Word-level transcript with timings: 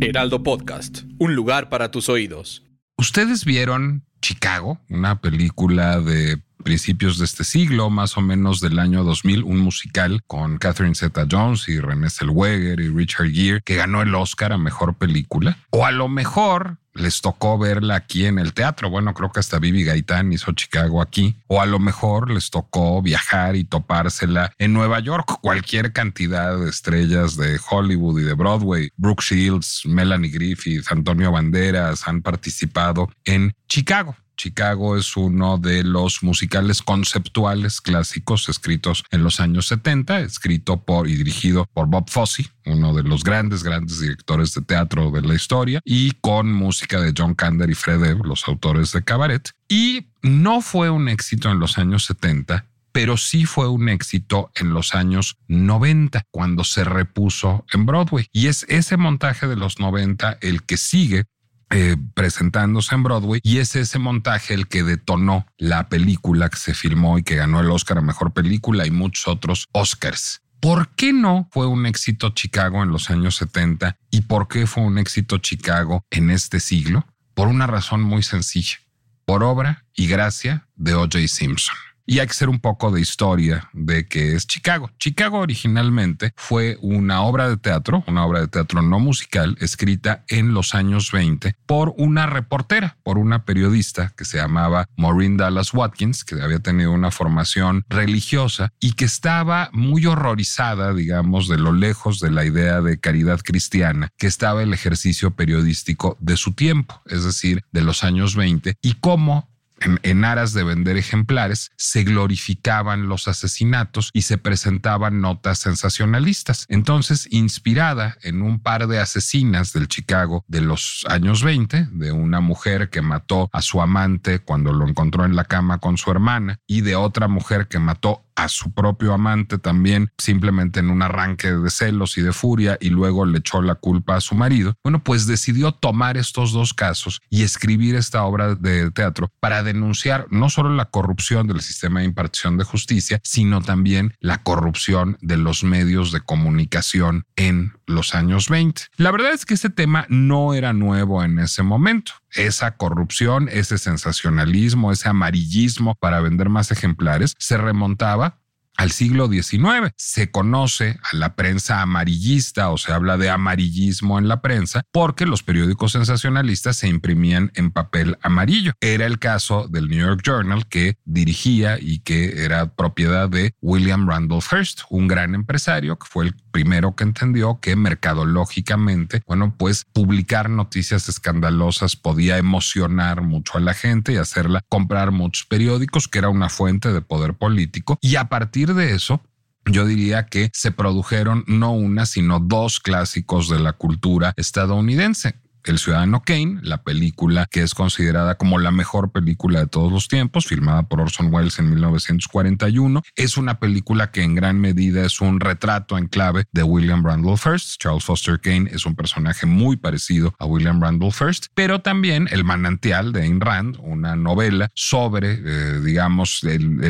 Heraldo 0.00 0.42
Podcast, 0.42 1.02
un 1.18 1.34
lugar 1.34 1.68
para 1.68 1.90
tus 1.90 2.08
oídos. 2.08 2.64
¿Ustedes 2.96 3.44
vieron 3.44 4.06
Chicago, 4.22 4.80
una 4.88 5.20
película 5.20 6.00
de 6.00 6.42
principios 6.66 7.16
de 7.18 7.26
este 7.26 7.44
siglo, 7.44 7.90
más 7.90 8.16
o 8.16 8.20
menos 8.20 8.60
del 8.60 8.80
año 8.80 9.04
2000, 9.04 9.44
un 9.44 9.58
musical 9.58 10.24
con 10.26 10.58
Catherine 10.58 10.96
Zeta-Jones 10.96 11.68
y 11.68 11.78
René 11.78 12.10
Zellweger 12.10 12.80
y 12.80 12.88
Richard 12.88 13.30
Gere 13.30 13.60
que 13.64 13.76
ganó 13.76 14.02
el 14.02 14.12
Oscar 14.16 14.52
a 14.52 14.58
mejor 14.58 14.96
película. 14.96 15.58
O 15.70 15.86
a 15.86 15.92
lo 15.92 16.08
mejor 16.08 16.78
les 16.92 17.20
tocó 17.20 17.56
verla 17.56 17.94
aquí 17.94 18.26
en 18.26 18.40
el 18.40 18.52
teatro. 18.52 18.90
Bueno, 18.90 19.14
creo 19.14 19.30
que 19.30 19.38
hasta 19.38 19.60
Vivi 19.60 19.84
Gaitán 19.84 20.32
hizo 20.32 20.50
Chicago 20.50 21.00
aquí. 21.00 21.36
O 21.46 21.60
a 21.60 21.66
lo 21.66 21.78
mejor 21.78 22.32
les 22.32 22.50
tocó 22.50 23.00
viajar 23.00 23.54
y 23.54 23.62
topársela 23.62 24.50
en 24.58 24.72
Nueva 24.72 24.98
York. 24.98 25.38
Cualquier 25.40 25.92
cantidad 25.92 26.58
de 26.58 26.68
estrellas 26.68 27.36
de 27.36 27.60
Hollywood 27.70 28.22
y 28.22 28.24
de 28.24 28.34
Broadway, 28.34 28.88
Brooke 28.96 29.22
Shields, 29.22 29.82
Melanie 29.84 30.32
Griffith, 30.32 30.90
Antonio 30.90 31.30
Banderas 31.30 32.08
han 32.08 32.22
participado 32.22 33.08
en 33.24 33.54
Chicago. 33.68 34.16
Chicago 34.36 34.96
es 34.96 35.16
uno 35.16 35.58
de 35.58 35.82
los 35.82 36.22
musicales 36.22 36.82
conceptuales 36.82 37.80
clásicos 37.80 38.48
escritos 38.48 39.04
en 39.10 39.24
los 39.24 39.40
años 39.40 39.66
70, 39.66 40.20
escrito 40.20 40.82
por 40.84 41.08
y 41.08 41.16
dirigido 41.16 41.66
por 41.72 41.86
Bob 41.86 42.08
Fosse, 42.08 42.50
uno 42.66 42.94
de 42.94 43.02
los 43.02 43.24
grandes, 43.24 43.62
grandes 43.62 44.00
directores 44.00 44.54
de 44.54 44.62
teatro 44.62 45.10
de 45.10 45.22
la 45.22 45.34
historia, 45.34 45.80
y 45.84 46.12
con 46.20 46.52
música 46.52 47.00
de 47.00 47.12
John 47.16 47.34
Kander 47.34 47.70
y 47.70 47.74
Fred 47.74 48.04
Ebb, 48.04 48.24
los 48.24 48.46
autores 48.46 48.92
de 48.92 49.02
Cabaret. 49.02 49.50
Y 49.68 50.06
no 50.22 50.60
fue 50.60 50.90
un 50.90 51.08
éxito 51.08 51.50
en 51.50 51.58
los 51.58 51.78
años 51.78 52.04
70, 52.04 52.66
pero 52.92 53.18
sí 53.18 53.44
fue 53.44 53.68
un 53.68 53.88
éxito 53.90 54.50
en 54.54 54.72
los 54.72 54.94
años 54.94 55.36
90, 55.48 56.22
cuando 56.30 56.64
se 56.64 56.82
repuso 56.82 57.66
en 57.72 57.84
Broadway. 57.84 58.26
Y 58.32 58.46
es 58.46 58.64
ese 58.68 58.96
montaje 58.96 59.46
de 59.46 59.56
los 59.56 59.78
90 59.78 60.38
el 60.40 60.62
que 60.62 60.78
sigue 60.78 61.24
eh, 61.70 61.96
presentándose 62.14 62.94
en 62.94 63.02
Broadway 63.02 63.40
y 63.42 63.58
es 63.58 63.74
ese 63.76 63.98
montaje 63.98 64.54
el 64.54 64.68
que 64.68 64.82
detonó 64.82 65.46
la 65.58 65.88
película 65.88 66.48
que 66.48 66.58
se 66.58 66.74
filmó 66.74 67.18
y 67.18 67.22
que 67.22 67.36
ganó 67.36 67.60
el 67.60 67.70
Oscar 67.70 67.98
a 67.98 68.02
Mejor 68.02 68.32
Película 68.32 68.86
y 68.86 68.90
muchos 68.90 69.26
otros 69.28 69.66
Oscars. 69.72 70.42
¿Por 70.60 70.88
qué 70.94 71.12
no 71.12 71.48
fue 71.50 71.66
un 71.66 71.86
éxito 71.86 72.30
Chicago 72.30 72.82
en 72.82 72.90
los 72.90 73.10
años 73.10 73.36
70 73.36 73.96
y 74.10 74.22
por 74.22 74.48
qué 74.48 74.66
fue 74.66 74.84
un 74.84 74.98
éxito 74.98 75.38
Chicago 75.38 76.04
en 76.10 76.30
este 76.30 76.60
siglo? 76.60 77.06
Por 77.34 77.48
una 77.48 77.66
razón 77.66 78.02
muy 78.02 78.22
sencilla, 78.22 78.78
por 79.24 79.42
obra 79.42 79.84
y 79.94 80.06
gracia 80.06 80.68
de 80.76 80.94
O.J. 80.94 81.28
Simpson. 81.28 81.76
Y 82.06 82.20
hay 82.20 82.26
que 82.26 82.30
hacer 82.30 82.48
un 82.48 82.60
poco 82.60 82.92
de 82.92 83.00
historia 83.00 83.68
de 83.72 84.06
qué 84.06 84.34
es 84.34 84.46
Chicago. 84.46 84.90
Chicago 84.98 85.40
originalmente 85.40 86.32
fue 86.36 86.78
una 86.80 87.22
obra 87.22 87.48
de 87.48 87.56
teatro, 87.56 88.04
una 88.06 88.24
obra 88.24 88.40
de 88.40 88.48
teatro 88.48 88.80
no 88.80 89.00
musical, 89.00 89.56
escrita 89.60 90.24
en 90.28 90.54
los 90.54 90.74
años 90.74 91.10
20 91.10 91.56
por 91.66 91.94
una 91.96 92.26
reportera, 92.26 92.96
por 93.02 93.18
una 93.18 93.44
periodista 93.44 94.12
que 94.16 94.24
se 94.24 94.38
llamaba 94.38 94.86
Maureen 94.96 95.36
Dallas 95.36 95.74
Watkins, 95.74 96.24
que 96.24 96.40
había 96.40 96.60
tenido 96.60 96.92
una 96.92 97.10
formación 97.10 97.84
religiosa 97.88 98.72
y 98.78 98.92
que 98.92 99.04
estaba 99.04 99.70
muy 99.72 100.06
horrorizada, 100.06 100.94
digamos, 100.94 101.48
de 101.48 101.58
lo 101.58 101.72
lejos 101.72 102.20
de 102.20 102.30
la 102.30 102.44
idea 102.44 102.80
de 102.80 103.00
caridad 103.00 103.40
cristiana 103.40 104.10
que 104.16 104.28
estaba 104.28 104.62
el 104.62 104.72
ejercicio 104.72 105.32
periodístico 105.32 106.16
de 106.20 106.36
su 106.36 106.52
tiempo, 106.52 107.02
es 107.06 107.24
decir, 107.24 107.64
de 107.72 107.80
los 107.80 108.04
años 108.04 108.36
20, 108.36 108.76
y 108.80 108.94
cómo 108.94 109.55
en, 109.80 110.24
aras 110.24 110.52
de 110.52 110.64
vender 110.64 110.96
ejemplares, 110.96 111.70
se 111.76 112.04
glorificaban 112.04 113.08
los 113.08 113.28
asesinatos 113.28 114.10
y 114.12 114.22
se 114.22 114.38
presentaban 114.38 115.20
notas 115.20 115.58
sensacionalistas. 115.58 116.66
Entonces, 116.68 117.28
inspirada 117.30 118.16
en 118.22 118.42
un 118.42 118.60
par 118.60 118.86
de 118.86 118.98
asesinas 118.98 119.72
del 119.72 119.88
Chicago 119.88 120.44
de 120.48 120.60
los 120.60 121.04
años 121.08 121.42
20, 121.42 121.88
de 121.92 122.12
una 122.12 122.40
mujer 122.40 122.90
que 122.90 123.02
mató 123.02 123.48
a 123.52 123.62
su 123.62 123.80
amante 123.80 124.40
cuando 124.40 124.72
lo 124.72 124.88
encontró 124.88 125.24
en 125.24 125.36
la 125.36 125.44
cama 125.44 125.78
con 125.78 125.96
su 125.98 126.10
hermana 126.10 126.58
y 126.66 126.80
de 126.80 126.96
otra 126.96 127.28
mujer 127.28 127.68
que 127.68 127.78
mató 127.78 128.25
a 128.36 128.48
su 128.48 128.72
propio 128.72 129.12
amante 129.12 129.58
también 129.58 130.10
simplemente 130.18 130.80
en 130.80 130.90
un 130.90 131.02
arranque 131.02 131.50
de 131.50 131.70
celos 131.70 132.18
y 132.18 132.22
de 132.22 132.32
furia 132.32 132.78
y 132.80 132.90
luego 132.90 133.24
le 133.26 133.38
echó 133.38 133.62
la 133.62 133.74
culpa 133.74 134.16
a 134.16 134.20
su 134.20 134.34
marido. 134.34 134.74
Bueno, 134.84 135.02
pues 135.02 135.26
decidió 135.26 135.72
tomar 135.72 136.16
estos 136.16 136.52
dos 136.52 136.74
casos 136.74 137.20
y 137.30 137.42
escribir 137.42 137.94
esta 137.94 138.24
obra 138.24 138.54
de 138.54 138.90
teatro 138.90 139.32
para 139.40 139.62
denunciar 139.62 140.26
no 140.30 140.50
solo 140.50 140.74
la 140.74 140.86
corrupción 140.86 141.46
del 141.46 141.60
sistema 141.60 142.00
de 142.00 142.06
impartición 142.06 142.56
de 142.58 142.64
justicia, 142.64 143.20
sino 143.24 143.62
también 143.62 144.14
la 144.20 144.42
corrupción 144.42 145.16
de 145.20 145.36
los 145.36 145.64
medios 145.64 146.12
de 146.12 146.20
comunicación 146.20 147.24
en 147.36 147.75
los 147.86 148.14
años 148.14 148.48
20. 148.48 148.82
La 148.96 149.10
verdad 149.10 149.32
es 149.32 149.46
que 149.46 149.54
ese 149.54 149.70
tema 149.70 150.06
no 150.08 150.54
era 150.54 150.72
nuevo 150.72 151.22
en 151.22 151.38
ese 151.38 151.62
momento. 151.62 152.12
Esa 152.32 152.76
corrupción, 152.76 153.48
ese 153.50 153.78
sensacionalismo, 153.78 154.92
ese 154.92 155.08
amarillismo 155.08 155.94
para 155.94 156.20
vender 156.20 156.48
más 156.48 156.70
ejemplares 156.70 157.34
se 157.38 157.56
remontaba 157.56 158.40
al 158.76 158.90
siglo 158.90 159.28
XIX. 159.28 159.92
Se 159.96 160.30
conoce 160.30 160.98
a 161.12 161.16
la 161.16 161.34
prensa 161.34 161.82
amarillista 161.82 162.70
o 162.70 162.78
se 162.78 162.92
habla 162.92 163.16
de 163.16 163.30
amarillismo 163.30 164.18
en 164.18 164.28
la 164.28 164.40
prensa 164.40 164.82
porque 164.92 165.26
los 165.26 165.42
periódicos 165.42 165.92
sensacionalistas 165.92 166.76
se 166.76 166.88
imprimían 166.88 167.50
en 167.54 167.70
papel 167.70 168.18
amarillo. 168.22 168.72
Era 168.80 169.06
el 169.06 169.18
caso 169.18 169.68
del 169.68 169.88
New 169.88 170.00
York 170.00 170.22
Journal 170.24 170.66
que 170.68 170.96
dirigía 171.04 171.78
y 171.80 172.00
que 172.00 172.44
era 172.44 172.74
propiedad 172.74 173.28
de 173.28 173.54
William 173.60 174.08
Randolph 174.08 174.52
Hearst, 174.52 174.82
un 174.90 175.08
gran 175.08 175.34
empresario 175.34 175.98
que 175.98 176.06
fue 176.06 176.26
el 176.26 176.34
primero 176.50 176.94
que 176.94 177.04
entendió 177.04 177.60
que 177.60 177.76
mercadológicamente, 177.76 179.22
bueno, 179.26 179.54
pues 179.58 179.84
publicar 179.92 180.48
noticias 180.48 181.08
escandalosas 181.08 181.96
podía 181.96 182.38
emocionar 182.38 183.22
mucho 183.22 183.58
a 183.58 183.60
la 183.60 183.74
gente 183.74 184.12
y 184.12 184.16
hacerla 184.16 184.62
comprar 184.68 185.10
muchos 185.10 185.46
periódicos, 185.46 186.08
que 186.08 186.18
era 186.18 186.28
una 186.28 186.48
fuente 186.48 186.92
de 186.92 187.02
poder 187.02 187.34
político. 187.34 187.98
Y 188.00 188.16
a 188.16 188.28
partir 188.28 188.65
de 188.74 188.94
eso, 188.94 189.20
yo 189.64 189.84
diría 189.84 190.26
que 190.26 190.50
se 190.52 190.70
produjeron 190.70 191.44
no 191.46 191.72
una, 191.72 192.06
sino 192.06 192.40
dos 192.40 192.80
clásicos 192.80 193.48
de 193.48 193.58
la 193.58 193.72
cultura 193.72 194.32
estadounidense. 194.36 195.34
El 195.66 195.80
Ciudadano 195.80 196.22
Kane, 196.24 196.60
la 196.62 196.84
película 196.84 197.46
que 197.50 197.62
es 197.62 197.74
considerada 197.74 198.36
como 198.36 198.58
la 198.58 198.70
mejor 198.70 199.10
película 199.10 199.58
de 199.58 199.66
todos 199.66 199.90
los 199.90 200.06
tiempos, 200.06 200.46
filmada 200.46 200.84
por 200.84 201.00
Orson 201.00 201.34
Welles 201.34 201.58
en 201.58 201.70
1941. 201.70 203.02
Es 203.16 203.36
una 203.36 203.58
película 203.58 204.12
que 204.12 204.22
en 204.22 204.36
gran 204.36 204.60
medida 204.60 205.04
es 205.04 205.20
un 205.20 205.40
retrato 205.40 205.98
en 205.98 206.06
clave 206.06 206.44
de 206.52 206.62
William 206.62 207.04
Randolph 207.04 207.44
Hearst. 207.44 207.80
Charles 207.80 208.04
Foster 208.04 208.40
Kane 208.40 208.70
es 208.72 208.86
un 208.86 208.94
personaje 208.94 209.44
muy 209.44 209.76
parecido 209.76 210.34
a 210.38 210.46
William 210.46 210.80
Randolph 210.80 211.20
Hearst, 211.20 211.46
pero 211.54 211.80
también 211.80 212.28
El 212.30 212.44
manantial 212.44 213.12
de 213.12 213.22
Ayn 213.22 213.40
Rand, 213.40 213.78
una 213.80 214.14
novela 214.14 214.70
sobre, 214.74 215.40
eh, 215.44 215.80
digamos, 215.80 216.44
el, 216.44 216.80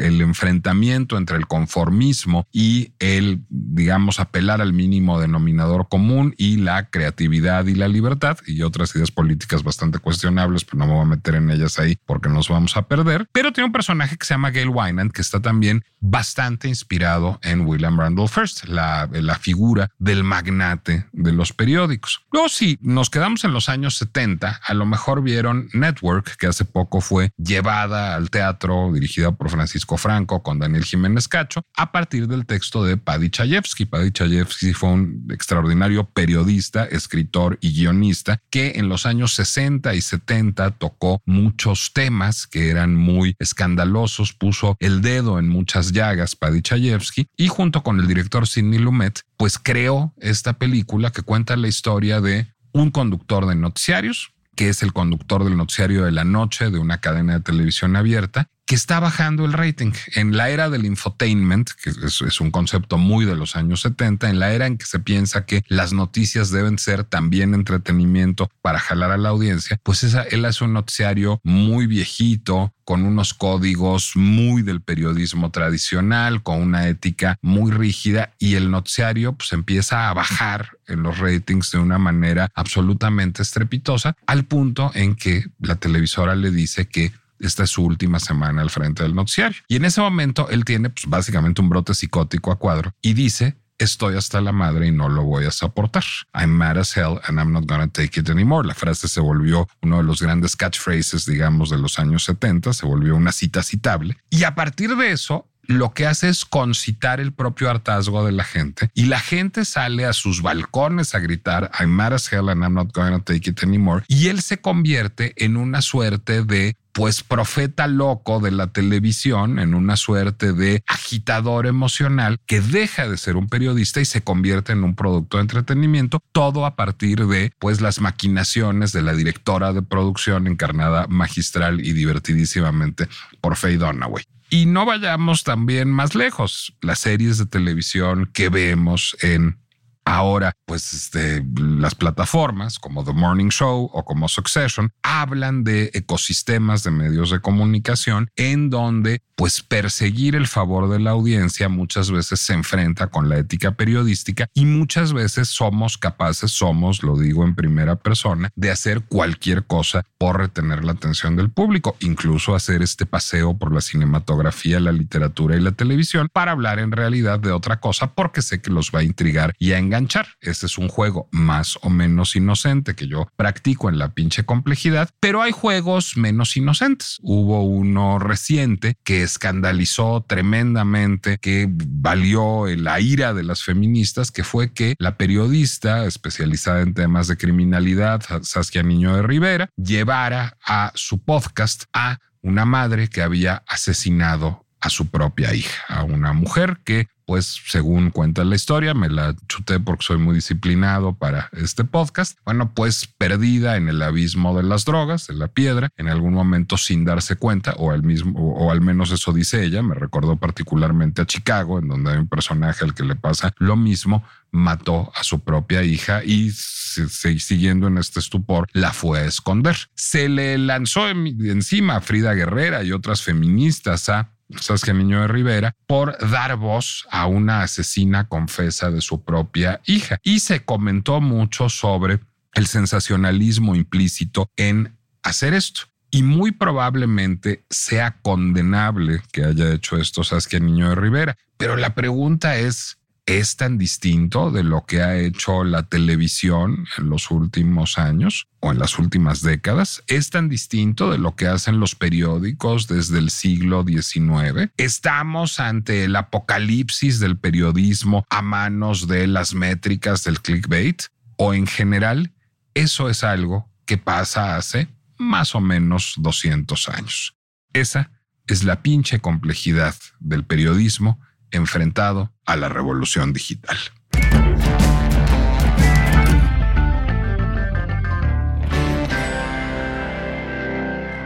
el 0.00 0.20
enfrentamiento 0.20 1.18
entre 1.18 1.36
el 1.36 1.48
conformismo 1.48 2.46
y 2.52 2.92
el, 3.00 3.42
digamos, 3.48 4.20
apelar 4.20 4.60
al 4.60 4.72
mínimo 4.72 5.20
denominador 5.20 5.88
común 5.88 6.32
y 6.38 6.58
la 6.58 6.90
creatividad 6.90 7.66
y 7.66 7.74
la 7.74 7.88
libertad 7.88 8.19
y 8.46 8.62
otras 8.62 8.94
ideas 8.94 9.10
políticas 9.10 9.62
bastante 9.62 9.98
cuestionables, 9.98 10.64
pero 10.64 10.78
no 10.78 10.86
me 10.86 10.92
voy 10.94 11.02
a 11.02 11.16
meter 11.16 11.34
en 11.34 11.50
ellas 11.50 11.78
ahí 11.78 11.98
porque 12.06 12.28
nos 12.28 12.48
vamos 12.48 12.76
a 12.76 12.82
perder. 12.82 13.26
Pero 13.32 13.52
tiene 13.52 13.66
un 13.66 13.72
personaje 13.72 14.16
que 14.16 14.26
se 14.26 14.34
llama 14.34 14.50
Gail 14.50 14.68
Wynand, 14.68 15.12
que 15.12 15.22
está 15.22 15.40
también 15.40 15.84
bastante 16.00 16.68
inspirado 16.68 17.38
en 17.42 17.62
William 17.66 17.98
Randolph 17.98 18.36
Hearst, 18.36 18.64
la, 18.64 19.08
la 19.12 19.36
figura 19.36 19.90
del 19.98 20.24
magnate 20.24 21.06
de 21.12 21.32
los 21.32 21.52
periódicos. 21.52 22.24
Luego, 22.32 22.48
si 22.48 22.78
nos 22.80 23.10
quedamos 23.10 23.44
en 23.44 23.52
los 23.52 23.68
años 23.68 23.96
70, 23.96 24.60
a 24.66 24.74
lo 24.74 24.86
mejor 24.86 25.22
vieron 25.22 25.68
Network, 25.72 26.36
que 26.36 26.46
hace 26.46 26.64
poco 26.64 27.00
fue 27.00 27.30
llevada 27.36 28.14
al 28.14 28.30
teatro, 28.30 28.90
dirigida 28.92 29.32
por 29.32 29.50
Francisco 29.50 29.96
Franco 29.96 30.42
con 30.42 30.58
Daniel 30.58 30.84
Jiménez 30.84 31.28
Cacho, 31.28 31.62
a 31.76 31.92
partir 31.92 32.28
del 32.28 32.46
texto 32.46 32.84
de 32.84 32.96
Paddy 32.96 33.30
Chayefsky. 33.30 33.86
Paddy 33.86 34.10
Chayefsky 34.10 34.72
fue 34.72 34.90
un 34.90 35.26
extraordinario 35.30 36.04
periodista, 36.04 36.84
escritor 36.84 37.58
y 37.60 37.72
guionista 37.72 38.09
que 38.50 38.72
en 38.76 38.88
los 38.88 39.06
años 39.06 39.34
60 39.34 39.94
y 39.94 40.00
70 40.00 40.72
tocó 40.72 41.22
muchos 41.24 41.92
temas 41.92 42.46
que 42.46 42.70
eran 42.70 42.94
muy 42.94 43.34
escandalosos, 43.38 44.32
puso 44.32 44.76
el 44.80 45.02
dedo 45.02 45.38
en 45.38 45.48
muchas 45.48 45.92
llagas 45.92 46.36
Chayefsky 46.62 47.28
y 47.36 47.48
junto 47.48 47.82
con 47.82 48.00
el 48.00 48.06
director 48.06 48.46
Sidney 48.46 48.78
Lumet, 48.78 49.20
pues 49.36 49.58
creó 49.58 50.12
esta 50.18 50.54
película 50.54 51.10
que 51.10 51.22
cuenta 51.22 51.56
la 51.56 51.68
historia 51.68 52.20
de 52.20 52.48
un 52.72 52.90
conductor 52.90 53.46
de 53.46 53.54
noticiarios, 53.54 54.32
que 54.56 54.68
es 54.68 54.82
el 54.82 54.92
conductor 54.92 55.44
del 55.44 55.56
noticiario 55.56 56.04
de 56.04 56.12
la 56.12 56.24
noche 56.24 56.70
de 56.70 56.78
una 56.78 56.98
cadena 57.00 57.34
de 57.34 57.40
televisión 57.40 57.96
abierta, 57.96 58.48
que 58.70 58.76
está 58.76 59.00
bajando 59.00 59.46
el 59.46 59.52
rating. 59.52 59.90
En 60.14 60.36
la 60.36 60.48
era 60.48 60.70
del 60.70 60.86
infotainment, 60.86 61.70
que 61.82 61.90
es, 61.90 62.40
un 62.40 62.52
concepto 62.52 62.98
muy 62.98 63.24
de 63.24 63.34
los 63.34 63.56
años 63.56 63.80
70, 63.80 64.30
en 64.30 64.38
la 64.38 64.52
era 64.52 64.68
en 64.68 64.78
que 64.78 64.86
se 64.86 65.00
piensa 65.00 65.44
que 65.44 65.64
las 65.66 65.92
noticias 65.92 66.52
deben 66.52 66.78
ser 66.78 67.02
también 67.02 67.52
entretenimiento 67.52 68.48
para 68.62 68.78
jalar 68.78 69.10
a 69.10 69.16
la 69.16 69.30
audiencia, 69.30 69.80
pues 69.82 70.04
esa, 70.04 70.22
él 70.22 70.44
hace 70.44 70.62
un 70.62 70.72
noticiario 70.72 71.40
muy 71.42 71.88
viejito, 71.88 72.72
con 72.90 73.04
unos 73.04 73.34
códigos 73.34 74.16
muy 74.16 74.62
del 74.62 74.80
periodismo 74.80 75.52
tradicional, 75.52 76.42
con 76.42 76.60
una 76.60 76.88
ética 76.88 77.38
muy 77.40 77.70
rígida 77.70 78.34
y 78.40 78.56
el 78.56 78.70
noticiario 78.72 79.32
pues 79.34 79.52
empieza 79.52 80.10
a 80.10 80.12
bajar 80.14 80.70
en 80.88 81.04
los 81.04 81.18
ratings 81.18 81.70
de 81.70 81.78
una 81.78 81.98
manera 81.98 82.50
absolutamente 82.52 83.42
estrepitosa 83.42 84.16
al 84.26 84.44
punto 84.44 84.90
en 84.94 85.14
que 85.14 85.44
la 85.60 85.76
televisora 85.76 86.34
le 86.34 86.50
dice 86.50 86.86
que 86.86 87.12
esta 87.40 87.64
es 87.64 87.70
su 87.70 87.82
última 87.82 88.20
semana 88.20 88.62
al 88.62 88.70
frente 88.70 89.02
del 89.02 89.14
noticiario. 89.14 89.58
Y 89.68 89.76
en 89.76 89.84
ese 89.84 90.00
momento 90.00 90.48
él 90.50 90.64
tiene 90.64 90.90
pues, 90.90 91.06
básicamente 91.06 91.60
un 91.60 91.68
brote 91.68 91.94
psicótico 91.94 92.52
a 92.52 92.58
cuadro 92.58 92.92
y 93.02 93.14
dice, 93.14 93.56
estoy 93.78 94.16
hasta 94.16 94.40
la 94.40 94.52
madre 94.52 94.88
y 94.88 94.92
no 94.92 95.08
lo 95.08 95.22
voy 95.24 95.46
a 95.46 95.50
soportar. 95.50 96.04
I'm 96.34 96.50
mad 96.50 96.78
as 96.78 96.96
hell 96.96 97.20
and 97.26 97.38
I'm 97.38 97.52
not 97.52 97.64
gonna 97.66 97.88
take 97.88 98.20
it 98.20 98.28
anymore. 98.28 98.66
La 98.66 98.74
frase 98.74 99.08
se 99.08 99.20
volvió 99.20 99.68
uno 99.82 99.96
de 99.98 100.04
los 100.04 100.20
grandes 100.20 100.54
catchphrases, 100.54 101.24
digamos, 101.26 101.70
de 101.70 101.78
los 101.78 101.98
años 101.98 102.24
70, 102.24 102.72
se 102.72 102.86
volvió 102.86 103.16
una 103.16 103.32
cita 103.32 103.62
citable. 103.62 104.18
Y 104.28 104.44
a 104.44 104.54
partir 104.54 104.94
de 104.96 105.12
eso, 105.12 105.50
lo 105.70 105.94
que 105.94 106.06
hace 106.06 106.28
es 106.28 106.44
concitar 106.44 107.20
el 107.20 107.32
propio 107.32 107.70
hartazgo 107.70 108.24
de 108.24 108.32
la 108.32 108.44
gente 108.44 108.90
y 108.92 109.04
la 109.04 109.20
gente 109.20 109.64
sale 109.64 110.04
a 110.04 110.12
sus 110.12 110.42
balcones 110.42 111.14
a 111.14 111.20
gritar 111.20 111.70
I'm 111.78 111.90
mad 111.90 112.12
as 112.12 112.30
hell 112.32 112.48
and 112.48 112.64
I'm 112.64 112.74
not 112.74 112.92
going 112.92 113.12
to 113.12 113.20
take 113.20 113.48
it 113.48 113.62
anymore 113.62 114.04
y 114.08 114.28
él 114.28 114.42
se 114.42 114.60
convierte 114.60 115.32
en 115.36 115.56
una 115.56 115.80
suerte 115.80 116.42
de 116.42 116.76
pues 116.92 117.22
profeta 117.22 117.86
loco 117.86 118.40
de 118.40 118.50
la 118.50 118.68
televisión 118.68 119.58
en 119.58 119.74
una 119.74 119.96
suerte 119.96 120.52
de 120.52 120.82
agitador 120.86 121.66
emocional 121.66 122.38
que 122.46 122.60
deja 122.60 123.08
de 123.08 123.16
ser 123.16 123.36
un 123.36 123.48
periodista 123.48 124.00
y 124.00 124.04
se 124.04 124.22
convierte 124.22 124.72
en 124.72 124.84
un 124.84 124.94
producto 124.94 125.36
de 125.36 125.42
entretenimiento, 125.42 126.22
todo 126.32 126.66
a 126.66 126.76
partir 126.76 127.26
de 127.26 127.52
pues 127.58 127.80
las 127.80 128.00
maquinaciones 128.00 128.92
de 128.92 129.02
la 129.02 129.12
directora 129.12 129.72
de 129.72 129.82
producción 129.82 130.46
encarnada 130.46 131.06
magistral 131.08 131.80
y 131.84 131.92
divertidísimamente 131.92 133.08
por 133.40 133.56
Faye 133.56 133.78
Dunaway. 133.78 134.24
Y 134.50 134.66
no 134.66 134.84
vayamos 134.84 135.44
también 135.44 135.90
más 135.90 136.16
lejos. 136.16 136.74
Las 136.80 136.98
series 136.98 137.38
de 137.38 137.46
televisión 137.46 138.28
que 138.32 138.48
vemos 138.48 139.16
en 139.20 139.58
Ahora, 140.04 140.52
pues 140.64 140.92
este, 140.92 141.44
las 141.56 141.94
plataformas 141.94 142.78
como 142.78 143.04
The 143.04 143.12
Morning 143.12 143.48
Show 143.48 143.90
o 143.92 144.04
como 144.04 144.28
Succession 144.28 144.92
hablan 145.02 145.62
de 145.62 145.90
ecosistemas 145.94 146.82
de 146.82 146.90
medios 146.90 147.30
de 147.30 147.40
comunicación 147.40 148.30
en 148.36 148.70
donde 148.70 149.22
pues 149.36 149.62
perseguir 149.62 150.34
el 150.36 150.46
favor 150.46 150.90
de 150.90 150.98
la 150.98 151.12
audiencia 151.12 151.68
muchas 151.68 152.10
veces 152.10 152.40
se 152.40 152.52
enfrenta 152.52 153.06
con 153.06 153.28
la 153.28 153.38
ética 153.38 153.72
periodística 153.72 154.48
y 154.52 154.66
muchas 154.66 155.12
veces 155.12 155.48
somos 155.48 155.96
capaces, 155.96 156.50
somos, 156.50 157.02
lo 157.02 157.16
digo 157.16 157.44
en 157.44 157.54
primera 157.54 157.96
persona, 157.96 158.50
de 158.54 158.70
hacer 158.70 159.02
cualquier 159.02 159.64
cosa 159.64 160.04
por 160.18 160.38
retener 160.38 160.84
la 160.84 160.92
atención 160.92 161.36
del 161.36 161.50
público, 161.50 161.96
incluso 162.00 162.54
hacer 162.54 162.82
este 162.82 163.06
paseo 163.06 163.56
por 163.56 163.72
la 163.72 163.80
cinematografía, 163.80 164.78
la 164.78 164.92
literatura 164.92 165.56
y 165.56 165.60
la 165.60 165.72
televisión 165.72 166.28
para 166.32 166.52
hablar 166.52 166.78
en 166.78 166.92
realidad 166.92 167.38
de 167.38 167.52
otra 167.52 167.80
cosa 167.80 168.12
porque 168.12 168.42
sé 168.42 168.60
que 168.60 168.70
los 168.70 168.90
va 168.94 169.00
a 169.00 169.04
intrigar 169.04 169.54
y 169.58 169.72
a 169.72 169.78
enganchar. 169.90 170.28
Este 170.40 170.66
es 170.66 170.78
un 170.78 170.88
juego 170.88 171.28
más 171.32 171.76
o 171.82 171.90
menos 171.90 172.36
inocente 172.36 172.94
que 172.94 173.08
yo 173.08 173.26
practico 173.36 173.88
en 173.88 173.98
la 173.98 174.12
pinche 174.14 174.44
complejidad, 174.44 175.10
pero 175.18 175.42
hay 175.42 175.50
juegos 175.50 176.16
menos 176.16 176.56
inocentes. 176.56 177.18
Hubo 177.22 177.64
uno 177.64 178.20
reciente 178.20 178.94
que 179.02 179.24
escandalizó 179.24 180.24
tremendamente, 180.26 181.38
que 181.38 181.66
valió 181.68 182.66
la 182.66 183.00
ira 183.00 183.34
de 183.34 183.42
las 183.42 183.64
feministas, 183.64 184.30
que 184.30 184.44
fue 184.44 184.72
que 184.72 184.94
la 184.98 185.16
periodista 185.16 186.04
especializada 186.04 186.82
en 186.82 186.94
temas 186.94 187.26
de 187.26 187.36
criminalidad, 187.36 188.22
Saskia 188.42 188.84
Niño 188.84 189.16
de 189.16 189.22
Rivera, 189.22 189.70
llevara 189.76 190.56
a 190.64 190.92
su 190.94 191.24
podcast 191.24 191.84
a 191.92 192.18
una 192.42 192.64
madre 192.64 193.08
que 193.08 193.22
había 193.22 193.64
asesinado 193.66 194.66
a 194.80 194.90
su 194.90 195.08
propia 195.08 195.54
hija, 195.54 195.82
a 195.88 196.04
una 196.04 196.32
mujer 196.32 196.80
que 196.84 197.08
pues 197.30 197.60
según 197.68 198.10
cuenta 198.10 198.42
la 198.42 198.56
historia, 198.56 198.92
me 198.92 199.08
la 199.08 199.36
chuté 199.46 199.78
porque 199.78 200.04
soy 200.04 200.18
muy 200.18 200.34
disciplinado 200.34 201.14
para 201.14 201.48
este 201.52 201.84
podcast. 201.84 202.36
Bueno, 202.44 202.74
pues 202.74 203.06
perdida 203.06 203.76
en 203.76 203.88
el 203.88 204.02
abismo 204.02 204.56
de 204.56 204.64
las 204.64 204.84
drogas, 204.84 205.30
en 205.30 205.38
la 205.38 205.46
piedra, 205.46 205.90
en 205.96 206.08
algún 206.08 206.34
momento 206.34 206.76
sin 206.76 207.04
darse 207.04 207.36
cuenta, 207.36 207.74
o 207.76 207.92
al 207.92 208.02
mismo, 208.02 208.36
o, 208.36 208.72
al 208.72 208.80
menos 208.80 209.12
eso 209.12 209.32
dice 209.32 209.64
ella, 209.64 209.80
me 209.80 209.94
recordó 209.94 210.38
particularmente 210.38 211.22
a 211.22 211.24
Chicago, 211.24 211.78
en 211.78 211.86
donde 211.86 212.10
hay 212.10 212.18
un 212.18 212.26
personaje 212.26 212.84
al 212.84 212.94
que 212.94 213.04
le 213.04 213.14
pasa 213.14 213.54
lo 213.58 213.76
mismo, 213.76 214.24
mató 214.50 215.12
a 215.14 215.22
su 215.22 215.38
propia 215.38 215.84
hija 215.84 216.24
y 216.24 216.50
siguiendo 216.50 217.86
en 217.86 217.98
este 217.98 218.18
estupor 218.18 218.66
la 218.72 218.92
fue 218.92 219.20
a 219.20 219.26
esconder. 219.26 219.76
Se 219.94 220.28
le 220.28 220.58
lanzó 220.58 221.08
encima 221.08 221.94
a 221.94 222.00
Frida 222.00 222.34
Guerrera 222.34 222.82
y 222.82 222.90
otras 222.90 223.22
feministas 223.22 224.08
a 224.08 224.32
Saskia 224.58 224.94
Niño 224.94 225.20
de 225.20 225.28
Rivera 225.28 225.76
por 225.86 226.16
dar 226.30 226.56
voz 226.56 227.06
a 227.10 227.26
una 227.26 227.62
asesina 227.62 228.28
confesa 228.28 228.90
de 228.90 229.00
su 229.00 229.22
propia 229.22 229.80
hija. 229.86 230.18
Y 230.22 230.40
se 230.40 230.64
comentó 230.64 231.20
mucho 231.20 231.68
sobre 231.68 232.20
el 232.54 232.66
sensacionalismo 232.66 233.74
implícito 233.74 234.50
en 234.56 234.96
hacer 235.22 235.54
esto. 235.54 235.82
Y 236.10 236.24
muy 236.24 236.50
probablemente 236.50 237.64
sea 237.70 238.16
condenable 238.22 239.22
que 239.32 239.44
haya 239.44 239.72
hecho 239.72 239.96
esto 239.96 240.24
Saskia 240.24 240.58
Niño 240.58 240.88
de 240.88 240.96
Rivera. 240.96 241.36
Pero 241.56 241.76
la 241.76 241.94
pregunta 241.94 242.56
es, 242.56 242.98
es 243.26 243.56
tan 243.56 243.78
distinto 243.78 244.50
de 244.50 244.62
lo 244.62 244.84
que 244.86 245.02
ha 245.02 245.16
hecho 245.16 245.64
la 245.64 245.84
televisión 245.84 246.86
en 246.98 247.08
los 247.08 247.30
últimos 247.30 247.98
años 247.98 248.48
o 248.60 248.72
en 248.72 248.78
las 248.78 248.98
últimas 248.98 249.42
décadas, 249.42 250.02
es 250.06 250.30
tan 250.30 250.48
distinto 250.48 251.10
de 251.10 251.18
lo 251.18 251.36
que 251.36 251.46
hacen 251.46 251.80
los 251.80 251.94
periódicos 251.94 252.88
desde 252.88 253.18
el 253.18 253.30
siglo 253.30 253.84
XIX. 253.86 254.70
Estamos 254.76 255.60
ante 255.60 256.04
el 256.04 256.16
apocalipsis 256.16 257.20
del 257.20 257.38
periodismo 257.38 258.24
a 258.30 258.42
manos 258.42 259.06
de 259.06 259.26
las 259.26 259.54
métricas 259.54 260.24
del 260.24 260.40
clickbait 260.40 261.02
o 261.36 261.54
en 261.54 261.66
general, 261.66 262.32
eso 262.74 263.08
es 263.08 263.24
algo 263.24 263.70
que 263.86 263.98
pasa 263.98 264.56
hace 264.56 264.88
más 265.18 265.54
o 265.54 265.60
menos 265.60 266.14
200 266.18 266.88
años. 266.88 267.36
Esa 267.72 268.10
es 268.46 268.64
la 268.64 268.82
pinche 268.82 269.20
complejidad 269.20 269.94
del 270.18 270.44
periodismo 270.44 271.20
enfrentado 271.50 272.32
a 272.46 272.56
la 272.56 272.68
revolución 272.68 273.32
digital. 273.32 273.78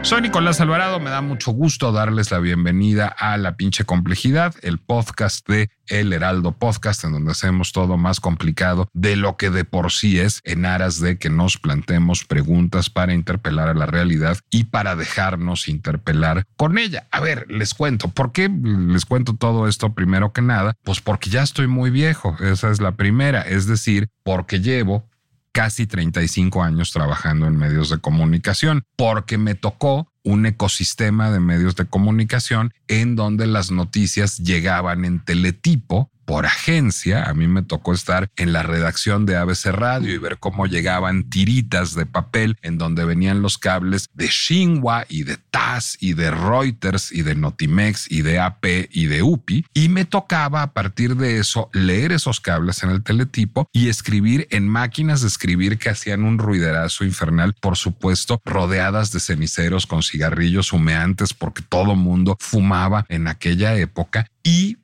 Soy 0.05 0.21
Nicolás 0.21 0.61
Alvarado, 0.61 0.99
me 0.99 1.09
da 1.09 1.21
mucho 1.21 1.49
gusto 1.49 1.91
darles 1.91 2.29
la 2.29 2.37
bienvenida 2.37 3.07
a 3.07 3.37
La 3.37 3.57
pinche 3.57 3.85
complejidad, 3.85 4.53
el 4.61 4.77
podcast 4.77 5.49
de 5.49 5.71
El 5.87 6.13
Heraldo 6.13 6.51
Podcast, 6.51 7.03
en 7.05 7.13
donde 7.13 7.31
hacemos 7.31 7.71
todo 7.71 7.97
más 7.97 8.19
complicado 8.19 8.87
de 8.93 9.15
lo 9.15 9.35
que 9.35 9.49
de 9.49 9.65
por 9.65 9.91
sí 9.91 10.19
es, 10.19 10.41
en 10.43 10.67
aras 10.67 10.99
de 10.99 11.17
que 11.17 11.31
nos 11.31 11.57
plantemos 11.57 12.23
preguntas 12.23 12.91
para 12.91 13.15
interpelar 13.15 13.67
a 13.67 13.73
la 13.73 13.87
realidad 13.87 14.37
y 14.51 14.65
para 14.65 14.95
dejarnos 14.95 15.67
interpelar 15.67 16.45
con 16.55 16.77
ella. 16.77 17.07
A 17.09 17.19
ver, 17.19 17.47
les 17.49 17.73
cuento, 17.73 18.09
¿por 18.09 18.31
qué 18.31 18.47
les 18.47 19.05
cuento 19.07 19.33
todo 19.33 19.67
esto 19.67 19.95
primero 19.95 20.33
que 20.33 20.43
nada? 20.43 20.75
Pues 20.83 21.01
porque 21.01 21.31
ya 21.31 21.41
estoy 21.41 21.65
muy 21.65 21.89
viejo, 21.89 22.37
esa 22.41 22.69
es 22.69 22.79
la 22.79 22.91
primera, 22.91 23.41
es 23.41 23.65
decir, 23.65 24.09
porque 24.23 24.59
llevo 24.59 25.09
casi 25.55 25.87
35 25.87 26.63
años 26.63 26.91
trabajando 26.91 27.47
en 27.47 27.55
medios 27.55 27.89
de 27.89 27.97
comunicación, 27.99 28.83
porque 28.97 29.37
me 29.37 29.55
tocó 29.55 30.11
un 30.21 30.45
ecosistema 30.45 31.31
de 31.31 31.39
medios 31.39 31.77
de 31.77 31.85
comunicación 31.85 32.73
en 32.89 33.15
donde 33.15 33.47
las 33.47 33.71
noticias 33.71 34.39
llegaban 34.39 35.05
en 35.05 35.23
teletipo 35.23 36.11
por 36.25 36.45
agencia. 36.45 37.23
A 37.23 37.33
mí 37.33 37.47
me 37.47 37.61
tocó 37.61 37.93
estar 37.93 38.29
en 38.35 38.53
la 38.53 38.63
redacción 38.63 39.25
de 39.25 39.37
ABC 39.37 39.67
Radio 39.67 40.13
y 40.13 40.17
ver 40.17 40.37
cómo 40.39 40.65
llegaban 40.65 41.29
tiritas 41.29 41.95
de 41.95 42.05
papel 42.05 42.57
en 42.61 42.77
donde 42.77 43.05
venían 43.05 43.41
los 43.41 43.57
cables 43.57 44.07
de 44.13 44.27
Xinhua 44.27 45.05
y 45.07 45.23
de 45.23 45.37
TAS 45.37 45.97
y 45.99 46.13
de 46.13 46.31
Reuters 46.31 47.11
y 47.11 47.21
de 47.21 47.35
Notimex 47.35 48.11
y 48.11 48.21
de 48.21 48.39
AP 48.39 48.65
y 48.91 49.05
de 49.05 49.23
UPI. 49.23 49.65
Y 49.73 49.89
me 49.89 50.05
tocaba 50.05 50.61
a 50.61 50.73
partir 50.73 51.15
de 51.15 51.39
eso 51.39 51.69
leer 51.73 52.11
esos 52.11 52.39
cables 52.39 52.83
en 52.83 52.89
el 52.89 53.03
teletipo 53.03 53.69
y 53.71 53.89
escribir 53.89 54.47
en 54.51 54.67
máquinas 54.67 55.21
de 55.21 55.27
escribir 55.27 55.77
que 55.77 55.89
hacían 55.89 56.23
un 56.23 56.37
ruiderazo 56.37 57.05
infernal, 57.05 57.53
por 57.59 57.77
supuesto, 57.77 58.41
rodeadas 58.45 59.11
de 59.11 59.19
ceniceros 59.19 59.85
con 59.85 60.03
cigarrillos 60.03 60.73
humeantes 60.73 61.33
porque 61.33 61.61
todo 61.61 61.95
mundo 61.95 62.37
fumaba 62.39 63.05
en 63.09 63.27
aquella 63.27 63.75
época 63.77 64.27
y 64.43 64.77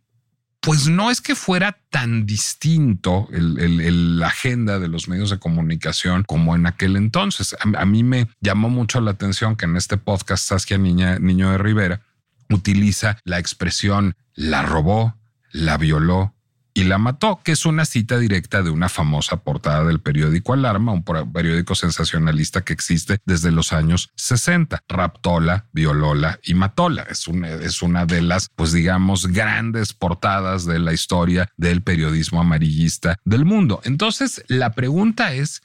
pues 0.62 0.88
no 0.88 1.10
es 1.10 1.22
que 1.22 1.34
fuera 1.34 1.78
tan 1.90 2.28
distinto 2.28 3.28
la 3.32 4.28
agenda 4.28 4.78
de 4.78 4.88
los 4.88 5.08
medios 5.08 5.32
de 5.32 5.40
comunicación 5.40 6.24
como 6.24 6.56
en 6.56 6.68
aquel 6.68 6.96
entonces. 6.96 7.56
A, 7.60 7.86
mí 7.86 8.04
me 8.04 8.28
llamó 8.42 8.70
mucho 8.70 9.02
la 9.02 9.12
atención 9.12 9.56
que 9.56 9.66
en 9.66 9.76
este 9.76 9.98
podcast 9.98 10.48
Saskia 10.48 10.78
Niña, 10.78 11.18
Niño 11.18 11.50
de 11.52 11.58
Rivera 11.58 12.02
utiliza 12.50 13.18
la 13.24 13.40
expresión 13.40 14.16
la 14.36 14.62
robó, 14.62 15.18
la 15.52 15.78
violó 15.78 16.36
y 16.74 16.84
la 16.84 16.98
mató, 16.98 17.42
que 17.44 17.52
es 17.52 17.66
una 17.66 17.86
cita 17.86 18.18
directa 18.18 18.62
de 18.62 18.70
una 18.70 18.90
famosa 18.90 19.38
portada 19.38 19.84
del 19.86 20.00
periódico 20.00 20.54
Alarma, 20.54 20.94
un 20.94 21.04
periódico 21.04 21.76
sensacionalista 21.76 22.62
que 22.62 22.74
existe 22.74 23.20
desde 23.26 23.52
los 23.52 23.74
años 23.74 24.12
60. 24.16 24.84
Raptola, 24.88 25.68
violóla 25.74 26.40
y 26.44 26.54
matóla. 26.54 27.04
Es 27.04 27.28
una, 27.28 27.50
es 27.50 27.82
una 27.82 28.06
de 28.06 28.22
las, 28.22 28.50
pues 28.56 28.72
digamos, 28.72 29.28
grandes 29.28 29.94
portadas 29.94 30.66
de 30.66 30.80
la 30.80 30.94
historia 30.94 31.50
del 31.58 31.82
periodismo 31.82 32.42
amarillista 32.42 33.18
del 33.26 33.46
mundo. 33.46 33.82
Entonces, 33.84 34.44
la 34.48 34.74
pregunta 34.74 35.34
es, 35.34 35.62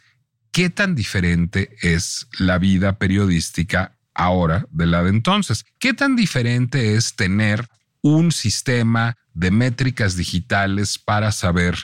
¿qué 0.51 0.71
tan 0.71 0.95
diferente 0.95 1.77
es 1.83 2.27
la 2.39 2.59
vida 2.59 2.99
periodística 2.99 3.97
ahora 4.15 4.67
de 4.71 4.87
la 4.87 5.03
de 5.03 5.11
entonces? 5.11 5.65
¿Qué 5.79 5.95
tan 5.95 6.17
diferente 6.17 6.95
es 6.95 7.15
tener 7.15 7.69
un 8.03 8.33
sistema 8.33 9.17
de 9.37 9.51
métricas 9.51 10.17
digitales 10.17 10.99
para 10.99 11.31
saber 11.31 11.77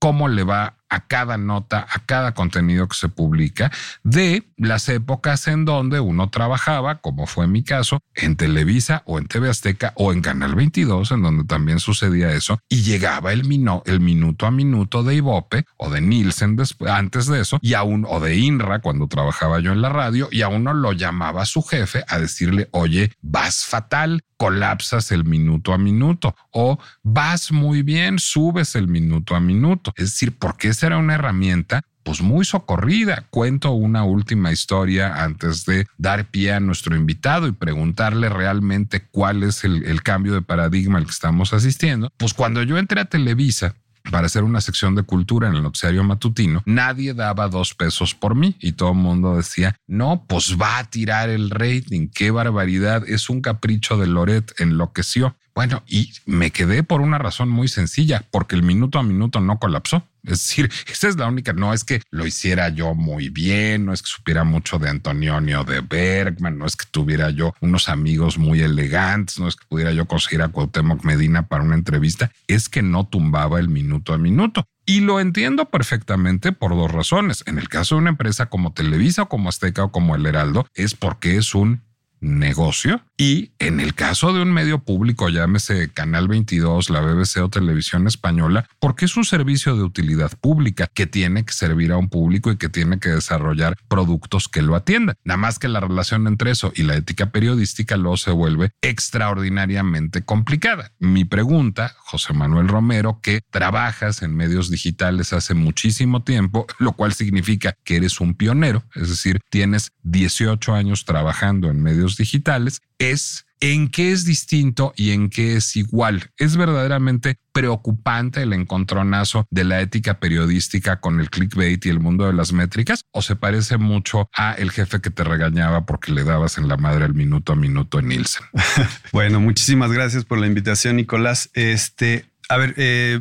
cómo 0.00 0.28
le 0.28 0.42
va 0.42 0.79
a 0.90 1.06
cada 1.06 1.38
nota, 1.38 1.86
a 1.88 2.00
cada 2.00 2.34
contenido 2.34 2.88
que 2.88 2.96
se 2.96 3.08
publica, 3.08 3.70
de 4.02 4.50
las 4.56 4.88
épocas 4.88 5.46
en 5.48 5.64
donde 5.64 6.00
uno 6.00 6.28
trabajaba, 6.30 7.00
como 7.00 7.26
fue 7.26 7.46
mi 7.46 7.62
caso, 7.62 8.00
en 8.14 8.36
Televisa 8.36 9.02
o 9.06 9.18
en 9.18 9.26
TV 9.26 9.48
Azteca 9.48 9.92
o 9.96 10.12
en 10.12 10.20
Canal 10.20 10.54
22, 10.54 11.12
en 11.12 11.22
donde 11.22 11.44
también 11.44 11.80
sucedía 11.80 12.32
eso, 12.32 12.58
y 12.68 12.82
llegaba 12.82 13.32
el, 13.32 13.42
el 13.86 14.00
minuto 14.00 14.46
a 14.46 14.50
minuto 14.50 15.02
de 15.02 15.14
Ibope 15.14 15.64
o 15.76 15.90
de 15.90 16.00
Nielsen 16.00 16.56
antes 16.88 17.26
de 17.26 17.40
eso, 17.40 17.58
y 17.62 17.74
aún, 17.74 18.04
o 18.08 18.20
de 18.20 18.36
INRA 18.36 18.80
cuando 18.80 19.06
trabajaba 19.06 19.60
yo 19.60 19.72
en 19.72 19.82
la 19.82 19.88
radio, 19.88 20.28
y 20.30 20.42
a 20.42 20.48
uno 20.48 20.74
lo 20.74 20.92
llamaba 20.92 21.46
su 21.46 21.62
jefe 21.62 22.04
a 22.08 22.18
decirle, 22.18 22.68
oye, 22.72 23.12
vas 23.22 23.64
fatal, 23.64 24.22
colapsas 24.36 25.12
el 25.12 25.24
minuto 25.24 25.72
a 25.72 25.78
minuto, 25.78 26.34
o 26.50 26.78
vas 27.02 27.52
muy 27.52 27.82
bien, 27.82 28.18
subes 28.18 28.74
el 28.74 28.88
minuto 28.88 29.34
a 29.34 29.40
minuto. 29.40 29.92
Es 29.96 30.06
decir, 30.06 30.36
¿por 30.36 30.56
era 30.82 30.98
una 30.98 31.14
herramienta 31.14 31.82
pues 32.02 32.22
muy 32.22 32.44
socorrida. 32.44 33.26
Cuento 33.30 33.72
una 33.72 34.04
última 34.04 34.52
historia 34.52 35.22
antes 35.22 35.64
de 35.66 35.86
dar 35.98 36.30
pie 36.30 36.52
a 36.52 36.60
nuestro 36.60 36.96
invitado 36.96 37.46
y 37.46 37.52
preguntarle 37.52 38.28
realmente 38.28 39.06
cuál 39.10 39.42
es 39.42 39.64
el, 39.64 39.84
el, 39.84 40.02
cambio 40.02 40.32
de 40.32 40.42
paradigma 40.42 40.98
al 40.98 41.04
que 41.04 41.10
estamos 41.12 41.52
asistiendo. 41.52 42.10
Pues 42.16 42.34
cuando 42.34 42.62
yo 42.62 42.78
entré 42.78 43.00
a 43.00 43.04
Televisa, 43.04 43.76
para 44.10 44.26
hacer 44.26 44.44
una 44.44 44.60
sección 44.60 44.94
de 44.94 45.02
cultura 45.02 45.48
en 45.48 45.54
el 45.54 45.62
noticiario 45.62 46.02
matutino, 46.04 46.62
nadie 46.64 47.14
daba 47.14 47.48
dos 47.48 47.74
pesos 47.74 48.14
por 48.14 48.34
mí 48.34 48.56
y 48.60 48.72
todo 48.72 48.90
el 48.90 48.98
mundo 48.98 49.36
decía, 49.36 49.76
no, 49.86 50.24
pues 50.26 50.56
va 50.60 50.78
a 50.78 50.84
tirar 50.84 51.28
el 51.28 51.50
rating, 51.50 52.08
qué 52.08 52.30
barbaridad, 52.30 53.08
es 53.08 53.30
un 53.30 53.40
capricho 53.40 53.96
de 53.98 54.06
Loret, 54.06 54.52
enloqueció. 54.58 55.36
Bueno, 55.54 55.82
y 55.86 56.12
me 56.26 56.50
quedé 56.50 56.82
por 56.82 57.00
una 57.00 57.18
razón 57.18 57.48
muy 57.48 57.68
sencilla, 57.68 58.24
porque 58.30 58.54
el 58.54 58.62
minuto 58.62 58.98
a 58.98 59.02
minuto 59.02 59.40
no 59.40 59.58
colapsó. 59.58 60.04
Es 60.22 60.30
decir, 60.30 60.70
esa 60.86 61.08
es 61.08 61.16
la 61.16 61.26
única, 61.26 61.52
no 61.52 61.72
es 61.72 61.84
que 61.84 62.02
lo 62.10 62.26
hiciera 62.26 62.68
yo 62.68 62.94
muy 62.94 63.28
bien, 63.30 63.86
no 63.86 63.92
es 63.92 64.02
que 64.02 64.08
supiera 64.08 64.44
mucho 64.44 64.78
de 64.78 64.88
Antonio 64.88 65.40
de 65.64 65.80
Bergman, 65.80 66.58
no 66.58 66.66
es 66.66 66.76
que 66.76 66.86
tuviera 66.90 67.30
yo 67.30 67.54
unos 67.60 67.88
amigos 67.88 68.38
muy 68.38 68.60
elegantes, 68.60 69.38
no 69.38 69.48
es 69.48 69.56
que 69.56 69.66
pudiera 69.68 69.92
yo 69.92 70.06
conseguir 70.06 70.42
a 70.42 70.48
Cuauhtémoc 70.48 71.04
Medina 71.04 71.46
para 71.48 71.64
una 71.64 71.74
entrevista, 71.74 72.30
es 72.46 72.68
que 72.68 72.82
no 72.82 73.06
tumbaba 73.06 73.58
el 73.58 73.68
minuto 73.68 74.12
a 74.12 74.18
minuto. 74.18 74.66
Y 74.86 75.00
lo 75.00 75.20
entiendo 75.20 75.66
perfectamente 75.66 76.52
por 76.52 76.72
dos 76.72 76.90
razones. 76.90 77.44
En 77.46 77.58
el 77.58 77.68
caso 77.68 77.94
de 77.94 78.00
una 78.00 78.10
empresa 78.10 78.46
como 78.46 78.72
Televisa 78.72 79.22
o 79.22 79.28
como 79.28 79.48
Azteca 79.48 79.84
o 79.84 79.92
como 79.92 80.16
El 80.16 80.26
Heraldo, 80.26 80.66
es 80.74 80.94
porque 80.94 81.36
es 81.36 81.54
un 81.54 81.82
negocio 82.20 83.02
y 83.16 83.50
en 83.58 83.80
el 83.80 83.94
caso 83.94 84.32
de 84.32 84.42
un 84.42 84.52
medio 84.52 84.78
público, 84.78 85.28
llámese 85.28 85.90
Canal 85.90 86.28
22, 86.28 86.90
la 86.90 87.00
BBC 87.00 87.38
o 87.42 87.50
Televisión 87.50 88.06
Española, 88.06 88.66
porque 88.78 89.04
es 89.04 89.16
un 89.16 89.24
servicio 89.24 89.76
de 89.76 89.82
utilidad 89.82 90.32
pública 90.40 90.88
que 90.92 91.06
tiene 91.06 91.44
que 91.44 91.52
servir 91.52 91.92
a 91.92 91.98
un 91.98 92.08
público 92.08 92.50
y 92.50 92.56
que 92.56 92.68
tiene 92.68 92.98
que 92.98 93.10
desarrollar 93.10 93.76
productos 93.88 94.48
que 94.48 94.62
lo 94.62 94.74
atiendan. 94.74 95.16
Nada 95.24 95.38
más 95.38 95.58
que 95.58 95.68
la 95.68 95.80
relación 95.80 96.26
entre 96.26 96.50
eso 96.50 96.72
y 96.74 96.82
la 96.82 96.96
ética 96.96 97.30
periodística 97.30 97.96
luego 97.96 98.16
se 98.16 98.30
vuelve 98.30 98.70
extraordinariamente 98.80 100.22
complicada. 100.22 100.92
Mi 100.98 101.24
pregunta, 101.24 101.94
José 101.98 102.32
Manuel 102.32 102.68
Romero, 102.68 103.20
que 103.22 103.42
trabajas 103.50 104.22
en 104.22 104.34
medios 104.34 104.70
digitales 104.70 105.32
hace 105.32 105.54
muchísimo 105.54 106.22
tiempo, 106.22 106.66
lo 106.78 106.92
cual 106.92 107.12
significa 107.12 107.76
que 107.84 107.96
eres 107.96 108.20
un 108.20 108.34
pionero, 108.34 108.82
es 108.94 109.10
decir, 109.10 109.40
tienes 109.50 109.92
18 110.02 110.74
años 110.74 111.04
trabajando 111.04 111.70
en 111.70 111.82
medios 111.82 112.09
digitales 112.16 112.82
es 112.98 113.46
en 113.60 113.88
qué 113.88 114.12
es 114.12 114.24
distinto 114.24 114.92
y 114.96 115.10
en 115.10 115.28
qué 115.28 115.56
es 115.56 115.76
igual. 115.76 116.30
Es 116.38 116.56
verdaderamente 116.56 117.36
preocupante 117.52 118.42
el 118.42 118.52
encontronazo 118.52 119.46
de 119.50 119.64
la 119.64 119.80
ética 119.80 120.18
periodística 120.18 121.00
con 121.00 121.20
el 121.20 121.30
clickbait 121.30 121.84
y 121.84 121.90
el 121.90 122.00
mundo 122.00 122.26
de 122.26 122.32
las 122.32 122.52
métricas 122.52 123.04
o 123.12 123.22
se 123.22 123.36
parece 123.36 123.76
mucho 123.76 124.28
a 124.34 124.52
el 124.54 124.70
jefe 124.70 125.00
que 125.00 125.10
te 125.10 125.24
regañaba 125.24 125.84
porque 125.84 126.12
le 126.12 126.24
dabas 126.24 126.58
en 126.58 126.68
la 126.68 126.76
madre 126.76 127.04
el 127.04 127.14
minuto 127.14 127.52
a 127.52 127.56
minuto 127.56 127.98
en 127.98 128.08
Nielsen. 128.08 128.44
bueno, 129.12 129.40
muchísimas 129.40 129.92
gracias 129.92 130.24
por 130.24 130.38
la 130.38 130.46
invitación, 130.46 130.96
Nicolás. 130.96 131.50
Este, 131.52 132.24
a 132.48 132.56
ver, 132.56 132.74
eh, 132.78 133.20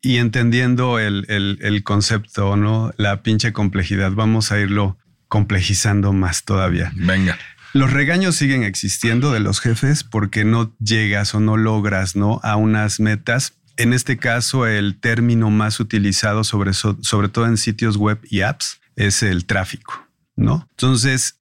y 0.00 0.16
entendiendo 0.16 0.98
el, 0.98 1.26
el 1.28 1.82
concepto, 1.82 2.56
¿no? 2.56 2.92
La 2.96 3.22
pinche 3.22 3.52
complejidad, 3.52 4.12
vamos 4.12 4.52
a 4.52 4.58
irlo 4.58 4.98
complejizando 5.28 6.12
más 6.12 6.44
todavía. 6.44 6.92
Venga. 6.94 7.38
Los 7.74 7.92
regaños 7.92 8.36
siguen 8.36 8.62
existiendo 8.62 9.32
de 9.32 9.40
los 9.40 9.58
jefes 9.58 10.04
porque 10.04 10.44
no 10.44 10.72
llegas 10.78 11.34
o 11.34 11.40
no 11.40 11.56
logras 11.56 12.14
¿no? 12.14 12.38
a 12.44 12.54
unas 12.54 13.00
metas. 13.00 13.54
En 13.76 13.92
este 13.92 14.16
caso, 14.16 14.68
el 14.68 15.00
término 15.00 15.50
más 15.50 15.80
utilizado 15.80 16.44
sobre, 16.44 16.70
todo 17.32 17.46
en 17.46 17.56
sitios 17.56 17.96
web 17.96 18.20
y 18.30 18.42
apps 18.42 18.80
es 18.94 19.24
el 19.24 19.44
tráfico, 19.44 20.06
¿no? 20.36 20.68
Entonces, 20.70 21.40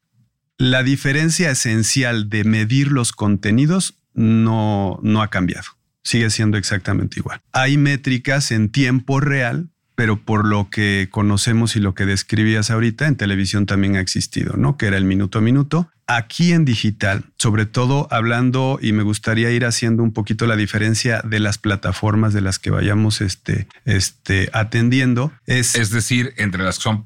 la 0.58 0.82
diferencia 0.82 1.52
esencial 1.52 2.30
de 2.30 2.46
medir 2.46 2.92
los 2.92 3.12
contenidos 3.12 3.94
no, 4.16 5.00
no 5.04 5.22
ha 5.22 5.30
cambiado. 5.30 5.68
Sigue 6.02 6.32
siendo 6.32 6.58
exactamente 6.58 7.20
igual. 7.20 7.42
Hay 7.52 7.78
métricas 7.78 8.50
en 8.50 8.72
tiempo 8.72 9.20
real 9.20 9.70
pero 9.96 10.18
por 10.18 10.46
lo 10.46 10.70
que 10.70 11.08
conocemos 11.12 11.76
y 11.76 11.80
lo 11.80 11.94
que 11.94 12.06
describías 12.06 12.72
ahorita, 12.72 13.08
en 13.08 13.16
televisión 13.16 13.66
también 13.66 13.96
ha 13.96 14.00
existido, 14.00 14.56
¿no? 14.58 14.78
Que 14.78 14.88
era 14.88 14.98
el 14.98 15.06
minuto 15.06 15.38
a 15.38 15.42
minuto. 15.42 15.90
Aquí 16.16 16.52
en 16.52 16.64
digital, 16.64 17.26
sobre 17.38 17.66
todo 17.66 18.08
hablando, 18.12 18.78
y 18.80 18.92
me 18.92 19.02
gustaría 19.02 19.50
ir 19.50 19.66
haciendo 19.66 20.04
un 20.04 20.14
poquito 20.14 20.46
la 20.46 20.56
diferencia 20.56 21.22
de 21.24 21.40
las 21.40 21.58
plataformas 21.58 22.34
de 22.34 22.42
las 22.42 22.60
que 22.60 22.70
vayamos 22.70 23.20
este, 23.20 23.68
este, 23.86 24.48
atendiendo, 24.54 25.34
es... 25.48 25.74
Es 25.74 25.90
decir, 25.90 26.36
entre 26.38 26.64
las 26.64 26.78
que 26.78 26.84
son 26.84 27.06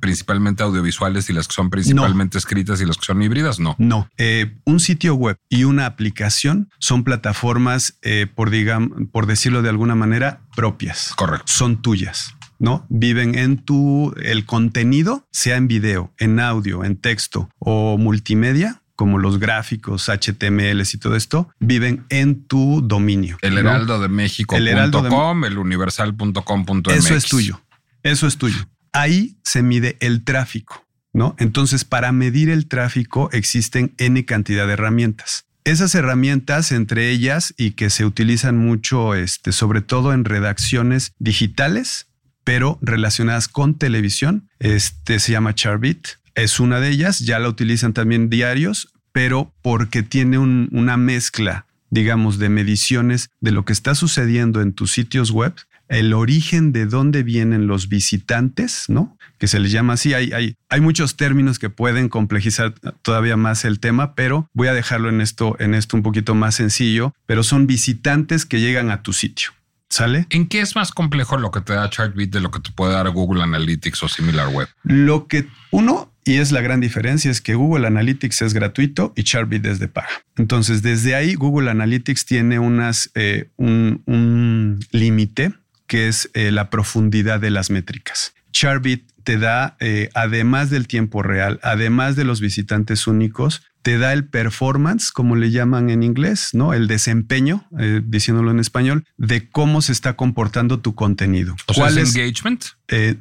principalmente 0.00 0.62
audiovisuales 0.62 1.28
y 1.28 1.34
las 1.34 1.48
que 1.48 1.54
son 1.54 1.68
principalmente 1.68 2.38
escritas 2.38 2.80
y 2.80 2.86
las 2.86 2.96
que 2.96 3.04
son 3.04 3.22
híbridas, 3.22 3.60
no. 3.60 3.76
No, 3.78 4.08
eh, 4.16 4.56
un 4.64 4.80
sitio 4.80 5.14
web 5.14 5.36
y 5.50 5.64
una 5.64 5.84
aplicación 5.84 6.70
son 6.78 7.04
plataformas, 7.04 7.98
eh, 8.00 8.26
por, 8.34 8.48
digamos, 8.48 9.08
por 9.12 9.26
decirlo 9.26 9.60
de 9.60 9.68
alguna 9.68 9.94
manera, 9.94 10.40
propias. 10.54 11.12
Correcto. 11.14 11.52
Son 11.52 11.82
tuyas. 11.82 12.34
¿No? 12.58 12.86
Viven 12.88 13.36
en 13.36 13.58
tu, 13.58 14.14
el 14.22 14.44
contenido, 14.44 15.26
sea 15.30 15.56
en 15.56 15.68
video, 15.68 16.12
en 16.18 16.40
audio, 16.40 16.84
en 16.84 16.96
texto 16.96 17.48
o 17.58 17.98
multimedia, 17.98 18.82
como 18.96 19.18
los 19.18 19.38
gráficos, 19.38 20.08
HTML 20.08 20.80
y 20.80 20.98
todo 20.98 21.16
esto, 21.16 21.50
viven 21.60 22.04
en 22.08 22.44
tu 22.46 22.80
dominio. 22.82 23.36
El 23.42 23.58
heraldo 23.58 24.00
de 24.00 24.08
México.com, 24.08 25.44
el, 25.44 25.52
el 25.52 25.58
universal.com.mx. 25.58 26.96
Eso 26.96 27.14
es 27.14 27.26
tuyo. 27.26 27.60
Eso 28.02 28.26
es 28.26 28.38
tuyo. 28.38 28.66
Ahí 28.92 29.36
se 29.44 29.62
mide 29.62 29.98
el 30.00 30.24
tráfico, 30.24 30.86
¿no? 31.12 31.36
Entonces, 31.38 31.84
para 31.84 32.12
medir 32.12 32.48
el 32.48 32.66
tráfico 32.66 33.28
existen 33.32 33.94
N 33.98 34.24
cantidad 34.24 34.66
de 34.66 34.72
herramientas. 34.72 35.44
Esas 35.64 35.94
herramientas, 35.96 36.70
entre 36.70 37.10
ellas, 37.10 37.52
y 37.58 37.72
que 37.72 37.90
se 37.90 38.04
utilizan 38.04 38.56
mucho, 38.56 39.14
este, 39.14 39.50
sobre 39.50 39.80
todo 39.82 40.12
en 40.12 40.24
redacciones 40.24 41.12
digitales, 41.18 42.06
pero 42.46 42.78
relacionadas 42.80 43.48
con 43.48 43.76
televisión. 43.76 44.48
Este 44.60 45.18
se 45.18 45.32
llama 45.32 45.56
Charbit. 45.56 46.06
Es 46.36 46.60
una 46.60 46.78
de 46.78 46.90
ellas. 46.90 47.18
Ya 47.18 47.40
la 47.40 47.48
utilizan 47.48 47.92
también 47.92 48.30
diarios, 48.30 48.92
pero 49.10 49.52
porque 49.62 50.04
tiene 50.04 50.38
una 50.38 50.96
mezcla, 50.96 51.66
digamos, 51.90 52.38
de 52.38 52.48
mediciones 52.48 53.30
de 53.40 53.50
lo 53.50 53.64
que 53.64 53.72
está 53.72 53.96
sucediendo 53.96 54.62
en 54.62 54.74
tus 54.74 54.92
sitios 54.92 55.32
web, 55.32 55.54
el 55.88 56.14
origen 56.14 56.70
de 56.70 56.86
dónde 56.86 57.24
vienen 57.24 57.66
los 57.66 57.88
visitantes, 57.88 58.84
¿no? 58.86 59.18
Que 59.38 59.48
se 59.48 59.58
les 59.58 59.72
llama 59.72 59.94
así. 59.94 60.14
Hay, 60.14 60.30
hay, 60.32 60.54
hay 60.68 60.80
muchos 60.80 61.16
términos 61.16 61.58
que 61.58 61.68
pueden 61.68 62.08
complejizar 62.08 62.74
todavía 63.02 63.36
más 63.36 63.64
el 63.64 63.80
tema, 63.80 64.14
pero 64.14 64.48
voy 64.52 64.68
a 64.68 64.72
dejarlo 64.72 65.08
en 65.08 65.20
esto, 65.20 65.56
en 65.58 65.74
esto 65.74 65.96
un 65.96 66.04
poquito 66.04 66.36
más 66.36 66.54
sencillo. 66.54 67.12
Pero 67.26 67.42
son 67.42 67.66
visitantes 67.66 68.46
que 68.46 68.60
llegan 68.60 68.92
a 68.92 69.02
tu 69.02 69.12
sitio. 69.12 69.50
¿Sale? 69.88 70.26
¿En 70.30 70.48
qué 70.48 70.60
es 70.60 70.74
más 70.74 70.90
complejo 70.90 71.36
lo 71.36 71.50
que 71.50 71.60
te 71.60 71.72
da 71.72 71.88
Chartbeat 71.88 72.30
de 72.30 72.40
lo 72.40 72.50
que 72.50 72.60
te 72.60 72.70
puede 72.72 72.92
dar 72.92 73.08
Google 73.10 73.42
Analytics 73.42 74.02
o 74.02 74.08
Similar 74.08 74.48
Web? 74.48 74.68
Lo 74.82 75.26
que 75.26 75.46
uno, 75.70 76.12
Y 76.24 76.38
es 76.38 76.50
la 76.50 76.60
gran 76.60 76.80
diferencia, 76.80 77.30
es 77.30 77.40
que 77.40 77.54
Google 77.54 77.86
Analytics 77.86 78.42
es 78.42 78.52
gratuito 78.52 79.12
y 79.14 79.22
Charbit 79.22 79.64
es 79.64 79.78
de 79.78 79.86
paga. 79.86 80.08
Entonces, 80.36 80.82
desde 80.82 81.14
ahí 81.14 81.34
Google 81.34 81.70
Analytics 81.70 82.26
tiene 82.26 82.58
unas, 82.58 83.12
eh, 83.14 83.48
un, 83.56 84.80
límite 84.90 85.52
que 85.86 86.08
es 86.08 86.28
eh, 86.34 86.50
la 86.50 86.68
profundidad 86.68 87.38
de 87.38 87.50
las 87.50 87.70
métricas. 87.70 88.34
Charbit 88.50 89.08
te 89.22 89.38
da, 89.38 89.76
eh, 89.78 90.08
además 90.14 90.68
del 90.70 90.88
tiempo 90.88 91.22
real, 91.22 91.60
además 91.62 92.16
de 92.16 92.24
los 92.24 92.40
visitantes 92.40 93.06
únicos, 93.06 93.62
te 93.86 93.98
da 93.98 94.12
el 94.12 94.26
performance, 94.26 95.12
como 95.12 95.36
le 95.36 95.52
llaman 95.52 95.90
en 95.90 96.02
inglés, 96.02 96.50
¿no? 96.54 96.74
El 96.74 96.88
desempeño, 96.88 97.68
diciéndolo 98.02 98.50
en 98.50 98.58
español, 98.58 99.04
de 99.16 99.48
cómo 99.48 99.80
se 99.80 99.92
está 99.92 100.14
comportando 100.14 100.80
tu 100.80 100.96
contenido. 100.96 101.54
¿Cuál 101.72 101.98
es 101.98 102.16
engagement? 102.16 102.64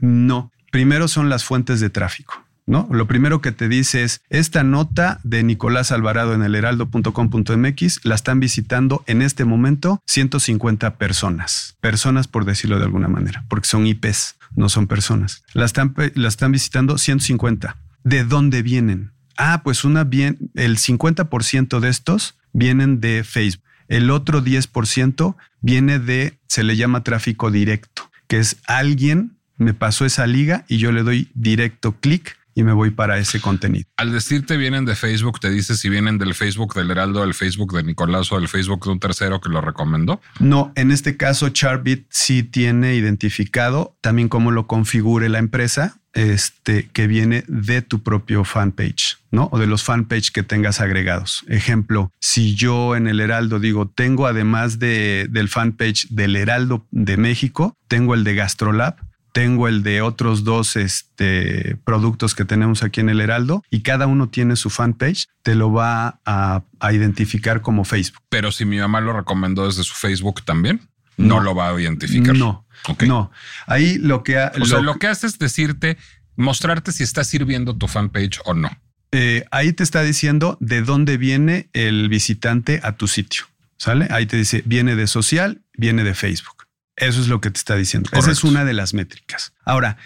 no. 0.02 0.52
Primero 0.72 1.08
son 1.08 1.30
las 1.30 1.44
fuentes 1.44 1.82
de 1.82 1.92
tráfico. 1.92 2.44
¿no? 2.66 2.88
Lo 2.90 3.06
primero 3.06 3.42
que 3.42 3.52
te 3.52 3.70
dice 3.70 4.04
es, 4.04 4.22
esta 4.32 4.64
nota 4.64 5.20
de 5.24 5.44
Nicolás 5.44 5.92
Alvarado 5.92 6.34
en 6.34 6.42
el 6.42 6.56
heraldo.com.mx 6.56 8.00
la 8.04 8.16
están 8.16 8.40
visitando 8.40 9.04
en 9.06 9.22
este 9.22 9.46
momento 9.46 10.02
150 10.08 10.98
personas, 10.98 11.78
personas 11.80 12.28
por 12.28 12.44
decirlo 12.44 12.80
de 12.80 12.86
alguna 12.86 13.08
manera, 13.08 13.46
porque 13.50 13.68
son 13.68 13.86
IPs, 13.86 14.38
no 14.56 14.70
son 14.70 14.88
personas. 14.88 15.44
La 15.54 15.66
están, 15.66 15.94
la 16.16 16.28
están 16.28 16.52
visitando 16.52 16.98
150. 16.98 17.78
¿De 18.04 18.24
dónde 18.24 18.64
vienen? 18.64 19.15
Ah, 19.38 19.62
pues 19.64 19.84
una 19.84 20.04
bien, 20.04 20.52
el 20.56 20.78
50% 20.78 21.80
de 21.80 21.90
estos 21.90 22.38
vienen 22.54 23.02
de 23.02 23.24
Facebook. 23.24 23.66
El 23.88 24.10
otro 24.10 24.44
10% 24.44 25.36
viene 25.62 26.00
de, 26.00 26.40
se 26.48 26.64
le 26.64 26.76
llama 26.76 27.04
tráfico 27.04 27.52
directo, 27.52 28.10
que 28.28 28.40
es 28.40 28.58
alguien 28.66 29.36
me 29.58 29.74
pasó 29.74 30.06
esa 30.06 30.28
liga 30.28 30.66
y 30.68 30.78
yo 30.78 30.92
le 30.92 31.04
doy 31.04 31.30
directo 31.34 31.94
clic 32.00 32.38
y 32.58 32.64
me 32.64 32.72
voy 32.72 32.90
para 32.90 33.18
ese 33.18 33.42
contenido. 33.42 33.86
Al 33.98 34.14
decirte 34.14 34.56
vienen 34.56 34.86
de 34.86 34.96
Facebook, 34.96 35.42
te 35.42 35.50
dice 35.50 35.76
si 35.76 35.90
vienen 35.90 36.18
del 36.18 36.34
Facebook 36.34 36.74
del 36.74 36.90
Heraldo, 36.90 37.22
del 37.22 37.34
Facebook 37.34 37.76
de 37.76 37.84
Nicolás 37.84 38.32
o 38.32 38.40
del 38.40 38.48
Facebook 38.48 38.86
de 38.86 38.92
un 38.92 39.00
tercero 39.00 39.42
que 39.42 39.50
lo 39.50 39.60
recomendó. 39.60 40.22
No, 40.40 40.72
en 40.76 40.92
este 40.92 41.18
caso 41.18 41.50
Charbit 41.50 42.08
sí 42.10 42.44
tiene 42.44 42.96
identificado 42.96 43.98
también 44.00 44.30
cómo 44.30 44.52
lo 44.52 44.68
configure 44.68 45.28
la 45.28 45.40
empresa, 45.40 46.00
este 46.16 46.90
que 46.92 47.06
viene 47.06 47.44
de 47.48 47.84
tu 47.84 48.02
propio 48.02 48.44
fanpage, 48.44 49.18
¿no? 49.32 49.50
O 49.52 49.60
de 49.60 49.68
los 49.68 49.84
fanpage 49.84 50.32
que 50.32 50.42
tengas 50.42 50.82
agregados. 50.82 51.46
Ejemplo, 51.48 52.12
si 52.20 52.56
yo 52.56 52.96
en 52.96 53.08
el 53.08 53.20
Heraldo 53.20 53.60
digo, 53.60 53.88
tengo 53.88 54.26
además 54.26 54.80
de, 54.80 55.28
del 55.30 55.50
fanpage 55.50 56.08
del 56.10 56.36
Heraldo 56.36 56.88
de 56.90 57.18
México, 57.18 57.76
tengo 57.88 58.16
el 58.16 58.24
de 58.24 58.34
Gastrolab, 58.34 58.96
tengo 59.36 59.68
el 59.68 59.84
de 59.84 60.02
otros 60.02 60.46
dos 60.46 60.78
este, 60.78 61.76
productos 61.84 62.36
que 62.36 62.46
tenemos 62.46 62.84
aquí 62.84 63.02
en 63.02 63.10
el 63.10 63.20
Heraldo 63.20 63.64
y 63.70 63.82
cada 63.82 64.08
uno 64.08 64.30
tiene 64.30 64.56
su 64.56 64.70
fanpage, 64.70 65.28
te 65.44 65.56
lo 65.56 65.74
va 65.74 66.22
a, 66.26 66.64
identificar 66.94 67.60
como 67.60 67.84
Facebook. 67.84 68.22
Pero 68.30 68.54
si 68.54 68.64
mi 68.64 68.78
mamá 68.78 69.02
lo 69.02 69.12
recomendó 69.12 69.66
desde 69.66 69.84
su 69.84 69.94
Facebook 69.94 70.46
también, 70.46 70.80
no, 71.18 71.40
lo 71.42 71.56
va 71.56 71.70
a 71.70 71.82
identificar. 71.82 72.36
No, 72.36 72.66
no. 73.06 73.32
Ahí 73.68 73.98
lo 73.98 74.24
que... 74.24 74.38
o 74.38 74.58
lo, 74.58 74.66
sea, 74.66 74.82
lo 74.82 74.98
que 75.00 75.08
hace 75.08 75.28
es 75.28 75.40
decirte, 75.40 75.98
mostrarte 76.36 76.92
si 76.92 77.04
está 77.04 77.24
sirviendo 77.24 77.76
tu 77.76 77.88
fanpage 77.88 78.40
o 78.46 78.54
no. 78.54 78.70
Eh, 79.12 79.46
ahí 79.52 79.72
te 79.74 79.84
está 79.84 80.02
diciendo 80.04 80.58
de 80.60 80.82
dónde 80.82 81.18
viene 81.18 81.70
el 81.74 82.10
visitante 82.10 82.82
a 82.84 82.94
tu 82.98 83.08
sitio. 83.08 83.46
¿Sale? 83.78 84.08
Ahí 84.10 84.26
te 84.26 84.38
dice, 84.38 84.64
viene 84.66 84.96
de 84.96 85.08
social, 85.08 85.62
viene 85.74 86.04
de 86.04 86.14
Facebook. 86.14 86.66
Eso 86.96 87.22
es 87.22 87.28
lo 87.28 87.42
que 87.42 87.52
te 87.52 87.58
está 87.58 87.76
diciendo. 87.76 88.10
Esa 88.14 88.32
es 88.32 88.44
una 88.44 88.64
de 88.64 88.74
las 88.74 88.94
métricas. 88.94 89.54
Ahora, 89.66 89.98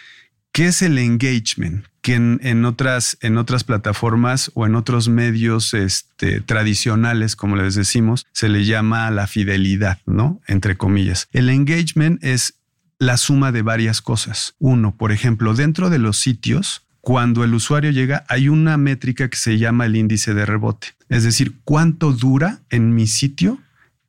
¿qué 0.52 0.68
es 0.68 0.82
el 0.82 0.98
engagement? 0.98 1.86
Que 2.02 2.16
en, 2.16 2.66
otras, 2.66 3.18
en 3.22 3.38
otras 3.38 3.64
plataformas 3.64 4.52
o 4.54 4.66
en 4.66 4.76
otros 4.76 5.10
medios 5.10 5.74
este, 5.74 6.42
tradicionales, 6.42 7.36
como 7.36 7.56
les 7.56 7.76
decimos, 7.76 8.26
se 8.32 8.50
le 8.50 8.66
llama 8.66 9.12
la 9.12 9.28
fidelidad, 9.28 10.00
¿no? 10.06 10.42
Entre 10.48 10.78
comillas. 10.78 11.28
El 11.34 11.50
engagement 11.50 12.24
es 12.24 12.56
la 13.00 13.18
suma 13.18 13.52
de 13.52 13.62
varias 13.62 14.02
cosas. 14.02 14.56
Uno, 14.60 14.96
por 14.96 15.12
ejemplo, 15.12 15.54
dentro 15.54 15.90
de 15.90 16.00
los 16.00 16.18
sitios, 16.18 16.84
cuando 17.02 17.44
el 17.44 17.54
usuario 17.54 17.92
llega, 17.92 18.26
hay 18.28 18.50
una 18.50 18.78
métrica 18.78 19.30
que 19.30 19.38
se 19.38 19.58
llama 19.58 19.86
el 19.86 19.96
índice 19.96 20.34
de 20.34 20.46
rebote. 20.46 20.90
Es 21.08 21.24
decir, 21.24 21.56
cuánto 21.64 22.12
dura 22.12 22.60
en 22.70 22.94
mi 22.94 23.08
sitio 23.08 23.60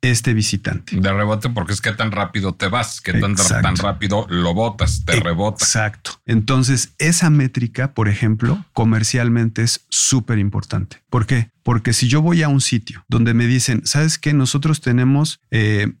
este 0.01 0.33
visitante. 0.33 0.99
De 0.99 1.13
rebote 1.13 1.49
porque 1.49 1.73
es 1.73 1.81
que 1.81 1.91
tan 1.91 2.11
rápido 2.11 2.53
te 2.53 2.67
vas, 2.67 3.01
que 3.01 3.13
tan, 3.13 3.35
tan, 3.35 3.75
rápido 3.77 4.25
lo 4.29 4.53
botas, 4.53 5.05
te 5.05 5.19
rebota. 5.19 5.63
Exacto. 5.63 6.19
Entonces, 6.25 6.93
esa 6.97 7.29
métrica, 7.29 7.93
por 7.93 8.09
ejemplo, 8.09 8.65
comercialmente 8.73 9.61
es 9.61 9.85
súper 9.89 10.39
importante. 10.39 11.03
¿Por 11.09 11.27
qué? 11.27 11.51
Porque 11.63 11.93
si 11.93 12.07
yo 12.07 12.21
voy 12.21 12.41
a 12.41 12.49
un 12.49 12.61
sitio 12.61 13.05
donde 13.07 13.33
me 13.33 13.45
dicen, 13.45 13.83
¿sabes 13.85 14.17
qué? 14.17 14.33
Nosotros 14.33 14.81
tenemos 14.81 15.39
100 15.51 15.97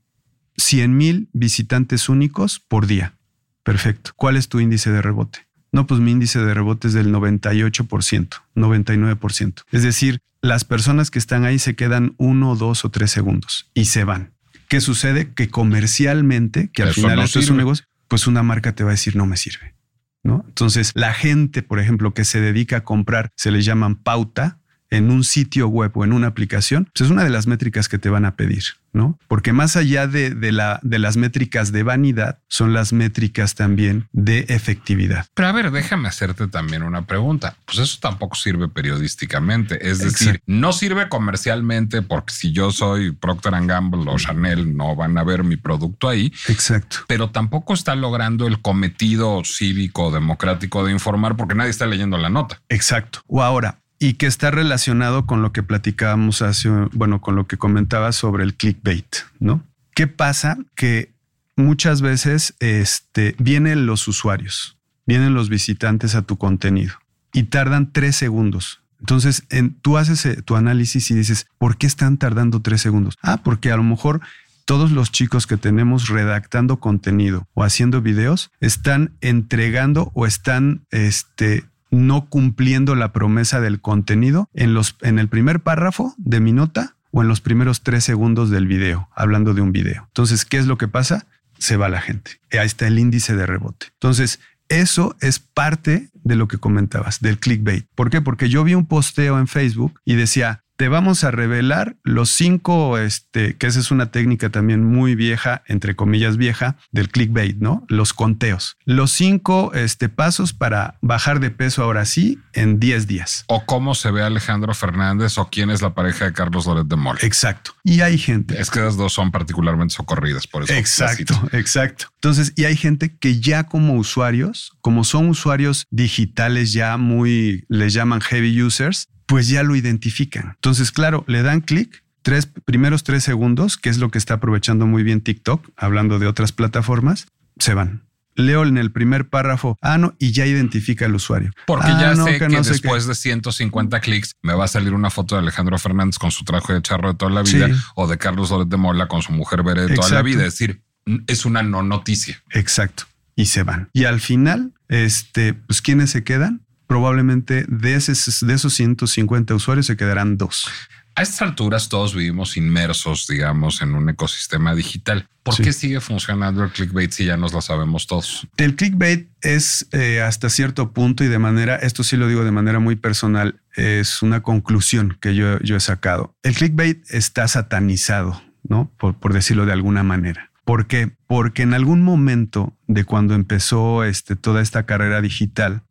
eh, 0.67 0.87
mil 0.87 1.29
visitantes 1.33 2.09
únicos 2.09 2.59
por 2.59 2.87
día. 2.87 3.15
Perfecto. 3.63 4.11
¿Cuál 4.15 4.37
es 4.37 4.49
tu 4.49 4.59
índice 4.59 4.91
de 4.91 5.03
rebote? 5.03 5.47
No, 5.71 5.87
pues 5.87 6.01
mi 6.01 6.11
índice 6.11 6.39
de 6.39 6.53
rebote 6.53 6.87
es 6.87 6.93
del 6.93 7.13
98%, 7.13 8.29
99%. 8.55 9.63
Es 9.71 9.83
decir, 9.83 10.19
las 10.41 10.65
personas 10.65 11.11
que 11.11 11.19
están 11.19 11.45
ahí 11.45 11.59
se 11.59 11.75
quedan 11.75 12.15
uno, 12.17 12.55
dos 12.55 12.85
o 12.85 12.89
tres 12.89 13.11
segundos 13.11 13.69
y 13.73 13.85
se 13.85 14.03
van. 14.03 14.33
¿Qué 14.67 14.81
sucede? 14.81 15.33
Que 15.33 15.49
comercialmente, 15.49 16.71
que 16.71 16.83
al 16.83 16.93
final 16.93 17.19
esto 17.19 17.39
es 17.39 17.49
un 17.49 17.57
negocio, 17.57 17.85
pues 18.07 18.27
una 18.27 18.41
marca 18.43 18.73
te 18.73 18.83
va 18.83 18.91
a 18.91 18.93
decir 18.93 19.15
no 19.15 19.25
me 19.25 19.37
sirve. 19.37 19.75
¿no? 20.23 20.43
Entonces, 20.47 20.91
la 20.95 21.13
gente, 21.13 21.63
por 21.63 21.79
ejemplo, 21.79 22.13
que 22.13 22.25
se 22.25 22.39
dedica 22.39 22.77
a 22.77 22.83
comprar, 22.83 23.31
se 23.35 23.51
le 23.51 23.61
llaman 23.61 23.95
pauta, 23.95 24.61
en 24.91 25.09
un 25.09 25.23
sitio 25.23 25.69
web 25.69 25.91
o 25.95 26.03
en 26.03 26.13
una 26.13 26.27
aplicación, 26.27 26.89
pues 26.93 27.05
es 27.05 27.11
una 27.11 27.23
de 27.23 27.29
las 27.29 27.47
métricas 27.47 27.87
que 27.87 27.97
te 27.97 28.09
van 28.09 28.25
a 28.25 28.35
pedir, 28.35 28.63
¿no? 28.93 29.17
Porque 29.27 29.53
más 29.53 29.75
allá 29.75 30.07
de, 30.07 30.31
de, 30.31 30.51
la, 30.51 30.79
de 30.83 30.99
las 30.99 31.17
métricas 31.17 31.71
de 31.71 31.83
vanidad, 31.83 32.39
son 32.47 32.73
las 32.73 32.93
métricas 32.93 33.55
también 33.55 34.07
de 34.11 34.45
efectividad. 34.49 35.27
Pero 35.33 35.47
a 35.47 35.51
ver, 35.51 35.71
déjame 35.71 36.07
hacerte 36.07 36.47
también 36.47 36.83
una 36.83 37.05
pregunta. 37.05 37.55
Pues 37.65 37.79
eso 37.79 37.97
tampoco 38.01 38.35
sirve 38.35 38.67
periodísticamente. 38.67 39.89
Es 39.89 39.99
decir, 39.99 40.41
no 40.45 40.73
sirve 40.73 41.09
comercialmente 41.09 42.01
porque 42.01 42.33
si 42.33 42.51
yo 42.51 42.71
soy 42.71 43.11
Procter 43.11 43.51
Gamble 43.65 44.09
o 44.09 44.17
Chanel, 44.17 44.75
no 44.75 44.95
van 44.95 45.17
a 45.17 45.23
ver 45.23 45.43
mi 45.43 45.57
producto 45.57 46.09
ahí. 46.09 46.31
Exacto. 46.47 46.97
Pero 47.07 47.29
tampoco 47.31 47.73
está 47.73 47.95
logrando 47.95 48.47
el 48.47 48.61
cometido 48.61 49.43
cívico 49.43 50.11
democrático 50.11 50.83
de 50.85 50.91
informar 50.91 51.35
porque 51.35 51.55
nadie 51.55 51.71
está 51.71 51.85
leyendo 51.85 52.17
la 52.17 52.29
nota. 52.29 52.61
Exacto. 52.69 53.21
O 53.27 53.41
ahora, 53.41 53.80
y 54.01 54.13
que 54.13 54.25
está 54.25 54.49
relacionado 54.49 55.27
con 55.27 55.43
lo 55.43 55.51
que 55.51 55.61
platicábamos 55.61 56.41
hace, 56.41 56.69
bueno, 56.91 57.21
con 57.21 57.35
lo 57.35 57.45
que 57.45 57.57
comentaba 57.57 58.11
sobre 58.13 58.43
el 58.43 58.55
clickbait, 58.55 59.05
¿no? 59.39 59.63
¿Qué 59.93 60.07
pasa? 60.07 60.57
Que 60.73 61.13
muchas 61.55 62.01
veces 62.01 62.55
este, 62.59 63.35
vienen 63.37 63.85
los 63.85 64.07
usuarios, 64.07 64.75
vienen 65.05 65.35
los 65.35 65.49
visitantes 65.49 66.15
a 66.15 66.23
tu 66.23 66.37
contenido 66.37 66.95
y 67.31 67.43
tardan 67.43 67.91
tres 67.91 68.15
segundos. 68.15 68.81
Entonces, 68.99 69.43
en, 69.51 69.75
tú 69.75 69.99
haces 69.99 70.25
eh, 70.25 70.41
tu 70.41 70.55
análisis 70.55 71.11
y 71.11 71.13
dices, 71.13 71.45
¿por 71.59 71.77
qué 71.77 71.85
están 71.85 72.17
tardando 72.17 72.59
tres 72.59 72.81
segundos? 72.81 73.19
Ah, 73.21 73.41
porque 73.43 73.71
a 73.71 73.77
lo 73.77 73.83
mejor 73.83 74.21
todos 74.65 74.89
los 74.91 75.11
chicos 75.11 75.45
que 75.45 75.57
tenemos 75.57 76.07
redactando 76.07 76.79
contenido 76.79 77.47
o 77.53 77.63
haciendo 77.63 78.01
videos 78.01 78.49
están 78.61 79.11
entregando 79.21 80.11
o 80.15 80.25
están 80.25 80.87
este, 80.89 81.65
no 81.91 82.27
cumpliendo 82.29 82.95
la 82.95 83.13
promesa 83.13 83.61
del 83.61 83.81
contenido 83.81 84.49
en, 84.53 84.73
los, 84.73 84.95
en 85.01 85.19
el 85.19 85.27
primer 85.27 85.59
párrafo 85.59 86.15
de 86.17 86.39
mi 86.39 86.53
nota 86.53 86.95
o 87.11 87.21
en 87.21 87.27
los 87.27 87.41
primeros 87.41 87.83
tres 87.83 88.03
segundos 88.03 88.49
del 88.49 88.65
video, 88.65 89.09
hablando 89.15 89.53
de 89.53 89.61
un 89.61 89.71
video. 89.71 90.05
Entonces, 90.07 90.45
¿qué 90.45 90.57
es 90.57 90.65
lo 90.65 90.77
que 90.77 90.87
pasa? 90.87 91.27
Se 91.59 91.77
va 91.77 91.89
la 91.89 92.01
gente. 92.01 92.39
Ahí 92.51 92.65
está 92.65 92.87
el 92.87 92.97
índice 92.97 93.35
de 93.35 93.45
rebote. 93.45 93.87
Entonces, 93.93 94.39
eso 94.69 95.17
es 95.19 95.39
parte 95.39 96.09
de 96.23 96.35
lo 96.35 96.47
que 96.47 96.57
comentabas, 96.57 97.19
del 97.19 97.37
clickbait. 97.37 97.87
¿Por 97.93 98.09
qué? 98.09 98.21
Porque 98.21 98.47
yo 98.47 98.63
vi 98.63 98.73
un 98.73 98.85
posteo 98.85 99.37
en 99.37 99.47
Facebook 99.47 99.99
y 100.05 100.15
decía, 100.15 100.63
te 100.81 100.87
vamos 100.87 101.23
a 101.23 101.29
revelar 101.29 101.95
los 102.03 102.31
cinco, 102.31 102.97
este, 102.97 103.55
que 103.55 103.67
esa 103.67 103.79
es 103.79 103.91
una 103.91 104.09
técnica 104.09 104.49
también 104.49 104.83
muy 104.83 105.13
vieja, 105.13 105.61
entre 105.67 105.95
comillas 105.95 106.37
vieja, 106.37 106.75
del 106.91 107.09
clickbait, 107.09 107.57
¿no? 107.57 107.85
Los 107.87 108.13
conteos. 108.13 108.77
Los 108.83 109.11
cinco 109.11 109.73
este, 109.75 110.09
pasos 110.09 110.53
para 110.53 110.97
bajar 111.01 111.39
de 111.39 111.51
peso 111.51 111.83
ahora 111.83 112.05
sí 112.05 112.39
en 112.53 112.79
10 112.79 113.05
días. 113.05 113.43
O 113.45 113.63
cómo 113.67 113.93
se 113.93 114.09
ve 114.09 114.23
Alejandro 114.23 114.73
Fernández 114.73 115.37
o 115.37 115.49
quién 115.51 115.69
es 115.69 115.83
la 115.83 115.93
pareja 115.93 116.25
de 116.25 116.33
Carlos 116.33 116.65
Loret 116.65 116.87
de 116.87 116.95
Mola. 116.95 117.19
Exacto. 117.21 117.75
Y 117.83 118.01
hay 118.01 118.17
gente. 118.17 118.59
Es 118.59 118.71
que 118.71 118.79
las 118.79 118.97
dos 118.97 119.13
son 119.13 119.29
particularmente 119.29 119.93
socorridas, 119.93 120.47
por 120.47 120.63
eso. 120.63 120.73
Exacto, 120.73 121.47
exacto. 121.51 122.05
Entonces, 122.15 122.53
y 122.55 122.63
hay 122.63 122.75
gente 122.75 123.15
que 123.15 123.39
ya 123.39 123.65
como 123.65 123.97
usuarios, 123.97 124.71
como 124.81 125.03
son 125.03 125.29
usuarios 125.29 125.85
digitales 125.91 126.73
ya 126.73 126.97
muy, 126.97 127.65
les 127.69 127.93
llaman 127.93 128.19
heavy 128.19 128.63
users, 128.63 129.09
pues 129.31 129.47
ya 129.47 129.63
lo 129.63 129.75
identifican. 129.75 130.51
Entonces, 130.55 130.91
claro, 130.91 131.23
le 131.27 131.41
dan 131.41 131.61
clic, 131.61 132.03
tres 132.21 132.45
primeros 132.65 133.03
tres 133.03 133.23
segundos, 133.23 133.77
que 133.77 133.89
es 133.89 133.97
lo 133.97 134.11
que 134.11 134.17
está 134.19 134.35
aprovechando 134.35 134.85
muy 134.85 135.01
bien 135.03 135.21
TikTok, 135.21 135.69
hablando 135.75 136.19
de 136.19 136.27
otras 136.27 136.51
plataformas, 136.51 137.27
se 137.57 137.73
van. 137.73 138.03
leo 138.35 138.63
en 138.65 138.77
el 138.77 138.91
primer 138.91 139.27
párrafo, 139.27 139.77
ah, 139.81 139.97
no, 139.97 140.15
y 140.17 140.31
ya 140.31 140.45
identifica 140.45 141.05
al 141.05 141.13
usuario. 141.15 141.51
Porque 141.67 141.87
Ah, 141.89 141.99
ya 142.01 142.15
no, 142.15 142.25
sé 142.25 142.39
que, 142.39 142.47
no 142.47 142.63
sé 142.63 142.71
después 142.71 143.03
qué. 143.03 143.09
de 143.09 143.15
150 143.15 143.99
clics 143.99 144.35
me 144.41 144.53
va 144.53 144.65
a 144.65 144.67
salir 144.69 144.93
una 144.93 145.09
foto 145.09 145.35
de 145.35 145.41
Alejandro 145.41 145.77
Fernández 145.77 146.17
con 146.17 146.31
su 146.31 146.43
traje 146.45 146.73
de 146.73 146.81
charro 146.81 147.09
de 147.11 147.17
toda 147.17 147.29
la 147.31 147.41
vida 147.43 147.67
Sí. 147.67 147.73
o 147.95 148.07
de 148.07 148.17
Carlos 148.17 148.49
Loret 148.51 148.69
de 148.69 148.77
Mola 148.77 149.07
con 149.07 149.21
su 149.21 149.31
mujer 149.33 149.63
Bere 149.63 149.85
de 149.87 149.95
toda 149.95 150.09
la 150.09 150.21
vida. 150.21 150.45
Es 150.45 150.53
decir, 150.53 150.81
es 151.27 151.45
una 151.45 151.61
no 151.61 151.83
noticia. 151.83 152.41
Exacto. 152.51 153.03
Y 153.35 153.45
se 153.47 153.63
van. 153.63 153.89
Y 153.93 154.05
al 154.05 154.21
final, 154.21 154.73
este, 154.87 155.53
pues, 155.53 155.81
¿quiénes 155.81 156.09
se 156.11 156.23
quedan? 156.23 156.61
Probablemente 156.91 157.63
de, 157.69 157.95
esos, 157.95 158.45
de 158.45 158.53
esos 158.53 158.73
150 158.73 159.55
usuarios 159.55 159.85
se 159.85 159.95
quedarán 159.95 160.37
dos. 160.37 160.67
A 161.15 161.21
estas 161.21 161.41
alturas 161.41 161.87
todos 161.87 162.13
vivimos 162.13 162.57
inmersos, 162.57 163.27
digamos, 163.29 163.81
en 163.81 163.95
un 163.95 164.09
ecosistema 164.09 164.75
digital. 164.75 165.25
¿Por 165.43 165.55
Sí. 165.55 165.63
qué 165.63 165.71
sigue 165.71 166.01
funcionando 166.01 166.65
el 166.65 166.69
clickbait 166.71 167.09
si 167.13 167.23
ya 167.23 167.37
nos 167.37 167.53
lo 167.53 167.61
sabemos 167.61 168.07
todos? 168.07 168.45
El 168.57 168.75
clickbait 168.75 169.29
es 169.41 169.87
eh, 169.93 170.19
hasta 170.19 170.49
cierto 170.49 170.91
punto 170.91 171.23
y 171.23 171.27
de 171.29 171.39
manera, 171.39 171.77
esto 171.77 172.03
sí 172.03 172.17
lo 172.17 172.27
digo 172.27 172.43
de 172.43 172.51
manera 172.51 172.79
muy 172.79 172.97
personal, 172.97 173.61
es 173.77 174.21
una 174.21 174.41
conclusión 174.43 175.17
que 175.21 175.33
yo, 175.33 175.59
yo 175.59 175.77
he 175.77 175.79
sacado. 175.79 176.35
El 176.43 176.55
clickbait 176.55 177.05
está 177.09 177.47
satanizado, 177.47 178.43
¿no? 178.63 178.91
Por, 178.97 179.17
por 179.17 179.31
decirlo 179.31 179.65
de 179.65 179.71
alguna 179.71 180.03
manera. 180.03 180.51
¿Por 180.65 180.87
qué? 180.87 181.15
Porque 181.25 181.61
en 181.63 181.73
algún 181.73 182.01
momento 182.01 182.75
de 182.87 183.05
cuando 183.05 183.33
empezó 183.33 184.03
este, 184.03 184.35
toda 184.35 184.61
esta 184.61 184.85
carrera 184.85 185.21
digital, 185.21 185.83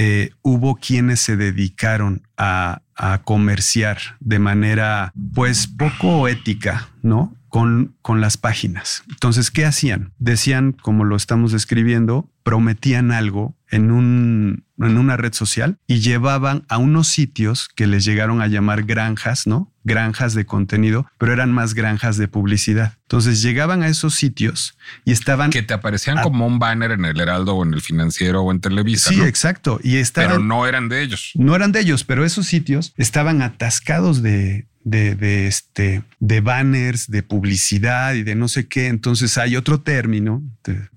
eh, 0.00 0.30
hubo 0.42 0.76
quienes 0.76 1.18
se 1.18 1.36
dedicaron 1.36 2.22
a, 2.36 2.82
comerciar 3.24 3.98
de 4.18 4.40
manera 4.40 5.12
pues 5.32 5.68
poco 5.68 6.26
ética, 6.26 6.88
¿no? 7.00 7.32
Con, 7.48 7.94
con 8.02 8.20
las 8.20 8.36
páginas. 8.36 9.04
Entonces, 9.08 9.52
¿qué 9.52 9.64
hacían? 9.64 10.12
Decían, 10.18 10.72
como 10.72 11.04
lo 11.04 11.14
estamos 11.14 11.52
describiendo, 11.52 12.28
prometían 12.42 13.12
algo 13.12 13.56
en, 13.70 13.92
un, 13.92 14.64
en 14.78 14.98
una 14.98 15.16
red 15.16 15.32
social 15.32 15.78
y 15.86 16.00
llevaban 16.00 16.64
a 16.68 16.78
unos 16.78 17.06
sitios 17.06 17.68
que 17.76 17.86
les 17.86 18.04
llegaron 18.04 18.42
a 18.42 18.48
llamar 18.48 18.82
granjas, 18.82 19.46
¿no? 19.46 19.72
Granjas 19.88 20.34
de 20.34 20.46
contenido, 20.46 21.06
pero 21.18 21.32
eran 21.32 21.50
más 21.52 21.74
granjas 21.74 22.16
de 22.16 22.28
publicidad. 22.28 22.94
Entonces 23.02 23.42
llegaban 23.42 23.82
a 23.82 23.88
esos 23.88 24.14
sitios 24.14 24.76
y 25.04 25.12
estaban... 25.12 25.50
Que 25.50 25.62
te 25.62 25.74
aparecían 25.74 26.22
como 26.22 26.46
un 26.46 26.58
banner 26.58 26.92
en 26.92 27.04
el 27.06 27.18
Heraldo 27.20 27.54
o 27.56 27.64
en 27.64 27.72
el 27.74 27.80
Financiero 27.80 28.42
o 28.42 28.52
en 28.52 28.60
Televisa, 28.60 29.10
Sí, 29.10 29.16
¿no? 29.16 29.24
exacto. 29.24 29.80
Y 29.82 29.96
estaban... 29.96 30.30
pero 30.30 30.42
no 30.44 30.66
eran 30.66 30.88
de 30.88 31.02
ellos. 31.02 31.32
no 31.34 31.56
eran 31.56 31.72
de 31.72 31.80
ellos, 31.80 32.04
pero 32.04 32.24
esos 32.24 32.46
sitios 32.46 32.92
estaban 32.96 33.40
atascados 33.42 34.22
de, 34.22 34.66
de, 34.84 35.14
de, 35.14 35.46
este, 35.46 36.02
de 36.20 36.40
banners, 36.40 37.10
de 37.10 37.22
publicidad 37.22 38.14
y 38.14 38.22
de 38.22 38.34
no 38.34 38.48
sé 38.48 38.68
qué. 38.68 38.88
Entonces 38.88 39.38
hay 39.38 39.56
otro 39.56 39.80
término, 39.80 40.42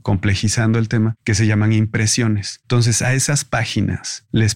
complejizando 0.02 0.80
el 0.80 0.88
tema, 0.90 1.16
que 1.24 1.34
se 1.36 1.48
llaman 1.48 1.74
impresiones. 1.74 2.60
Entonces 2.64 3.02
a 3.02 3.14
esas 3.14 3.46
páginas 3.46 4.26
les 4.32 4.56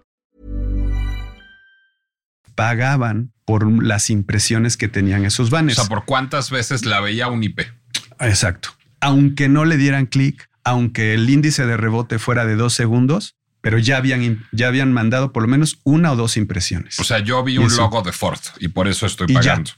pagaban 2.55 3.31
por 3.45 3.83
las 3.83 4.09
impresiones 4.09 4.77
que 4.77 4.87
tenían 4.87 5.25
esos 5.25 5.47
O 5.49 5.51
banners. 5.51 5.77
sea, 5.77 5.85
por 5.87 6.05
cuántas 6.05 6.49
veces 6.51 6.85
la 6.85 6.99
veía 7.01 7.27
un 7.27 7.43
IP. 7.43 7.61
Exacto. 8.19 8.69
Aunque 8.99 9.49
no 9.49 9.65
le 9.65 9.77
dieran 9.77 10.05
clic, 10.05 10.49
aunque 10.63 11.13
el 11.13 11.29
índice 11.29 11.65
de 11.65 11.75
rebote 11.77 12.19
fuera 12.19 12.45
de 12.45 12.55
dos 12.55 12.73
segundos, 12.73 13.35
pero 13.61 13.77
ya 13.77 13.97
habían, 13.97 14.43
ya 14.51 14.67
habían 14.67 14.91
mandado 14.93 15.31
por 15.33 15.43
lo 15.43 15.49
menos 15.49 15.79
una 15.83 16.11
o 16.11 16.15
dos 16.15 16.37
impresiones. 16.37 16.99
O 16.99 17.03
sea, 17.03 17.19
yo 17.19 17.43
vi 17.43 17.53
Y 17.53 17.57
un 17.59 17.65
eso. 17.67 17.81
logo 17.81 18.01
de 18.01 18.11
Ford 18.11 18.39
y 18.59 18.69
por 18.69 18.87
eso 18.87 19.05
estoy 19.05 19.27
y 19.29 19.33
pagando. 19.33 19.71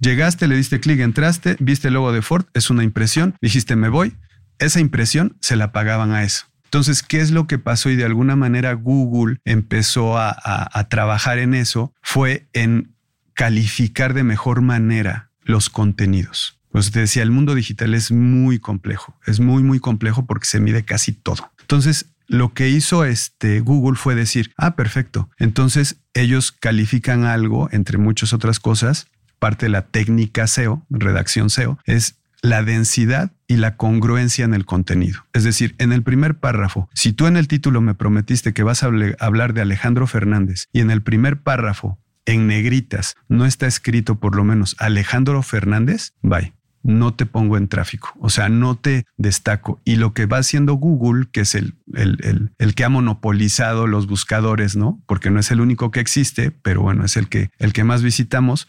Llegaste, 0.00 0.48
le 0.48 0.56
diste 0.56 0.80
clic, 0.80 1.00
entraste, 1.00 1.56
viste 1.60 1.88
el 1.88 1.94
logo 1.94 2.12
de 2.12 2.22
Ford, 2.22 2.46
es 2.54 2.70
una 2.70 2.82
impresión, 2.84 3.34
dijiste 3.42 3.76
me 3.76 3.90
voy. 3.90 4.16
Esa 4.58 4.80
impresión 4.80 5.36
se 5.40 5.56
la 5.56 5.72
pagaban 5.72 6.12
a 6.12 6.22
eso. 6.24 6.46
Entonces, 6.64 7.02
¿qué 7.02 7.20
es 7.20 7.30
lo 7.32 7.46
que 7.46 7.58
pasó? 7.58 7.90
Y 7.90 7.96
de 7.96 8.04
alguna 8.04 8.36
manera 8.36 8.72
Google 8.74 9.38
empezó 9.44 10.16
a, 10.16 10.30
a- 10.30 10.78
a 10.78 10.88
trabajar 10.88 11.38
en 11.38 11.52
eso, 11.52 11.92
fue 12.12 12.48
en 12.54 12.96
calificar 13.34 14.14
de 14.14 14.24
mejor 14.24 14.62
manera 14.62 15.30
los 15.44 15.70
contenidos. 15.70 16.58
Pues 16.72 16.90
te 16.90 16.98
decía, 16.98 17.22
el 17.22 17.30
mundo 17.30 17.54
digital 17.54 17.94
es 17.94 18.10
muy 18.10 18.58
complejo, 18.58 19.16
es 19.28 19.38
muy, 19.38 19.62
muy 19.62 19.78
complejo 19.78 20.26
porque 20.26 20.46
se 20.46 20.58
mide 20.58 20.84
casi 20.84 21.12
todo. 21.12 21.52
Entonces, 21.60 22.06
lo 22.26 22.52
que 22.52 22.68
hizo 22.68 23.04
este 23.04 23.60
Google 23.60 23.96
fue 23.96 24.16
decir, 24.16 24.52
ah, 24.56 24.74
perfecto. 24.74 25.30
Entonces, 25.38 25.98
ellos 26.12 26.50
califican 26.50 27.26
algo, 27.26 27.68
entre 27.70 27.96
muchas 27.96 28.32
otras 28.32 28.58
cosas, 28.58 29.06
parte 29.38 29.66
de 29.66 29.70
la 29.70 29.86
técnica 29.86 30.48
SEO, 30.48 30.84
redacción 30.90 31.48
SEO, 31.48 31.78
es 31.84 32.16
la 32.42 32.62
densidad 32.62 33.32
y 33.46 33.56
la 33.56 33.76
congruencia 33.76 34.44
en 34.44 34.54
el 34.54 34.64
contenido. 34.64 35.26
Es 35.32 35.44
decir, 35.44 35.74
en 35.78 35.92
el 35.92 36.02
primer 36.02 36.38
párrafo, 36.38 36.88
si 36.94 37.12
tú 37.12 37.26
en 37.26 37.36
el 37.36 37.48
título 37.48 37.80
me 37.80 37.94
prometiste 37.94 38.52
que 38.52 38.62
vas 38.62 38.82
a 38.82 38.90
hablar 39.20 39.52
de 39.54 39.60
Alejandro 39.60 40.06
Fernández 40.06 40.66
y 40.72 40.80
en 40.80 40.90
el 40.90 41.02
primer 41.02 41.40
párrafo, 41.42 41.98
en 42.26 42.46
negritas, 42.46 43.16
no 43.28 43.44
está 43.46 43.66
escrito 43.66 44.20
por 44.20 44.36
lo 44.36 44.44
menos 44.44 44.76
Alejandro 44.78 45.42
Fernández, 45.42 46.12
bye. 46.22 46.52
No 46.82 47.12
te 47.12 47.26
pongo 47.26 47.58
en 47.58 47.68
tráfico, 47.68 48.14
o 48.20 48.30
sea, 48.30 48.48
no 48.48 48.74
te 48.74 49.04
destaco. 49.18 49.82
Y 49.84 49.96
lo 49.96 50.14
que 50.14 50.24
va 50.24 50.38
haciendo 50.38 50.72
Google, 50.74 51.26
que 51.30 51.42
es 51.42 51.54
el, 51.54 51.74
el, 51.92 52.16
el- 52.22 52.52
el 52.56 52.74
que 52.74 52.84
ha 52.84 52.88
monopolizado 52.88 53.86
los 53.86 54.06
buscadores, 54.06 54.76
¿no? 54.76 55.02
Porque 55.06 55.30
no 55.30 55.40
es 55.40 55.50
el 55.50 55.60
único 55.60 55.90
que 55.90 56.00
existe, 56.00 56.52
pero 56.52 56.80
bueno, 56.80 57.04
es 57.04 57.18
el 57.18 57.28
que, 57.28 57.50
el 57.58 57.74
que 57.74 57.84
más 57.84 58.02
visitamos, 58.02 58.68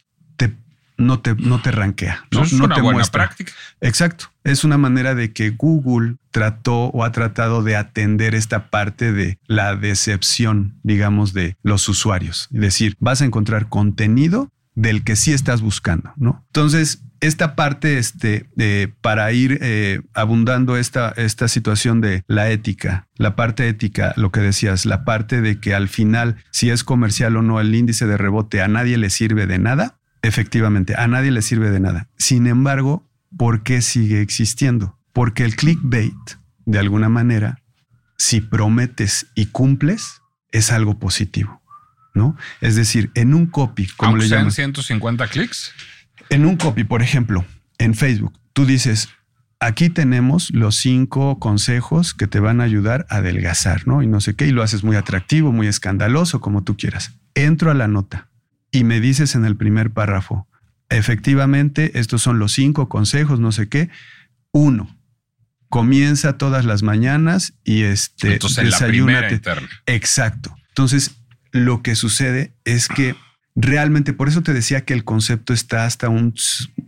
no, 1.01 1.19
te, 1.19 1.35
no 1.35 1.61
te 1.61 1.71
rankea. 1.71 2.25
¿no? 2.31 2.43
Es 2.43 2.53
no 2.53 2.65
una 2.65 2.75
te 2.75 2.81
buena 2.81 2.99
muestra. 2.99 3.25
práctica. 3.25 3.51
Exacto. 3.81 4.25
Es 4.43 4.63
una 4.63 4.77
manera 4.77 5.15
de 5.15 5.33
que 5.33 5.49
Google 5.51 6.15
trató 6.31 6.85
o 6.85 7.03
ha 7.03 7.11
tratado 7.11 7.63
de 7.63 7.75
atender 7.75 8.35
esta 8.35 8.69
parte 8.69 9.11
de 9.11 9.37
la 9.47 9.75
decepción, 9.75 10.79
digamos, 10.83 11.33
de 11.33 11.57
los 11.63 11.87
usuarios. 11.89 12.47
Es 12.53 12.61
decir, 12.61 12.95
vas 12.99 13.21
a 13.21 13.25
encontrar 13.25 13.69
contenido 13.69 14.49
del 14.73 15.03
que 15.03 15.15
sí 15.15 15.33
estás 15.33 15.61
buscando, 15.61 16.13
¿no? 16.15 16.43
Entonces, 16.47 17.03
esta 17.19 17.55
parte, 17.55 17.99
este, 17.99 18.49
de, 18.55 18.91
para 19.01 19.31
ir 19.31 19.59
eh, 19.61 20.01
abundando 20.13 20.75
esta, 20.75 21.09
esta 21.09 21.47
situación 21.47 22.01
de 22.01 22.23
la 22.27 22.49
ética, 22.49 23.07
la 23.15 23.35
parte 23.35 23.67
ética, 23.67 24.13
lo 24.17 24.31
que 24.31 24.39
decías, 24.39 24.87
la 24.87 25.05
parte 25.05 25.41
de 25.41 25.59
que 25.59 25.75
al 25.75 25.87
final, 25.87 26.37
si 26.49 26.71
es 26.71 26.83
comercial 26.83 27.37
o 27.37 27.43
no, 27.43 27.59
el 27.59 27.75
índice 27.75 28.07
de 28.07 28.17
rebote 28.17 28.61
a 28.61 28.67
nadie 28.67 28.97
le 28.97 29.11
sirve 29.11 29.45
de 29.45 29.59
nada, 29.59 29.99
efectivamente, 30.21 30.95
a 30.95 31.07
nadie 31.07 31.31
le 31.31 31.41
sirve 31.41 31.71
de 31.71 31.79
nada. 31.79 32.09
Sin 32.17 32.47
embargo, 32.47 33.07
¿por 33.37 33.63
qué 33.63 33.81
sigue 33.81 34.21
existiendo? 34.21 34.97
Porque 35.13 35.43
el 35.43 35.55
clickbait, 35.55 36.15
de 36.65 36.79
alguna 36.79 37.09
manera, 37.09 37.61
si 38.17 38.41
prometes 38.41 39.27
y 39.35 39.47
cumples, 39.47 40.21
es 40.51 40.71
algo 40.71 40.99
positivo, 40.99 41.61
¿no? 42.13 42.37
Es 42.59 42.75
decir, 42.75 43.11
en 43.15 43.33
un 43.33 43.45
copy, 43.47 43.87
como 43.97 44.17
le 44.17 44.27
llaman, 44.27 44.51
150 44.51 45.27
clics. 45.27 45.73
en 46.29 46.45
un 46.45 46.57
copy, 46.57 46.83
por 46.83 47.01
ejemplo, 47.01 47.45
en 47.77 47.95
Facebook, 47.95 48.33
tú 48.53 48.65
dices, 48.65 49.09
aquí 49.59 49.89
tenemos 49.89 50.51
los 50.51 50.75
cinco 50.75 51.39
consejos 51.39 52.13
que 52.13 52.27
te 52.27 52.39
van 52.39 52.61
a 52.61 52.65
ayudar 52.65 53.05
a 53.09 53.17
adelgazar, 53.17 53.87
¿no? 53.87 54.03
Y 54.03 54.07
no 54.07 54.21
sé 54.21 54.35
qué, 54.35 54.47
y 54.47 54.51
lo 54.51 54.61
haces 54.61 54.83
muy 54.83 54.95
atractivo, 54.95 55.51
muy 55.51 55.67
escandaloso, 55.67 56.41
como 56.41 56.63
tú 56.63 56.77
quieras. 56.77 57.13
Entro 57.33 57.71
a 57.71 57.73
la 57.73 57.87
nota 57.87 58.30
y 58.71 58.83
me 58.83 58.99
dices 58.99 59.35
en 59.35 59.45
el 59.45 59.55
primer 59.57 59.91
párrafo, 59.91 60.47
efectivamente, 60.89 61.99
estos 61.99 62.21
son 62.21 62.39
los 62.39 62.53
cinco 62.53 62.89
consejos, 62.89 63.39
no 63.39 63.51
sé 63.51 63.69
qué. 63.69 63.89
Uno, 64.51 64.95
comienza 65.69 66.37
todas 66.37 66.65
las 66.65 66.83
mañanas 66.83 67.53
y 67.63 67.83
este, 67.83 68.33
Entonces, 68.33 68.57
la 68.65 68.71
desayúnate. 68.71 69.35
interna. 69.35 69.69
Exacto. 69.85 70.55
Entonces, 70.69 71.15
lo 71.51 71.81
que 71.81 71.95
sucede 71.95 72.53
es 72.65 72.87
que 72.87 73.15
realmente, 73.55 74.13
por 74.13 74.27
eso 74.27 74.41
te 74.41 74.53
decía 74.53 74.85
que 74.85 74.93
el 74.93 75.03
concepto 75.03 75.53
está 75.53 75.85
hasta 75.85 76.09
un 76.09 76.33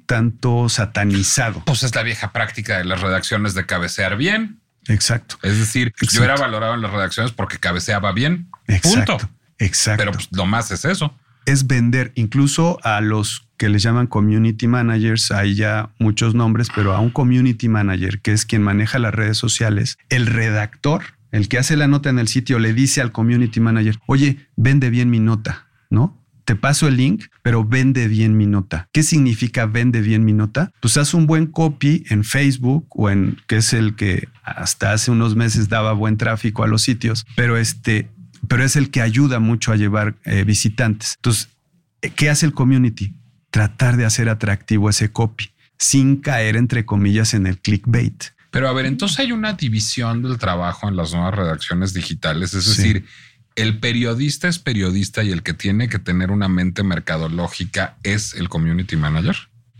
tanto 0.05 0.69
satanizado. 0.69 1.63
Pues 1.65 1.83
es 1.83 1.95
la 1.95 2.03
vieja 2.03 2.31
práctica 2.31 2.77
de 2.77 2.85
las 2.85 3.01
redacciones 3.01 3.53
de 3.53 3.65
cabecear 3.65 4.17
bien. 4.17 4.59
Exacto. 4.87 5.37
Es 5.43 5.57
decir, 5.57 5.93
yo 6.11 6.23
era 6.23 6.35
valorado 6.35 6.73
en 6.73 6.81
las 6.81 6.91
redacciones 6.91 7.31
porque 7.31 7.57
cabeceaba 7.57 8.11
bien. 8.11 8.49
Exacto. 8.67 9.17
Punto. 9.17 9.33
Exacto. 9.59 10.01
Pero 10.01 10.11
pues, 10.11 10.27
lo 10.31 10.45
más 10.45 10.71
es 10.71 10.83
eso. 10.83 11.17
Es 11.45 11.67
vender 11.67 12.11
incluso 12.15 12.79
a 12.83 13.01
los 13.01 13.47
que 13.57 13.69
les 13.69 13.83
llaman 13.83 14.07
community 14.07 14.67
managers, 14.67 15.31
hay 15.31 15.55
ya 15.55 15.89
muchos 15.99 16.35
nombres, 16.35 16.69
pero 16.75 16.93
a 16.93 16.99
un 16.99 17.09
community 17.09 17.69
manager, 17.69 18.19
que 18.21 18.33
es 18.33 18.45
quien 18.45 18.61
maneja 18.61 18.99
las 18.99 19.13
redes 19.13 19.37
sociales, 19.37 19.97
el 20.09 20.25
redactor, 20.25 21.03
el 21.31 21.47
que 21.47 21.57
hace 21.57 21.77
la 21.77 21.87
nota 21.87 22.09
en 22.09 22.19
el 22.19 22.27
sitio, 22.27 22.59
le 22.59 22.73
dice 22.73 23.01
al 23.01 23.11
community 23.11 23.59
manager, 23.59 23.99
oye, 24.05 24.47
vende 24.55 24.89
bien 24.89 25.09
mi 25.09 25.19
nota, 25.19 25.67
¿no? 25.89 26.23
te 26.45 26.55
paso 26.55 26.87
el 26.87 26.97
link, 26.97 27.25
pero 27.41 27.63
vende 27.63 28.07
bien 28.07 28.37
mi 28.37 28.45
nota. 28.45 28.89
¿Qué 28.91 29.03
significa 29.03 29.65
vende 29.65 30.01
bien 30.01 30.25
mi 30.25 30.33
nota? 30.33 30.71
Pues 30.81 30.97
haz 30.97 31.13
un 31.13 31.25
buen 31.25 31.47
copy 31.47 32.03
en 32.09 32.23
Facebook 32.23 32.85
o 32.89 33.09
en 33.09 33.37
que 33.47 33.57
es 33.57 33.73
el 33.73 33.95
que 33.95 34.27
hasta 34.43 34.91
hace 34.91 35.11
unos 35.11 35.35
meses 35.35 35.69
daba 35.69 35.93
buen 35.93 36.17
tráfico 36.17 36.63
a 36.63 36.67
los 36.67 36.81
sitios, 36.81 37.25
pero 37.35 37.57
este, 37.57 38.09
pero 38.47 38.63
es 38.63 38.75
el 38.75 38.89
que 38.89 39.01
ayuda 39.01 39.39
mucho 39.39 39.71
a 39.71 39.75
llevar 39.75 40.15
eh, 40.25 40.43
visitantes. 40.43 41.13
Entonces, 41.17 41.49
¿qué 42.15 42.29
hace 42.29 42.45
el 42.45 42.53
community? 42.53 43.15
Tratar 43.51 43.97
de 43.97 44.05
hacer 44.05 44.29
atractivo 44.29 44.89
ese 44.89 45.11
copy 45.11 45.51
sin 45.77 46.17
caer 46.17 46.55
entre 46.55 46.85
comillas 46.85 47.33
en 47.33 47.45
el 47.45 47.59
clickbait. 47.59 48.25
Pero 48.51 48.69
a 48.69 48.73
ver, 48.73 48.85
entonces 48.85 49.19
hay 49.19 49.31
una 49.31 49.53
división 49.53 50.21
del 50.21 50.37
trabajo 50.37 50.87
en 50.87 50.95
las 50.95 51.13
nuevas 51.13 51.33
redacciones 51.33 51.93
digitales, 51.93 52.53
es 52.53 52.65
decir, 52.65 53.05
el 53.55 53.79
periodista 53.79 54.47
es 54.47 54.59
periodista 54.59 55.23
y 55.23 55.31
el 55.31 55.43
que 55.43 55.53
tiene 55.53 55.89
que 55.89 55.99
tener 55.99 56.31
una 56.31 56.47
mente 56.47 56.83
mercadológica 56.83 57.97
es 58.03 58.33
el 58.35 58.49
community 58.49 58.95
manager. 58.95 59.35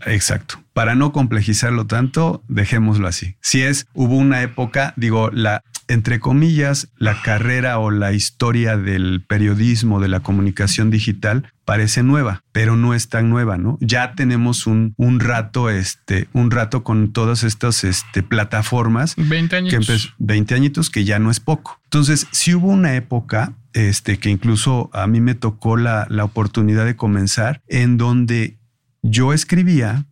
Exacto. 0.06 0.62
Para 0.72 0.94
no 0.94 1.12
complejizarlo 1.12 1.86
tanto, 1.86 2.44
dejémoslo 2.48 3.08
así. 3.08 3.36
Si 3.40 3.62
es, 3.62 3.86
hubo 3.94 4.16
una 4.16 4.42
época, 4.42 4.92
digo, 4.96 5.30
la, 5.30 5.62
entre 5.88 6.20
comillas, 6.20 6.88
la 6.96 7.22
carrera 7.22 7.78
o 7.78 7.90
la 7.90 8.12
historia 8.12 8.76
del 8.76 9.22
periodismo, 9.26 10.00
de 10.00 10.08
la 10.08 10.20
comunicación 10.20 10.90
digital, 10.90 11.52
parece 11.64 12.02
nueva, 12.02 12.42
pero 12.52 12.76
no 12.76 12.94
es 12.94 13.08
tan 13.08 13.30
nueva, 13.30 13.56
¿no? 13.56 13.78
Ya 13.80 14.14
tenemos 14.14 14.66
un, 14.66 14.94
un 14.96 15.20
rato, 15.20 15.70
este, 15.70 16.28
un 16.32 16.50
rato 16.50 16.84
con 16.84 17.12
todas 17.12 17.42
estas 17.42 17.84
este, 17.84 18.22
plataformas. 18.22 19.14
20 19.16 19.56
años. 19.56 19.86
Que 19.86 19.98
20 20.18 20.54
añitos, 20.54 20.90
que 20.90 21.04
ya 21.04 21.18
no 21.18 21.30
es 21.30 21.40
poco. 21.40 21.80
Entonces, 21.84 22.26
si 22.32 22.54
hubo 22.54 22.68
una 22.68 22.94
época, 22.94 23.54
este, 23.72 24.18
que 24.18 24.30
incluso 24.30 24.90
a 24.92 25.06
mí 25.06 25.20
me 25.20 25.34
tocó 25.34 25.76
la, 25.76 26.06
la 26.10 26.24
oportunidad 26.24 26.84
de 26.84 26.96
comenzar, 26.96 27.62
en 27.68 27.96
donde 27.96 28.58
yo 29.02 29.32
escribía 29.32 30.06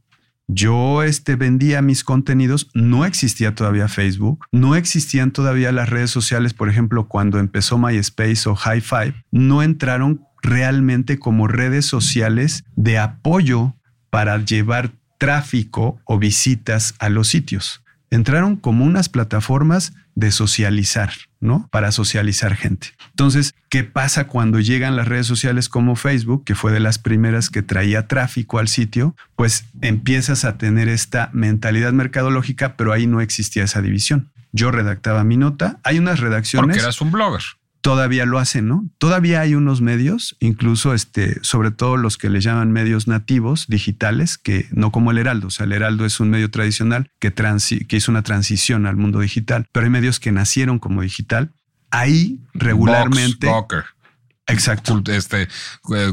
yo 0.55 1.03
este, 1.03 1.37
vendía 1.37 1.83
mis 1.83 2.05
contenidos, 2.05 2.69
no 2.75 3.05
existía 3.05 3.55
todavía 3.55 3.89
Facebook, 3.89 4.47
no 4.53 4.75
existían 4.77 5.31
todavía 5.31 5.73
las 5.73 5.89
redes 5.89 6.11
sociales, 6.11 6.55
por 6.55 6.69
ejemplo, 6.69 7.09
cuando 7.09 7.39
empezó 7.39 7.79
MySpace 7.79 8.49
o 8.49 8.55
High 8.55 8.81
Five, 8.81 9.25
no 9.31 9.63
entraron 9.63 10.25
realmente 10.43 11.19
como 11.19 11.49
redes 11.49 11.87
sociales 11.87 12.65
de 12.77 12.99
apoyo 12.99 13.75
para 14.11 14.37
llevar 14.39 14.93
tráfico 15.19 16.01
o 16.05 16.19
visitas 16.19 16.95
a 16.99 17.09
los 17.09 17.29
sitios. 17.29 17.83
Entraron 18.11 18.57
como 18.57 18.85
unas 18.85 19.09
plataformas 19.09 19.95
de 20.15 20.31
socializar, 20.31 21.13
¿no? 21.41 21.69
Para 21.71 21.93
socializar 21.93 22.57
gente. 22.57 22.89
Entonces, 23.11 23.55
¿qué 23.69 23.85
pasa 23.85 24.27
cuando 24.27 24.61
llegan 24.61 24.97
las 24.97 25.09
redes 25.09 25.27
sociales 25.27 25.69
como 25.69 25.97
Facebook, 25.97 26.45
que 26.45 26.55
fue 26.55 26.73
de 26.73 26.81
las 26.81 26.99
primeras 26.99 27.51
que 27.51 27.63
traía 27.63 28.07
tráfico 28.09 28.59
al 28.59 28.69
sitio? 28.69 29.17
Pues 29.37 29.65
empiezas 29.81 30.45
a 30.45 30.59
tener 30.59 30.89
esta 30.89 31.31
mentalidad 31.33 31.93
mercadológica, 31.93 32.77
pero 32.77 32.93
ahí 32.93 33.07
no 33.07 33.21
existía 33.21 33.65
esa 33.65 33.83
división. 33.83 34.31
Yo 34.53 34.71
redactaba 34.71 35.25
mi 35.25 35.37
nota. 35.37 35.81
Hay 35.83 35.99
unas 35.99 36.21
redacciones. 36.21 36.69
Porque 36.69 36.81
eras 36.81 37.01
un 37.01 37.11
blogger 37.11 37.43
todavía 37.83 38.25
lo 38.25 38.39
hacen, 38.39 38.69
¿no? 38.69 38.89
Todavía 38.99 39.41
hay 39.41 39.55
unos 39.55 39.81
medios, 39.81 40.37
incluso 40.41 40.95
este, 40.95 41.39
sobre 41.43 41.73
todo 41.73 41.97
los 41.97 42.17
que 42.17 42.31
le 42.31 42.41
llaman 42.41 42.73
medios 42.73 43.09
nativos 43.09 43.67
digitales, 43.69 44.39
que 44.39 44.69
no 44.71 44.93
como 44.93 45.11
el 45.11 45.19
Heraldo. 45.19 45.49
O 45.49 45.51
sea, 45.51 45.67
el 45.67 45.73
Heraldo 45.73 46.07
es 46.07 46.21
un 46.21 46.31
medio 46.31 46.51
tradicional 46.51 47.11
que, 47.19 47.33
que 47.35 47.97
hizo 47.97 48.11
una 48.11 48.23
transición 48.23 48.87
al 48.87 48.97
mundo 48.97 49.19
digital, 49.19 49.67
pero 49.73 49.85
hay 49.85 49.91
medios 49.91 50.21
que 50.21 50.33
nacieron 50.33 50.79
como 50.79 51.03
digital. 51.03 51.53
Ahí 51.91 52.41
regularmente. 52.55 53.51
Exacto. 54.47 55.03
Este, 55.09 55.49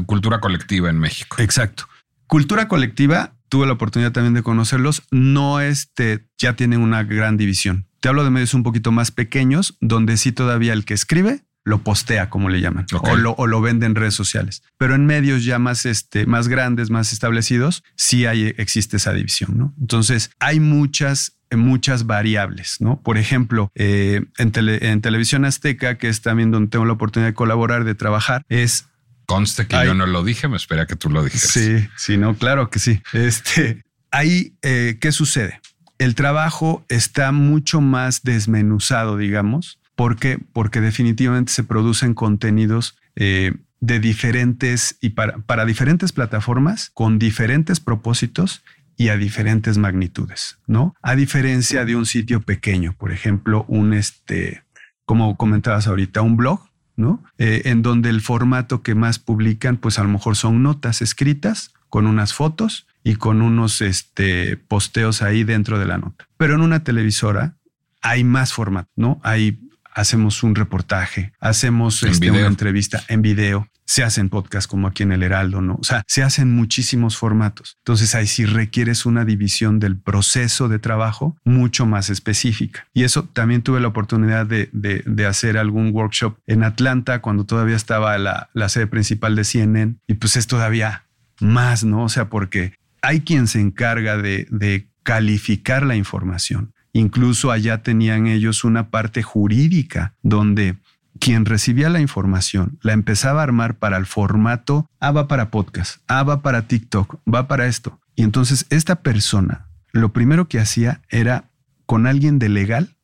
cultura 0.06 0.40
colectiva 0.40 0.90
en 0.90 0.98
México. 0.98 1.36
Exacto. 1.38 1.88
Cultura 2.26 2.66
colectiva, 2.68 3.34
tuve 3.48 3.66
la 3.66 3.72
oportunidad 3.74 4.12
también 4.12 4.34
de 4.34 4.42
conocerlos, 4.42 5.04
no 5.12 5.60
este, 5.60 6.26
ya 6.36 6.54
tienen 6.54 6.80
una 6.80 7.04
gran 7.04 7.36
división. 7.36 7.86
Te 8.00 8.08
hablo 8.08 8.24
de 8.24 8.30
medios 8.30 8.54
un 8.54 8.62
poquito 8.62 8.92
más 8.92 9.10
pequeños, 9.10 9.76
donde 9.80 10.16
sí 10.16 10.32
todavía 10.32 10.72
el 10.72 10.84
que 10.84 10.94
escribe 10.94 11.44
lo 11.64 11.82
postea, 11.82 12.30
como 12.30 12.48
le 12.48 12.60
llaman, 12.60 12.86
o, 12.92 13.16
lo, 13.16 13.32
o, 13.32 13.46
lo, 13.46 13.60
vende 13.60 13.86
en 13.86 13.94
redes 13.94 14.14
sociales. 14.14 14.62
Pero 14.78 14.94
en 14.94 15.06
medios 15.06 15.44
ya 15.44 15.58
más, 15.58 15.86
este, 15.86 16.26
más 16.26 16.48
grandes, 16.48 16.90
más 16.90 17.12
establecidos, 17.12 17.84
sí 17.96 18.26
hay, 18.26 18.54
existe 18.56 18.96
esa 18.96 19.12
división, 19.12 19.58
¿no? 19.58 19.74
Entonces, 19.80 20.30
hay 20.38 20.60
muchas 20.60 21.36
muchas 21.56 22.06
variables, 22.06 22.76
¿no? 22.80 23.00
Por 23.02 23.18
ejemplo, 23.18 23.72
eh, 23.74 24.22
en, 24.38 24.52
en, 24.54 25.00
Televisión 25.00 25.44
Azteca, 25.44 25.98
que 25.98 26.08
es 26.08 26.22
también 26.22 26.52
donde 26.52 26.70
tengo 26.70 26.84
la 26.84 26.92
oportunidad 26.92 27.30
de 27.30 27.34
colaborar, 27.34 27.84
de 27.84 27.94
trabajar, 27.94 28.44
es... 28.48 28.86
Conste 29.26 29.66
que 29.66 29.84
yo 29.84 29.94
no 29.94 30.06
lo 30.06 30.22
dije, 30.24 30.46
me 30.46 30.56
espera 30.56 30.86
que 30.86 30.96
tú 30.96 31.10
lo 31.10 31.24
dijeras. 31.24 31.50
Sí, 31.50 31.88
sí, 31.96 32.16
no, 32.16 32.36
claro 32.36 32.70
que 32.70 32.78
sí. 32.78 33.02
Este, 33.12 33.84
ahí, 34.10 34.54
eh, 34.62 34.98
¿qué 35.00 35.12
sucede? 35.12 35.60
El 35.98 36.14
trabajo 36.14 36.84
está 36.88 37.30
mucho 37.30 37.80
más 37.80 38.22
desmenuzado, 38.22 39.16
digamos, 39.16 39.79
¿Por 40.00 40.16
qué? 40.16 40.38
Porque 40.54 40.80
definitivamente 40.80 41.52
se 41.52 41.62
producen 41.62 42.14
contenidos 42.14 42.96
eh, 43.16 43.52
de 43.80 44.00
diferentes 44.00 44.96
y 45.02 45.10
para, 45.10 45.66
diferentes 45.66 46.12
plataformas 46.12 46.90
con 46.94 47.18
diferentes 47.18 47.80
propósitos 47.80 48.64
y 48.96 49.10
a 49.10 49.18
diferentes 49.18 49.76
magnitudes, 49.76 50.58
¿no? 50.66 50.94
A 51.02 51.16
diferencia 51.16 51.84
de 51.84 51.96
un 51.96 52.06
sitio 52.06 52.40
pequeño, 52.40 52.94
por 52.96 53.12
ejemplo, 53.12 53.66
un 53.68 53.92
este, 53.92 54.62
como 55.04 55.36
comentabas 55.36 55.86
ahorita, 55.86 56.22
un 56.22 56.38
blog, 56.38 56.62
¿no? 56.96 57.22
Eh, 57.36 57.60
en 57.66 57.82
donde 57.82 58.08
el 58.08 58.22
formato 58.22 58.82
que 58.82 58.94
más 58.94 59.18
publican, 59.18 59.76
pues 59.76 59.98
a 59.98 60.02
lo 60.02 60.08
mejor 60.08 60.34
son 60.34 60.62
notas 60.62 61.02
escritas 61.02 61.74
con 61.90 62.06
unas 62.06 62.32
fotos 62.32 62.86
y 63.04 63.16
con 63.16 63.42
unos 63.42 63.82
este, 63.82 64.56
posteos 64.56 65.20
ahí 65.20 65.44
dentro 65.44 65.78
de 65.78 65.84
la 65.84 65.98
nota. 65.98 66.26
Pero 66.38 66.54
en 66.54 66.62
una 66.62 66.84
televisora 66.84 67.58
hay 68.00 68.24
más 68.24 68.54
formato, 68.54 68.88
¿no? 68.96 69.20
Hay 69.22 69.60
hacemos 69.92 70.42
un 70.42 70.54
reportaje, 70.54 71.32
hacemos 71.40 72.02
este, 72.02 72.30
una 72.30 72.46
entrevista 72.46 73.02
en 73.08 73.22
video, 73.22 73.68
se 73.84 74.04
hacen 74.04 74.28
podcasts 74.28 74.68
como 74.68 74.86
aquí 74.86 75.02
en 75.02 75.12
el 75.12 75.22
Heraldo, 75.22 75.60
¿no? 75.60 75.76
O 75.80 75.84
sea, 75.84 76.04
se 76.06 76.22
hacen 76.22 76.54
muchísimos 76.54 77.16
formatos. 77.16 77.76
Entonces 77.78 78.14
ahí 78.14 78.26
sí 78.28 78.46
requieres 78.46 79.04
una 79.04 79.24
división 79.24 79.80
del 79.80 79.98
proceso 79.98 80.68
de 80.68 80.78
trabajo 80.78 81.36
mucho 81.44 81.86
más 81.86 82.08
específica. 82.08 82.86
Y 82.94 83.02
eso 83.02 83.24
también 83.24 83.62
tuve 83.62 83.80
la 83.80 83.88
oportunidad 83.88 84.46
de, 84.46 85.26
hacer 85.26 85.58
algún 85.58 85.90
workshop 85.92 86.38
en 86.46 86.62
Atlanta 86.62 87.20
cuando 87.20 87.44
todavía 87.44 87.76
estaba 87.76 88.16
la, 88.18 88.48
la 88.54 88.68
sede 88.68 88.86
principal 88.86 89.36
de 89.36 89.44
CNN 89.44 89.96
y 90.06 90.14
pues 90.14 90.36
es 90.36 90.46
todavía 90.46 91.06
más, 91.40 91.84
¿no? 91.84 92.04
O 92.04 92.08
sea, 92.08 92.28
porque 92.28 92.74
hay 93.02 93.20
quien 93.20 93.48
se 93.48 93.60
encarga 93.60 94.16
de, 94.16 94.46
de 94.50 94.88
calificar 95.02 95.84
la 95.84 95.96
información 95.96 96.74
Incluso 96.92 97.50
allá 97.50 97.82
tenían 97.82 98.26
ellos 98.26 98.64
una 98.64 98.90
parte 98.90 99.22
jurídica 99.22 100.14
donde 100.22 100.76
quien 101.18 101.44
recibía 101.44 101.90
la 101.90 102.00
información 102.00 102.78
la 102.82 102.92
empezaba 102.92 103.40
a 103.40 103.44
armar 103.44 103.78
para 103.78 103.96
el 103.96 104.06
formato, 104.06 104.88
ah, 105.00 105.12
va 105.12 105.28
para 105.28 105.50
podcast, 105.50 106.02
ah, 106.08 106.22
va 106.22 106.42
para 106.42 106.62
TikTok, 106.62 107.20
va 107.32 107.46
para 107.48 107.66
esto. 107.66 108.00
Y 108.16 108.22
entonces 108.22 108.66
esta 108.70 108.96
persona 108.96 109.66
lo 109.92 110.12
primero 110.12 110.48
que 110.48 110.60
hacía 110.60 111.02
era 111.08 111.50
con 111.86 112.06
alguien 112.06 112.38
de 112.38 112.48
legal, 112.48 112.96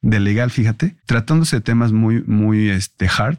de 0.00 0.20
legal, 0.20 0.50
fíjate, 0.50 0.96
tratándose 1.06 1.56
de 1.56 1.62
temas 1.62 1.92
muy, 1.92 2.22
muy 2.22 2.70
este, 2.70 3.08
hard, 3.08 3.38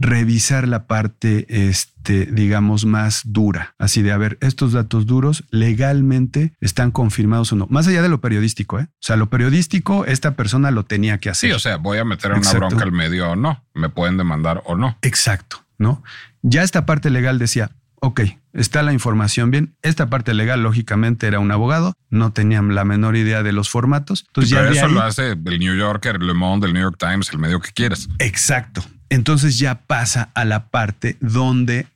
revisar 0.00 0.66
la 0.66 0.86
parte, 0.86 1.68
este, 1.68 2.26
digamos, 2.26 2.86
más 2.86 3.22
dura. 3.26 3.74
Así 3.78 4.02
de, 4.02 4.12
a 4.12 4.16
ver, 4.16 4.38
estos 4.40 4.72
datos 4.72 5.06
duros 5.06 5.44
legalmente 5.50 6.54
están 6.60 6.90
confirmados 6.90 7.52
o 7.52 7.56
no. 7.56 7.66
Más 7.70 7.86
allá 7.86 8.02
de 8.02 8.08
lo 8.08 8.20
periodístico, 8.20 8.80
¿eh? 8.80 8.88
O 8.90 9.02
sea, 9.02 9.16
lo 9.16 9.28
periodístico, 9.28 10.06
esta 10.06 10.34
persona 10.34 10.70
lo 10.70 10.84
tenía 10.84 11.18
que 11.18 11.28
hacer. 11.28 11.50
Sí, 11.50 11.54
o 11.54 11.58
sea, 11.58 11.76
voy 11.76 11.98
a 11.98 12.04
meter 12.04 12.32
una 12.32 12.52
bronca 12.52 12.82
al 12.82 12.92
medio 12.92 13.30
o 13.30 13.36
no. 13.36 13.62
Me 13.74 13.90
pueden 13.90 14.16
demandar 14.16 14.62
o 14.64 14.74
no. 14.74 14.96
Exacto, 15.02 15.64
¿no? 15.78 16.02
Ya 16.42 16.62
esta 16.62 16.86
parte 16.86 17.10
legal 17.10 17.38
decía, 17.38 17.70
ok, 17.96 18.22
está 18.54 18.82
la 18.82 18.94
información 18.94 19.50
bien. 19.50 19.76
Esta 19.82 20.08
parte 20.08 20.32
legal, 20.32 20.62
lógicamente, 20.62 21.26
era 21.26 21.40
un 21.40 21.52
abogado, 21.52 21.92
no 22.08 22.32
tenían 22.32 22.74
la 22.74 22.86
menor 22.86 23.16
idea 23.16 23.42
de 23.42 23.52
los 23.52 23.68
formatos. 23.68 24.24
Entonces, 24.28 24.50
ya 24.50 24.66
eso 24.66 24.88
lo 24.88 25.02
hace 25.02 25.32
el 25.32 25.58
New 25.58 25.76
Yorker, 25.76 26.16
el 26.16 26.26
Le 26.26 26.32
Monde, 26.32 26.68
el 26.68 26.72
New 26.72 26.82
York 26.82 26.96
Times, 26.98 27.30
el 27.32 27.38
medio 27.38 27.60
que 27.60 27.72
quieras. 27.72 28.08
Exacto 28.18 28.82
entonces 29.10 29.58
ya 29.58 29.82
pasa 29.82 30.30
a 30.34 30.44
la 30.44 30.68
parte 30.68 31.16
donde, 31.20 31.86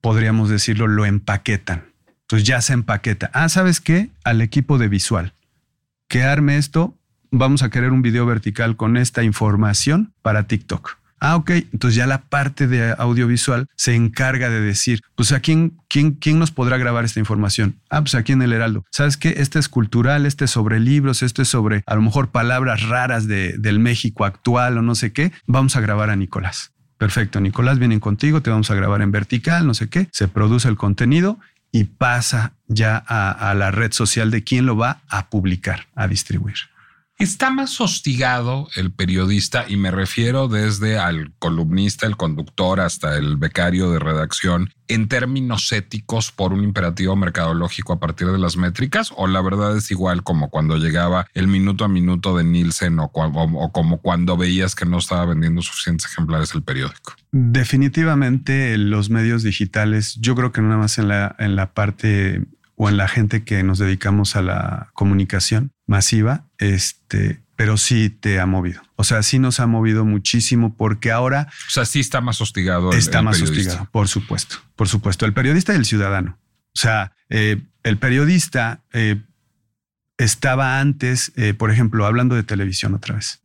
podríamos 0.00 0.48
decirlo, 0.48 0.86
lo 0.86 1.04
empaquetan. 1.04 1.84
Entonces 2.22 2.48
ya 2.48 2.62
se 2.62 2.72
empaqueta. 2.72 3.30
Ah, 3.34 3.48
¿sabes 3.50 3.80
qué? 3.80 4.08
Al 4.24 4.40
equipo 4.40 4.78
de 4.78 4.88
visual. 4.88 5.34
Que 6.08 6.22
arme 6.22 6.56
esto, 6.56 6.96
vamos 7.30 7.62
a 7.62 7.70
querer 7.70 7.90
un 7.90 8.00
video 8.00 8.24
vertical 8.24 8.76
con 8.76 8.96
esta 8.96 9.22
información 9.22 10.14
para 10.22 10.44
TikTok. 10.44 11.01
Ah, 11.24 11.36
ok. 11.36 11.50
Entonces 11.50 11.94
ya 11.94 12.08
la 12.08 12.22
parte 12.22 12.66
de 12.66 12.96
audiovisual 12.98 13.68
se 13.76 13.94
encarga 13.94 14.50
de 14.50 14.60
decir, 14.60 15.02
pues 15.14 15.30
a 15.30 15.38
quién, 15.38 15.78
quién, 15.88 16.14
quién 16.14 16.40
nos 16.40 16.50
podrá 16.50 16.78
grabar 16.78 17.04
esta 17.04 17.20
información. 17.20 17.76
Ah, 17.90 18.00
pues 18.00 18.16
aquí 18.16 18.32
en 18.32 18.42
el 18.42 18.52
Heraldo. 18.52 18.84
¿Sabes 18.90 19.16
qué? 19.16 19.36
Este 19.38 19.60
es 19.60 19.68
cultural, 19.68 20.26
este 20.26 20.46
es 20.46 20.50
sobre 20.50 20.80
libros, 20.80 21.22
este 21.22 21.42
es 21.42 21.48
sobre 21.48 21.84
a 21.86 21.94
lo 21.94 22.02
mejor 22.02 22.30
palabras 22.30 22.82
raras 22.82 23.28
de, 23.28 23.56
del 23.56 23.78
México 23.78 24.24
actual 24.24 24.78
o 24.78 24.82
no 24.82 24.96
sé 24.96 25.12
qué. 25.12 25.30
Vamos 25.46 25.76
a 25.76 25.80
grabar 25.80 26.10
a 26.10 26.16
Nicolás. 26.16 26.72
Perfecto, 26.98 27.40
Nicolás, 27.40 27.78
vienen 27.78 28.00
contigo, 28.00 28.42
te 28.42 28.50
vamos 28.50 28.72
a 28.72 28.74
grabar 28.74 29.00
en 29.00 29.12
vertical, 29.12 29.64
no 29.64 29.74
sé 29.74 29.88
qué. 29.88 30.08
Se 30.10 30.26
produce 30.26 30.66
el 30.66 30.76
contenido 30.76 31.38
y 31.70 31.84
pasa 31.84 32.54
ya 32.66 33.00
a, 33.06 33.30
a 33.30 33.54
la 33.54 33.70
red 33.70 33.92
social 33.92 34.32
de 34.32 34.42
quién 34.42 34.66
lo 34.66 34.76
va 34.76 35.02
a 35.08 35.28
publicar, 35.30 35.86
a 35.94 36.08
distribuir. 36.08 36.71
Está 37.22 37.50
más 37.50 37.80
hostigado 37.80 38.66
el 38.74 38.90
periodista 38.90 39.64
y 39.68 39.76
me 39.76 39.92
refiero 39.92 40.48
desde 40.48 40.98
al 40.98 41.30
columnista, 41.38 42.04
el 42.08 42.16
conductor, 42.16 42.80
hasta 42.80 43.16
el 43.16 43.36
becario 43.36 43.92
de 43.92 44.00
redacción 44.00 44.70
en 44.88 45.06
términos 45.06 45.70
éticos 45.70 46.32
por 46.32 46.52
un 46.52 46.64
imperativo 46.64 47.14
mercadológico 47.14 47.92
a 47.92 48.00
partir 48.00 48.26
de 48.26 48.38
las 48.38 48.56
métricas 48.56 49.12
o 49.16 49.28
la 49.28 49.40
verdad 49.40 49.76
es 49.76 49.92
igual 49.92 50.24
como 50.24 50.50
cuando 50.50 50.78
llegaba 50.78 51.28
el 51.32 51.46
minuto 51.46 51.84
a 51.84 51.88
minuto 51.88 52.36
de 52.36 52.42
Nielsen 52.42 52.98
o, 52.98 53.12
como 53.12 54.00
cuando 54.00 54.36
veías 54.36 54.74
que 54.74 54.84
no 54.84 54.98
estaba 54.98 55.24
vendiendo 55.26 55.62
suficientes 55.62 56.10
ejemplares 56.10 56.52
el 56.56 56.64
periódico. 56.64 57.14
Definitivamente 57.30 58.76
los 58.78 59.10
medios 59.10 59.44
digitales, 59.44 60.16
yo 60.20 60.34
creo 60.34 60.50
que 60.50 60.60
nada 60.60 60.76
más 60.76 60.98
en 60.98 61.06
la, 61.06 61.36
en 61.38 61.54
la 61.54 61.72
parte 61.72 62.42
o 62.82 62.88
en 62.88 62.96
la 62.96 63.06
gente 63.06 63.44
que 63.44 63.62
nos 63.62 63.78
dedicamos 63.78 64.34
a 64.34 64.42
la 64.42 64.90
comunicación 64.92 65.70
masiva, 65.86 66.48
este, 66.58 67.40
pero 67.54 67.76
sí 67.76 68.10
te 68.10 68.40
ha 68.40 68.46
movido. 68.46 68.82
O 68.96 69.04
sea, 69.04 69.22
sí 69.22 69.38
nos 69.38 69.60
ha 69.60 69.68
movido 69.68 70.04
muchísimo 70.04 70.76
porque 70.76 71.12
ahora... 71.12 71.46
O 71.68 71.70
sea, 71.70 71.84
sí 71.84 72.00
está 72.00 72.20
más 72.20 72.40
hostigado. 72.40 72.92
Está 72.92 73.20
el 73.20 73.24
más 73.24 73.40
hostigado, 73.40 73.88
por 73.92 74.08
supuesto, 74.08 74.56
por 74.74 74.88
supuesto. 74.88 75.26
El 75.26 75.32
periodista 75.32 75.72
y 75.72 75.76
el 75.76 75.84
ciudadano. 75.84 76.40
O 76.74 76.80
sea, 76.80 77.12
eh, 77.28 77.62
el 77.84 77.98
periodista 77.98 78.82
eh, 78.92 79.22
estaba 80.18 80.80
antes, 80.80 81.30
eh, 81.36 81.54
por 81.54 81.70
ejemplo, 81.70 82.04
hablando 82.04 82.34
de 82.34 82.42
televisión 82.42 82.94
otra 82.94 83.14
vez, 83.14 83.42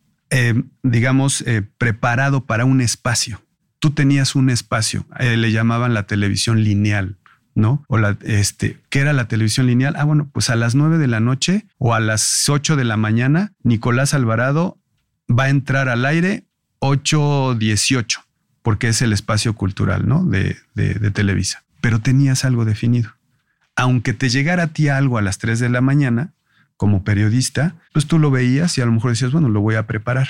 digamos, 0.82 1.46
preparado 1.78 2.44
para 2.48 2.66
un 2.66 2.82
espacio. 2.82 3.46
Tú 3.78 3.92
tenías 3.92 4.34
un 4.34 4.50
espacio, 4.50 5.06
le 5.20 5.52
llamaban 5.52 5.94
la 5.94 6.08
televisión 6.08 6.64
lineal. 6.64 7.18
¿No? 7.58 7.84
O 7.88 7.98
la, 7.98 8.18
este, 8.22 8.78
¿qué 8.90 9.00
era 9.00 9.14
la 9.14 9.28
televisión 9.28 9.66
lineal? 9.66 9.96
Ah, 9.98 10.04
bueno, 10.04 10.30
pues 10.32 10.52
a 10.52 10.56
las 10.56 10.76
nueve 10.76 11.00
de 11.00 11.08
la 11.08 11.20
noche 11.20 11.66
o 11.80 11.96
a 11.96 12.00
las 12.00 12.48
ocho 12.48 12.76
de 12.76 12.84
la 12.84 12.98
mañana, 12.98 13.54
Nicolás 13.64 14.14
Alvarado 14.14 14.78
va 15.28 15.46
a 15.46 15.50
entrar 15.50 15.90
al 15.90 16.06
aire 16.06 16.46
8.18, 16.82 18.20
porque 18.62 18.90
es 18.90 19.02
el 19.02 19.12
espacio 19.12 19.56
cultural, 19.56 20.08
¿no? 20.08 20.24
De, 20.24 20.56
de, 20.76 20.94
de, 20.94 21.10
Televisa. 21.10 21.64
Pero 21.82 22.00
tenías 22.00 22.46
algo 22.46 22.64
definido. 22.64 23.16
Aunque 23.76 24.14
te 24.14 24.30
llegara 24.30 24.64
a 24.64 24.68
ti 24.68 24.90
algo 24.90 25.18
a 25.18 25.24
las 25.24 25.40
3 25.40 25.60
de 25.60 25.70
la 25.70 25.82
mañana, 25.82 26.34
como 26.78 27.04
periodista, 27.04 27.74
pues 27.92 28.06
tú 28.06 28.20
lo 28.20 28.30
veías 28.30 28.78
y 28.78 28.82
a 28.82 28.86
lo 28.86 28.92
mejor 28.92 29.12
decías, 29.12 29.32
bueno, 29.32 29.50
lo 29.50 29.62
voy 29.62 29.76
a 29.76 29.88
preparar. 29.88 30.28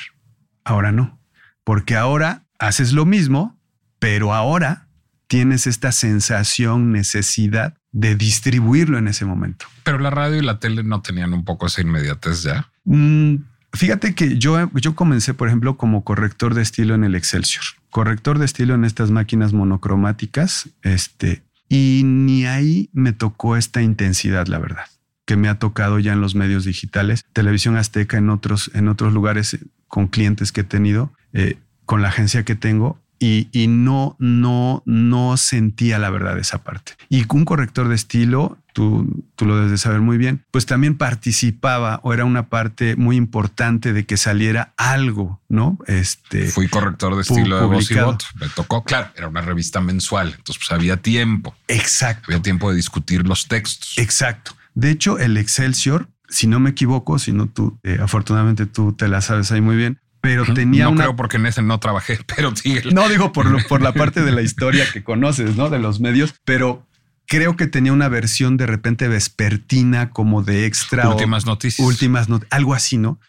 Ahora 0.63 0.93
no, 0.93 1.19
porque 1.65 1.97
ahora 1.97 2.45
haces 2.57 2.93
lo 2.93 3.05
mismo, 3.05 3.59
pero 3.99 4.33
ahora 4.33 4.86
tienes 5.27 5.67
esta 5.67 5.91
sensación, 5.91 6.91
necesidad 6.91 7.75
de 7.91 8.15
distribuirlo 8.15 8.97
en 8.97 9.07
ese 9.07 9.25
momento. 9.25 9.65
Pero 9.83 9.99
la 9.99 10.09
radio 10.09 10.37
y 10.37 10.41
la 10.41 10.59
tele 10.59 10.83
no 10.83 11.01
tenían 11.01 11.33
un 11.33 11.43
poco 11.43 11.67
esa 11.67 11.81
inmediatez 11.81 12.43
ya. 12.43 12.69
Mm, 12.85 13.37
fíjate 13.73 14.15
que 14.15 14.37
yo, 14.37 14.71
yo 14.73 14.95
comencé, 14.95 15.33
por 15.33 15.47
ejemplo, 15.47 15.77
como 15.77 16.03
corrector 16.03 16.53
de 16.53 16.61
estilo 16.61 16.95
en 16.95 17.03
el 17.03 17.15
Excelsior, 17.15 17.63
corrector 17.89 18.39
de 18.39 18.45
estilo 18.45 18.75
en 18.75 18.85
estas 18.85 19.11
máquinas 19.11 19.53
monocromáticas, 19.53 20.69
este, 20.81 21.43
y 21.69 22.03
ni 22.05 22.45
ahí 22.45 22.89
me 22.93 23.13
tocó 23.13 23.57
esta 23.57 23.81
intensidad, 23.81 24.47
la 24.47 24.59
verdad, 24.59 24.85
que 25.25 25.35
me 25.35 25.49
ha 25.49 25.59
tocado 25.59 25.99
ya 25.99 26.13
en 26.13 26.21
los 26.21 26.35
medios 26.35 26.63
digitales, 26.63 27.25
televisión 27.33 27.75
azteca, 27.75 28.17
en 28.17 28.29
otros, 28.29 28.71
en 28.73 28.87
otros 28.87 29.13
lugares 29.13 29.57
con 29.87 30.07
clientes 30.07 30.51
que 30.51 30.61
he 30.61 30.65
tenido, 30.65 31.11
eh, 31.33 31.57
con 31.85 32.01
la 32.01 32.09
agencia 32.09 32.43
que 32.43 32.55
tengo, 32.55 33.01
y, 33.19 33.49
y, 33.51 33.67
no, 33.67 34.15
no, 34.19 34.83
no 34.85 35.37
sentía 35.37 35.99
la 35.99 36.09
verdad 36.09 36.37
esa 36.37 36.63
parte. 36.63 36.93
Y 37.09 37.25
un 37.33 37.45
corrector 37.45 37.87
de 37.87 37.95
estilo, 37.95 38.57
tú, 38.73 39.25
tú 39.35 39.45
lo 39.45 39.55
debes 39.55 39.71
de 39.71 39.77
saber 39.77 40.01
muy 40.01 40.17
bien, 40.17 40.45
pues 40.51 40.65
también 40.65 40.97
participaba 40.97 41.99
o 42.03 42.13
era 42.13 42.25
una 42.25 42.49
parte 42.49 42.95
muy 42.95 43.15
importante 43.15 43.93
de 43.93 44.05
que 44.05 44.17
saliera 44.17 44.73
algo, 44.77 45.41
¿no? 45.49 45.77
Este 45.87 46.47
fui 46.47 46.67
corrector 46.67 47.15
de 47.15 47.21
estilo 47.21 47.59
de 47.59 47.65
voz 47.65 47.89
y 47.91 47.95
voto. 47.95 48.25
Me 48.39 48.49
tocó, 48.49 48.83
claro, 48.83 49.09
era 49.15 49.27
una 49.27 49.41
revista 49.41 49.81
mensual, 49.81 50.35
entonces 50.37 50.57
pues 50.57 50.71
había 50.71 50.97
tiempo. 50.97 51.55
Exacto. 51.67 52.25
Había 52.27 52.41
tiempo 52.41 52.69
de 52.69 52.75
discutir 52.75 53.25
los 53.27 53.47
textos. 53.47 53.97
Exacto. 53.97 54.51
De 54.73 54.91
hecho, 54.91 55.17
el 55.17 55.37
Excelsior, 55.37 56.07
si 56.29 56.45
no 56.45 56.59
me 56.59 56.69
equivoco, 56.69 57.17
si 57.17 57.31
no 57.31 57.47
tú, 57.47 57.79
eh, 57.81 57.97
afortunadamente 58.01 58.67
tú 58.67 58.93
te 58.93 59.07
la 59.07 59.21
sabes 59.21 59.51
ahí 59.51 59.61
muy 59.61 59.75
bien, 59.75 59.99
pero 60.21 60.45
tenía 60.53 60.85
no 60.85 60.91
una... 60.91 61.03
creo 61.03 61.15
porque 61.15 61.37
en 61.37 61.45
ese 61.45 61.61
no 61.61 61.79
trabajé, 61.79 62.19
pero 62.35 62.55
sí. 62.55 62.79
No 62.93 63.07
digo 63.09 63.31
por, 63.31 63.45
lo, 63.45 63.59
por 63.67 63.81
la 63.81 63.93
parte 63.93 64.23
de 64.23 64.31
la 64.31 64.41
historia 64.41 64.85
que 64.91 65.03
conoces, 65.03 65.55
¿no? 65.55 65.69
De 65.69 65.79
los 65.79 65.99
medios, 65.99 66.35
pero 66.45 66.85
creo 67.27 67.55
que 67.55 67.67
tenía 67.67 67.93
una 67.93 68.09
versión 68.09 68.57
de 68.57 68.65
repente 68.65 69.07
vespertina 69.07 70.09
como 70.09 70.43
de 70.43 70.65
extra. 70.65 71.09
Últimas 71.09 71.45
o, 71.45 71.47
noticias. 71.47 71.87
Últimas 71.87 72.29
noticias, 72.29 72.53
algo 72.53 72.73
así, 72.73 72.97
¿no? 72.97 73.19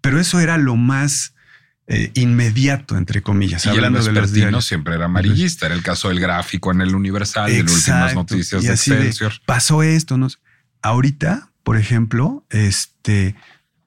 Pero 0.00 0.20
eso 0.20 0.38
era 0.38 0.56
lo 0.56 0.76
más 0.76 1.34
eh, 1.88 2.10
inmediato, 2.14 2.96
entre 2.96 3.22
comillas. 3.22 3.64
Y 3.66 3.68
hablando 3.68 4.00
el 4.00 4.32
de 4.32 4.50
los 4.50 4.64
siempre 4.64 4.94
era 4.94 5.06
amarillista. 5.06 5.66
Era 5.66 5.74
el 5.74 5.82
caso 5.82 6.08
del 6.08 6.20
gráfico 6.20 6.70
en 6.70 6.80
el 6.80 6.94
Universal, 6.94 7.50
de 7.50 7.62
últimas 7.62 8.14
noticias 8.14 8.62
y 8.62 8.66
de 8.66 8.72
así 8.72 8.92
Excelsior. 8.92 9.32
De, 9.32 9.38
pasó 9.46 9.82
esto, 9.82 10.16
¿no? 10.16 10.28
Ahorita, 10.82 11.50
por 11.62 11.76
ejemplo, 11.76 12.44
este 12.50 13.34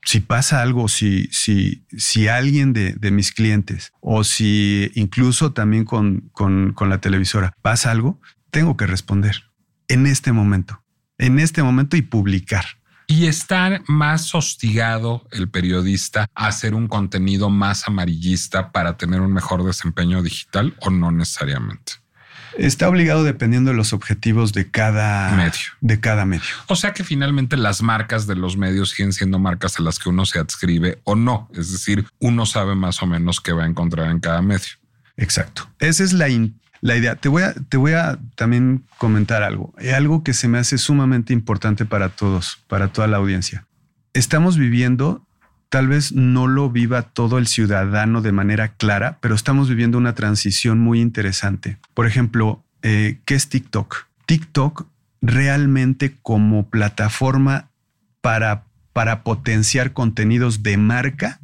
si 0.03 0.21
pasa 0.21 0.61
algo, 0.61 0.87
si, 0.87 1.27
si, 1.31 1.85
si 1.95 2.27
alguien 2.27 2.73
de, 2.73 2.93
de, 2.93 3.11
mis 3.11 3.31
clientes 3.31 3.91
o 3.99 4.23
si 4.23 4.91
incluso 4.95 5.51
también 5.53 5.85
con, 5.85 6.29
con, 6.31 6.73
con, 6.73 6.89
la 6.89 7.01
televisora 7.01 7.53
pasa 7.61 7.91
algo, 7.91 8.19
tengo 8.49 8.77
que 8.77 8.87
responder 8.87 9.43
en 9.87 10.07
este 10.07 10.31
momento, 10.31 10.81
en 11.17 11.39
este 11.39 11.63
momento 11.63 11.97
y 11.97 12.01
publicar. 12.01 12.65
Y 13.07 13.25
estar 13.25 13.81
más 13.87 14.35
hostigado 14.35 15.27
el 15.31 15.49
periodista 15.49 16.27
a 16.35 16.47
hacer 16.47 16.75
un 16.75 16.87
contenido 16.87 17.49
más 17.49 17.87
amarillista 17.87 18.71
para 18.71 18.97
tener 18.97 19.19
un 19.21 19.33
mejor 19.33 19.63
desempeño 19.63 20.21
digital 20.21 20.75
o 20.79 20.91
no 20.91 21.11
necesariamente. 21.11 21.93
Está 22.59 22.89
obligado 22.89 23.23
dependiendo 23.23 23.71
de 23.71 23.77
los 23.77 23.93
objetivos 23.93 24.51
de 24.51 24.69
cada 24.69 25.33
medio. 25.35 25.71
De 25.79 26.01
cada 26.01 26.25
medio. 26.25 26.43
O 26.67 26.75
sea 26.75 26.93
que 26.93 27.05
finalmente 27.05 27.55
las 27.55 27.81
marcas 27.81 28.27
de 28.27 28.35
los 28.35 28.57
medios 28.57 28.89
siguen 28.89 29.13
siendo 29.13 29.39
marcas 29.39 29.79
a 29.79 29.81
las 29.81 29.97
que 29.97 30.09
uno 30.09 30.25
se 30.25 30.39
adscribe 30.39 30.99
o 31.05 31.15
no. 31.15 31.49
Es 31.53 31.71
decir, 31.71 32.05
uno 32.19 32.45
sabe 32.45 32.75
más 32.75 33.01
o 33.01 33.07
menos 33.07 33.39
qué 33.39 33.53
va 33.53 33.63
a 33.63 33.67
encontrar 33.67 34.11
en 34.11 34.19
cada 34.19 34.41
medio. 34.41 34.67
Exacto. 35.15 35.69
Esa 35.79 36.03
es 36.03 36.11
la, 36.11 36.27
la 36.81 36.97
idea. 36.97 37.15
Te 37.15 37.29
voy, 37.29 37.43
a, 37.43 37.53
te 37.53 37.77
voy 37.77 37.93
a 37.93 38.19
también 38.35 38.83
comentar 38.97 39.41
algo. 39.41 39.73
Algo 39.95 40.23
que 40.25 40.33
se 40.33 40.49
me 40.49 40.57
hace 40.57 40.77
sumamente 40.77 41.31
importante 41.31 41.85
para 41.85 42.09
todos, 42.09 42.59
para 42.67 42.89
toda 42.89 43.07
la 43.07 43.17
audiencia. 43.17 43.67
Estamos 44.11 44.57
viviendo 44.57 45.25
tal 45.69 45.87
vez 45.87 46.11
no 46.11 46.47
lo 46.47 46.69
viva 46.69 47.03
todo 47.03 47.37
el 47.37 47.47
ciudadano 47.47 48.21
de 48.21 48.31
manera 48.31 48.69
clara, 48.69 49.19
pero 49.21 49.35
estamos 49.35 49.69
viviendo 49.69 49.97
una 49.97 50.15
transición 50.15 50.79
muy 50.79 50.99
interesante. 50.99 51.77
Por 51.93 52.07
ejemplo, 52.07 52.63
eh, 52.81 53.19
¿qué 53.25 53.35
es 53.35 53.49
TikTok? 53.49 54.07
TikTok 54.25 54.87
realmente 55.21 56.15
como 56.21 56.69
plataforma 56.69 57.69
para, 58.21 58.65
para 58.93 59.23
potenciar 59.23 59.93
contenidos 59.93 60.63
de 60.63 60.77
marca 60.77 61.39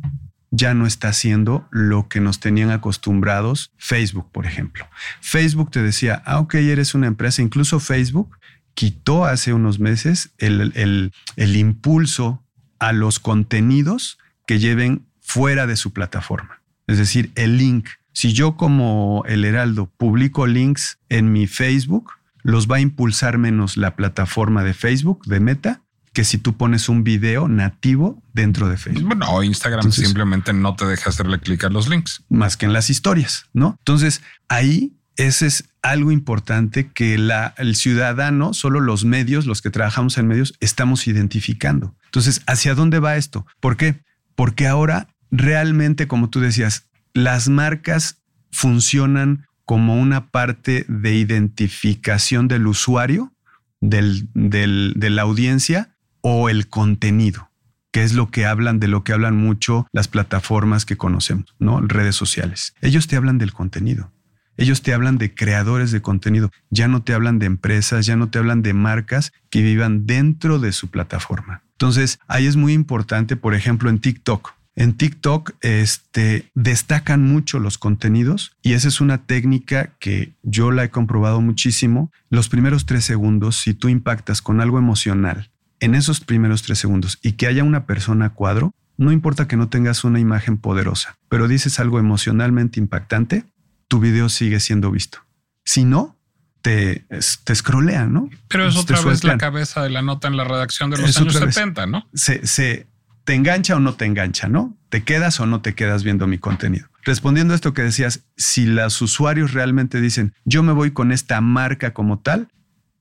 ya 0.51 0.73
no 0.73 0.85
está 0.87 1.09
haciendo 1.09 1.67
lo 1.69 2.07
que 2.07 2.21
nos 2.21 2.39
tenían 2.39 2.71
acostumbrados 2.71 3.71
Facebook, 3.77 4.31
por 4.31 4.45
ejemplo. 4.45 4.87
Facebook 5.19 5.69
te 5.71 5.81
decía, 5.81 6.23
ah, 6.25 6.39
ok, 6.39 6.55
eres 6.55 6.95
una 6.95 7.07
empresa, 7.07 7.41
incluso 7.41 7.79
Facebook 7.79 8.37
quitó 8.73 9.25
hace 9.25 9.53
unos 9.53 9.79
meses 9.79 10.31
el, 10.37 10.71
el, 10.75 11.11
el 11.35 11.55
impulso 11.57 12.44
a 12.79 12.93
los 12.93 13.19
contenidos 13.19 14.17
que 14.45 14.59
lleven 14.59 15.05
fuera 15.21 15.67
de 15.67 15.75
su 15.75 15.91
plataforma. 15.93 16.61
Es 16.87 16.97
decir, 16.97 17.31
el 17.35 17.57
link. 17.57 17.87
Si 18.13 18.33
yo 18.33 18.55
como 18.55 19.23
el 19.27 19.43
Heraldo 19.43 19.91
publico 19.97 20.47
links 20.47 20.99
en 21.09 21.31
mi 21.31 21.47
Facebook, 21.47 22.11
los 22.43 22.69
va 22.69 22.77
a 22.77 22.79
impulsar 22.79 23.37
menos 23.37 23.75
la 23.75 23.95
plataforma 23.95 24.63
de 24.63 24.73
Facebook, 24.73 25.25
de 25.25 25.39
Meta, 25.39 25.81
que 26.13 26.23
si 26.23 26.37
tú 26.37 26.55
pones 26.55 26.87
un 26.87 27.03
video 27.03 27.47
nativo 27.49 28.23
dentro 28.33 28.69
de 28.69 28.77
Facebook. 28.77 29.07
Bueno, 29.07 29.25
o 29.29 29.43
Instagram 29.43 29.79
Entonces, 29.79 30.05
simplemente 30.05 30.53
no 30.53 30.75
te 30.75 30.85
deja 30.85 31.09
hacerle 31.09 31.39
clic 31.39 31.65
a 31.65 31.69
los 31.69 31.89
links. 31.89 32.23
Más 32.29 32.55
que 32.55 32.65
en 32.65 32.73
las 32.73 32.89
historias, 32.89 33.47
¿no? 33.51 33.75
Entonces, 33.79 34.21
ahí 34.47 34.93
ese 35.17 35.47
es 35.47 35.69
algo 35.85 36.11
importante 36.11 36.91
que 36.91 37.13
el 37.13 37.75
ciudadano, 37.75 38.53
solo 38.53 38.79
los 38.79 39.05
medios, 39.05 39.45
los 39.45 39.61
que 39.61 39.69
trabajamos 39.69 40.17
en 40.17 40.27
medios, 40.27 40.55
estamos 40.59 41.07
identificando. 41.07 41.95
Entonces, 42.05 42.41
¿hacia 42.47 42.73
dónde 42.73 42.97
va 42.97 43.17
esto? 43.17 43.45
¿Por 43.59 43.77
qué? 43.77 44.01
Porque 44.35 44.67
ahora 44.67 45.09
realmente, 45.29 46.07
como 46.07 46.31
tú 46.31 46.39
decías, 46.39 46.89
las 47.13 47.49
marcas 47.49 48.23
funcionan 48.51 49.45
como 49.63 49.95
una 49.95 50.31
parte 50.31 50.85
de 50.87 51.13
identificación 51.13 52.47
del 52.47 52.65
usuario, 52.65 53.33
del, 53.79 54.27
de 54.33 55.09
la 55.11 55.21
audiencia 55.21 55.95
o 56.21 56.49
el 56.49 56.67
contenido, 56.67 57.51
que 57.91 58.03
es 58.03 58.13
lo 58.13 58.31
que 58.31 58.47
hablan, 58.47 58.79
de 58.79 58.87
lo 58.87 59.03
que 59.03 59.13
hablan 59.13 59.37
mucho 59.37 59.85
las 59.91 60.07
plataformas 60.07 60.83
que 60.85 60.97
conocemos, 60.97 61.53
¿no? 61.59 61.79
Redes 61.81 62.15
sociales. 62.15 62.73
Ellos 62.81 63.07
te 63.07 63.17
hablan 63.17 63.37
del 63.37 63.53
contenido. 63.53 64.14
Ellos 64.57 64.81
te 64.81 64.93
hablan 64.93 65.17
de 65.17 65.33
creadores 65.33 65.91
de 65.91 66.01
contenido, 66.01 66.51
ya 66.69 66.87
no 66.87 67.03
te 67.03 67.13
hablan 67.13 67.39
de 67.39 67.45
empresas, 67.45 68.05
ya 68.05 68.15
no 68.15 68.29
te 68.29 68.39
hablan 68.39 68.61
de 68.61 68.73
marcas 68.73 69.33
que 69.49 69.61
vivan 69.61 70.05
dentro 70.05 70.59
de 70.59 70.71
su 70.71 70.89
plataforma. 70.89 71.61
Entonces, 71.73 72.19
ahí 72.27 72.45
es 72.45 72.55
muy 72.55 72.73
importante, 72.73 73.35
por 73.35 73.53
ejemplo, 73.53 73.89
en 73.89 73.99
TikTok. 73.99 74.53
En 74.77 74.93
TikTok 74.93 75.53
este, 75.61 76.49
destacan 76.53 77.23
mucho 77.23 77.59
los 77.59 77.77
contenidos 77.77 78.57
y 78.61 78.73
esa 78.73 78.89
es 78.89 78.99
una 78.99 79.19
técnica 79.19 79.91
que 79.99 80.33
yo 80.43 80.71
la 80.71 80.83
he 80.83 80.89
comprobado 80.89 81.39
muchísimo. 81.39 82.11
Los 82.29 82.49
primeros 82.49 82.85
tres 82.85 83.05
segundos, 83.05 83.55
si 83.55 83.73
tú 83.73 83.87
impactas 83.87 84.41
con 84.41 84.59
algo 84.59 84.77
emocional 84.77 85.49
en 85.79 85.95
esos 85.95 86.19
primeros 86.19 86.61
tres 86.63 86.79
segundos 86.79 87.19
y 87.21 87.33
que 87.33 87.47
haya 87.47 87.63
una 87.63 87.85
persona 87.85 88.31
cuadro, 88.31 88.73
no 88.97 89.11
importa 89.11 89.47
que 89.47 89.57
no 89.57 89.69
tengas 89.69 90.03
una 90.03 90.19
imagen 90.19 90.57
poderosa, 90.57 91.17
pero 91.29 91.47
dices 91.47 91.79
algo 91.79 91.99
emocionalmente 91.99 92.79
impactante, 92.79 93.45
tu 93.87 93.99
video 93.99 94.29
sigue 94.29 94.59
siendo 94.59 94.91
visto. 94.91 95.19
Si 95.63 95.83
no, 95.85 96.17
te, 96.61 97.05
te 97.43 97.55
scrollean, 97.55 98.11
¿no? 98.11 98.29
Pero 98.47 98.67
es 98.67 98.75
otra 98.75 98.99
vez 99.01 99.23
la 99.23 99.37
cabeza 99.37 99.83
de 99.83 99.89
la 99.89 100.01
nota 100.01 100.27
en 100.27 100.37
la 100.37 100.43
redacción 100.43 100.89
de 100.89 100.97
los 100.97 101.17
años 101.17 101.33
70, 101.33 101.85
¿no? 101.85 102.07
Se, 102.13 102.45
se, 102.47 102.87
te 103.23 103.33
engancha 103.33 103.75
o 103.75 103.79
no 103.79 103.95
te 103.95 104.05
engancha, 104.05 104.47
¿no? 104.47 104.77
¿Te 104.89 105.03
quedas 105.03 105.39
o 105.39 105.45
no 105.45 105.61
te 105.61 105.75
quedas 105.75 106.03
viendo 106.03 106.27
mi 106.27 106.37
contenido? 106.37 106.87
Respondiendo 107.03 107.53
a 107.53 107.55
esto 107.55 107.73
que 107.73 107.83
decías, 107.83 108.21
si 108.37 108.65
los 108.65 109.01
usuarios 109.01 109.53
realmente 109.53 110.01
dicen, 110.01 110.33
yo 110.45 110.63
me 110.63 110.73
voy 110.73 110.91
con 110.91 111.11
esta 111.11 111.41
marca 111.41 111.93
como 111.93 112.19
tal, 112.19 112.47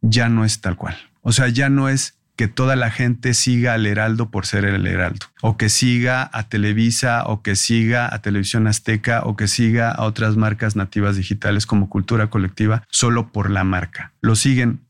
ya 0.01 0.29
no 0.29 0.45
es 0.45 0.61
tal 0.61 0.77
cual. 0.77 0.97
O 1.23 1.33
sea, 1.33 1.49
ya 1.49 1.69
no 1.69 1.89
es 1.89 2.19
que 2.37 2.49
toda 2.49 2.77
la 2.77 2.91
gente 2.91 3.35
siga 3.35 3.75
al 3.75 3.87
Heraldo 3.87 4.31
por 4.31 4.47
ser 4.47 4.65
el 4.65 4.87
Heraldo, 4.87 5.27
o 5.41 5.57
que 5.57 5.69
siga 5.69 6.29
a 6.33 6.49
Televisa, 6.49 7.25
o 7.27 7.43
que 7.43 7.57
siga 7.57 8.13
a 8.13 8.21
Televisión 8.23 8.67
Azteca, 8.67 9.23
o 9.25 9.37
que 9.37 9.49
siga 9.49 9.91
a 9.91 10.05
otras 10.05 10.37
marcas 10.37 10.77
nativas 10.77 11.17
digitales 11.17 11.67
como 11.67 11.89
Cultura 11.89 12.29
Colectiva, 12.29 12.85
solo 12.91 13.31
por 13.31 13.51
la 13.51 13.65
marca. 13.65 14.13
Lo 14.21 14.35
siguen 14.35 14.81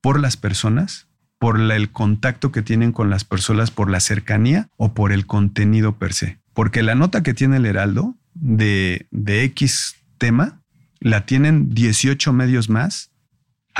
por 0.00 0.20
las 0.20 0.36
personas 0.36 1.06
por 1.40 1.58
el 1.58 1.90
contacto 1.90 2.52
que 2.52 2.60
tienen 2.60 2.92
con 2.92 3.08
las 3.08 3.24
personas, 3.24 3.70
por 3.70 3.90
la 3.90 4.00
cercanía 4.00 4.68
o 4.76 4.92
por 4.92 5.10
el 5.10 5.24
contenido 5.24 5.96
per 5.96 6.12
se. 6.12 6.38
Porque 6.52 6.82
la 6.82 6.94
nota 6.94 7.22
que 7.22 7.32
tiene 7.32 7.56
el 7.56 7.64
Heraldo 7.64 8.14
de, 8.34 9.06
X 9.26 9.96
tema 10.18 10.60
la 11.00 11.24
tienen 11.24 11.70
18 11.70 12.34
medios 12.34 12.68
más 12.68 13.09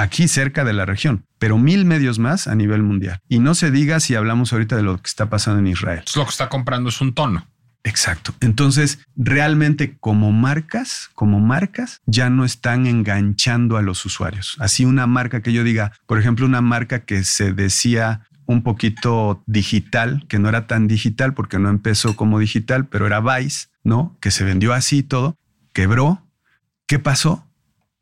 aquí 0.00 0.28
cerca 0.28 0.64
de 0.64 0.72
la 0.72 0.86
región, 0.86 1.26
pero 1.38 1.58
mil 1.58 1.84
medios 1.84 2.18
más 2.18 2.46
a 2.46 2.54
nivel 2.54 2.82
mundial. 2.82 3.20
Y 3.28 3.38
no 3.38 3.54
se 3.54 3.70
diga 3.70 4.00
si 4.00 4.14
hablamos 4.14 4.52
ahorita 4.52 4.76
de 4.76 4.82
lo 4.82 4.96
que 4.96 5.08
está 5.08 5.30
pasando 5.30 5.60
en 5.60 5.66
Israel. 5.66 6.04
Lo 6.16 6.24
que 6.24 6.30
está 6.30 6.48
comprando 6.48 6.88
es 6.88 7.00
un 7.00 7.14
tono. 7.14 7.46
Exacto. 7.82 8.34
Entonces, 8.40 8.98
realmente 9.16 9.96
como 9.98 10.32
marcas, 10.32 11.10
como 11.14 11.40
marcas, 11.40 12.00
ya 12.04 12.28
no 12.28 12.44
están 12.44 12.86
enganchando 12.86 13.76
a 13.76 13.82
los 13.82 14.04
usuarios. 14.04 14.56
Así 14.58 14.84
una 14.84 15.06
marca 15.06 15.40
que 15.42 15.52
yo 15.52 15.64
diga, 15.64 15.92
por 16.06 16.18
ejemplo, 16.18 16.44
una 16.44 16.60
marca 16.60 17.04
que 17.04 17.24
se 17.24 17.52
decía 17.52 18.26
un 18.44 18.62
poquito 18.62 19.42
digital, 19.46 20.26
que 20.28 20.38
no 20.38 20.48
era 20.48 20.66
tan 20.66 20.88
digital 20.88 21.34
porque 21.34 21.58
no 21.58 21.70
empezó 21.70 22.16
como 22.16 22.38
digital, 22.38 22.88
pero 22.88 23.06
era 23.06 23.20
Vice, 23.20 23.68
¿no? 23.84 24.16
Que 24.20 24.30
se 24.30 24.44
vendió 24.44 24.74
así 24.74 24.98
y 24.98 25.02
todo, 25.02 25.38
quebró. 25.72 26.26
¿Qué 26.86 26.98
pasó? 26.98 27.49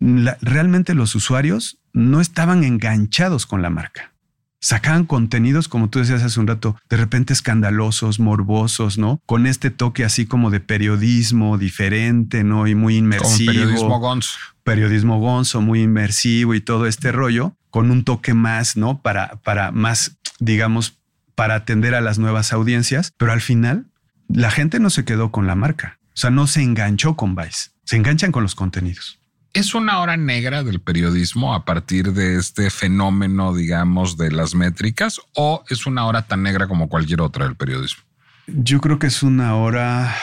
Realmente 0.00 0.94
los 0.94 1.14
usuarios 1.14 1.78
no 1.92 2.20
estaban 2.20 2.64
enganchados 2.64 3.46
con 3.46 3.62
la 3.62 3.70
marca 3.70 4.12
sacaban 4.60 5.04
contenidos, 5.04 5.68
como 5.68 5.88
tú 5.88 5.98
decías 5.98 6.22
hace 6.22 6.40
un 6.40 6.46
rato, 6.46 6.76
de 6.88 6.96
repente 6.96 7.32
escandalosos, 7.32 8.20
morbosos, 8.20 8.98
¿no? 8.98 9.20
Con 9.26 9.46
este 9.46 9.70
toque 9.70 10.04
así 10.04 10.26
como 10.26 10.50
de 10.50 10.60
periodismo 10.60 11.58
diferente, 11.58 12.44
¿no? 12.44 12.66
Y 12.66 12.74
muy 12.74 12.96
inmersivo. 12.96 13.52
periodismo 13.52 14.00
gonzo. 14.00 14.38
Periodismo 14.64 15.18
gonzo, 15.20 15.60
muy 15.60 15.82
inmersivo 15.82 16.54
y 16.54 16.60
todo 16.60 16.86
este 16.86 17.12
rollo, 17.12 17.54
con 17.70 17.90
un 17.90 18.04
toque 18.04 18.34
más, 18.34 18.76
¿no? 18.76 19.00
Para, 19.00 19.36
para 19.42 19.70
más, 19.70 20.18
digamos, 20.40 20.98
para 21.34 21.54
atender 21.54 21.94
a 21.94 22.00
las 22.00 22.18
nuevas 22.18 22.52
audiencias. 22.52 23.12
Pero 23.16 23.32
al 23.32 23.40
final, 23.40 23.86
la 24.28 24.50
gente 24.50 24.80
no 24.80 24.90
se 24.90 25.04
quedó 25.04 25.30
con 25.30 25.46
la 25.46 25.54
marca. 25.54 25.98
O 26.08 26.20
sea, 26.20 26.30
no 26.30 26.46
se 26.48 26.62
enganchó 26.62 27.14
con 27.14 27.36
Vice. 27.36 27.70
Se 27.84 27.96
enganchan 27.96 28.32
con 28.32 28.42
los 28.42 28.56
contenidos. 28.56 29.20
¿Es 29.58 29.74
una 29.74 29.98
hora 29.98 30.16
negra 30.16 30.62
del 30.62 30.78
periodismo 30.78 31.52
a 31.52 31.64
partir 31.64 32.12
de 32.12 32.36
este 32.36 32.70
fenómeno, 32.70 33.52
digamos, 33.52 34.16
de 34.16 34.30
las 34.30 34.54
métricas 34.54 35.20
o 35.34 35.64
es 35.68 35.84
una 35.84 36.06
hora 36.06 36.22
tan 36.22 36.44
negra 36.44 36.68
como 36.68 36.88
cualquier 36.88 37.22
otra 37.22 37.44
del 37.44 37.56
periodismo? 37.56 38.04
Yo 38.46 38.80
creo 38.80 39.00
que 39.00 39.08
es 39.08 39.24
una 39.24 39.56
hora, 39.56 40.14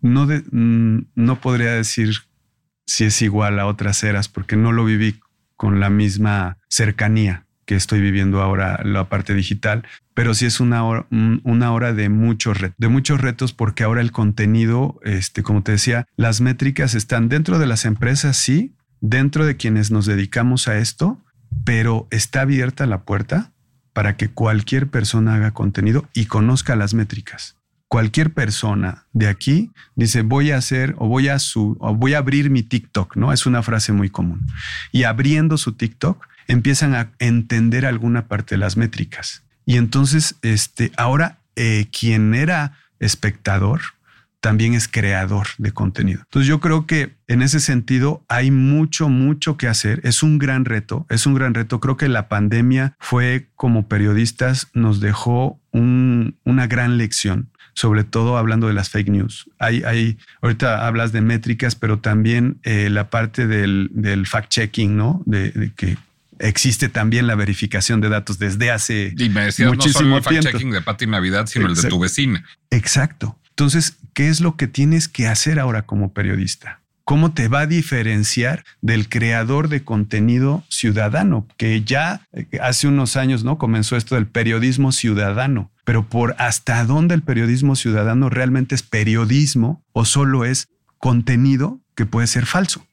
no, 0.00 0.24
mm, 0.24 1.08
no 1.14 1.40
podría 1.42 1.72
decir 1.72 2.20
si 2.86 3.04
es 3.04 3.20
igual 3.20 3.60
a 3.60 3.66
otras 3.66 4.02
eras 4.02 4.28
porque 4.28 4.56
no 4.56 4.72
lo 4.72 4.86
viví 4.86 5.20
con 5.56 5.78
la 5.78 5.90
misma 5.90 6.56
cercanía 6.70 7.44
estoy 7.74 8.00
viviendo 8.00 8.42
ahora 8.42 8.80
la 8.84 9.08
parte 9.08 9.34
digital, 9.34 9.86
pero 10.14 10.34
sí 10.34 10.46
es 10.46 10.60
una 10.60 10.84
hora, 10.84 11.06
una 11.10 11.72
hora 11.72 11.92
de 11.92 12.08
muchos 12.08 12.60
retos, 12.60 12.76
de 12.78 12.88
muchos 12.88 13.20
retos 13.20 13.52
porque 13.52 13.84
ahora 13.84 14.00
el 14.00 14.12
contenido, 14.12 15.00
este, 15.04 15.42
como 15.42 15.62
te 15.62 15.72
decía, 15.72 16.06
las 16.16 16.40
métricas 16.40 16.94
están 16.94 17.28
dentro 17.28 17.58
de 17.58 17.66
las 17.66 17.84
empresas, 17.84 18.36
sí, 18.36 18.74
dentro 19.00 19.46
de 19.46 19.56
quienes 19.56 19.90
nos 19.90 20.06
dedicamos 20.06 20.68
a 20.68 20.78
esto, 20.78 21.18
pero 21.64 22.06
está 22.10 22.42
abierta 22.42 22.86
la 22.86 23.02
puerta 23.02 23.52
para 23.92 24.16
que 24.16 24.28
cualquier 24.28 24.88
persona 24.88 25.34
haga 25.34 25.52
contenido 25.52 26.08
y 26.14 26.26
conozca 26.26 26.76
las 26.76 26.94
métricas. 26.94 27.56
Cualquier 27.88 28.32
persona 28.32 29.06
de 29.12 29.26
aquí 29.26 29.72
dice 29.96 30.22
voy 30.22 30.52
a 30.52 30.58
hacer 30.58 30.94
o 30.98 31.08
voy 31.08 31.28
a 31.28 31.40
su 31.40 31.76
o 31.80 31.94
voy 31.94 32.14
a 32.14 32.18
abrir 32.18 32.48
mi 32.48 32.62
TikTok, 32.62 33.16
¿no? 33.16 33.32
Es 33.32 33.46
una 33.46 33.64
frase 33.64 33.92
muy 33.92 34.10
común. 34.10 34.46
Y 34.92 35.02
abriendo 35.02 35.58
su 35.58 35.72
TikTok 35.72 36.24
empiezan 36.50 36.94
a 36.94 37.12
entender 37.18 37.86
alguna 37.86 38.26
parte 38.26 38.56
de 38.56 38.58
las 38.58 38.76
métricas. 38.76 39.44
Y 39.64 39.76
entonces, 39.76 40.36
este, 40.42 40.90
ahora 40.96 41.38
eh, 41.54 41.86
quien 41.92 42.34
era 42.34 42.76
espectador 42.98 43.80
también 44.40 44.74
es 44.74 44.88
creador 44.88 45.46
de 45.58 45.72
contenido. 45.72 46.22
Entonces 46.22 46.48
yo 46.48 46.60
creo 46.60 46.86
que 46.86 47.14
en 47.28 47.42
ese 47.42 47.60
sentido 47.60 48.24
hay 48.26 48.50
mucho, 48.50 49.08
mucho 49.08 49.56
que 49.56 49.68
hacer. 49.68 50.00
Es 50.02 50.22
un 50.22 50.38
gran 50.38 50.64
reto, 50.64 51.06
es 51.08 51.26
un 51.26 51.34
gran 51.34 51.54
reto. 51.54 51.78
Creo 51.78 51.96
que 51.96 52.08
la 52.08 52.28
pandemia 52.28 52.96
fue 52.98 53.48
como 53.54 53.86
periodistas, 53.86 54.68
nos 54.72 55.00
dejó 55.00 55.60
una 55.72 56.66
gran 56.66 56.98
lección 56.98 57.50
sobre 57.72 58.04
todo 58.04 58.36
hablando 58.36 58.66
de 58.66 58.74
las 58.74 58.90
fake 58.90 59.08
news. 59.08 59.48
Hay, 59.58 59.82
hay 59.84 60.18
ahorita 60.42 60.86
hablas 60.86 61.12
de 61.12 61.20
métricas, 61.20 61.76
pero 61.76 62.00
también 62.00 62.58
eh, 62.64 62.90
la 62.90 63.08
parte 63.08 63.46
del, 63.46 63.90
fact-checking, 64.26 64.96
¿no? 64.96 65.22
de, 65.24 65.72
que 65.76 65.96
existe 66.40 66.88
también 66.88 67.26
la 67.26 67.34
verificación 67.34 68.00
de 68.00 68.08
datos 68.08 68.38
desde 68.38 68.70
hace 68.70 69.14
y 69.16 69.28
me 69.28 69.42
decías, 69.44 69.72
no 69.72 69.82
solo 69.82 70.16
el 70.16 70.22
fact-checking 70.22 70.72
de 70.72 70.80
Pati 70.80 71.06
Navidad, 71.06 71.46
sino 71.46 71.66
el 71.66 71.74
de 71.74 71.88
tu 71.88 71.98
vecina. 71.98 72.44
Exacto. 72.70 73.38
Entonces, 73.50 73.98
¿qué 74.14 74.28
es 74.28 74.40
lo 74.40 74.56
que 74.56 74.66
tienes 74.66 75.08
que 75.08 75.28
hacer 75.28 75.60
ahora 75.60 75.82
como 75.82 76.12
periodista? 76.12 76.80
¿Cómo 77.04 77.32
te 77.32 77.48
va 77.48 77.60
a 77.60 77.66
diferenciar 77.66 78.64
del 78.80 79.08
creador 79.08 79.68
de 79.68 79.84
contenido 79.84 80.64
ciudadano? 80.68 81.46
Que 81.56 81.82
ya 81.82 82.26
eh, 82.32 82.46
hace 82.62 82.86
unos 82.86 83.16
años 83.16 83.44
no 83.44 83.58
comenzó 83.58 83.96
esto 83.96 84.14
del 84.14 84.26
periodismo 84.26 84.92
ciudadano, 84.92 85.70
pero 85.84 86.08
por 86.08 86.36
hasta 86.38 86.84
dónde 86.84 87.14
el 87.14 87.22
periodismo 87.22 87.76
ciudadano 87.76 88.30
realmente 88.30 88.74
es 88.74 88.82
periodismo 88.82 89.84
o 89.92 90.04
solo 90.04 90.44
es 90.44 90.68
contenido 90.98 91.80
que 91.96 92.06
puede 92.06 92.28
ser 92.28 92.46
falso 92.46 92.86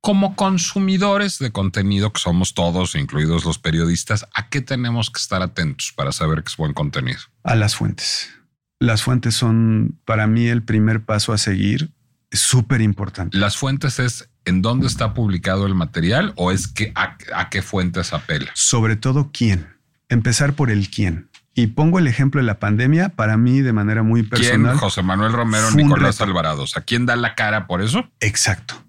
como 0.00 0.36
consumidores 0.36 1.38
de 1.38 1.50
contenido 1.50 2.12
que 2.12 2.20
somos 2.20 2.54
todos, 2.54 2.94
incluidos 2.94 3.44
los 3.44 3.58
periodistas, 3.58 4.26
¿a 4.34 4.48
qué 4.48 4.60
tenemos 4.60 5.10
que 5.10 5.18
estar 5.18 5.42
atentos 5.42 5.92
para 5.94 6.12
saber 6.12 6.42
que 6.42 6.48
es 6.48 6.56
buen 6.56 6.72
contenido? 6.72 7.20
A 7.42 7.54
las 7.54 7.76
fuentes. 7.76 8.30
Las 8.80 9.02
fuentes 9.02 9.34
son 9.34 9.98
para 10.04 10.26
mí 10.26 10.46
el 10.46 10.62
primer 10.62 11.04
paso 11.04 11.32
a 11.32 11.38
seguir. 11.38 11.90
Es 12.30 12.40
súper 12.40 12.80
importante. 12.80 13.36
Las 13.36 13.56
fuentes 13.56 13.98
es 13.98 14.30
en 14.44 14.62
dónde 14.62 14.86
está 14.86 15.14
publicado 15.14 15.66
el 15.66 15.74
material 15.74 16.32
o 16.36 16.52
es 16.52 16.68
que 16.68 16.92
a, 16.94 17.50
qué 17.50 17.62
fuentes 17.62 18.12
apela. 18.12 18.50
Sobre 18.54 18.96
todo 18.96 19.30
quién. 19.32 19.68
Empezar 20.08 20.54
por 20.54 20.70
el 20.70 20.90
quién. 20.90 21.28
Y 21.54 21.68
pongo 21.68 21.98
el 21.98 22.06
ejemplo 22.06 22.40
de 22.40 22.46
la 22.46 22.60
pandemia 22.60 23.08
para 23.08 23.36
mí 23.36 23.62
de 23.62 23.72
manera 23.72 24.04
muy 24.04 24.22
personal. 24.22 24.72
¿Quién? 24.72 24.78
José 24.78 25.02
Manuel 25.02 25.32
Romero, 25.32 25.70
Nicolás 25.72 26.20
Alvarado. 26.20 26.64
¿A 26.76 26.80
quién 26.82 27.04
da 27.04 27.16
la 27.16 27.34
cara 27.34 27.66
por 27.66 27.82
eso? 27.82 28.08
Exacto. 28.20 28.84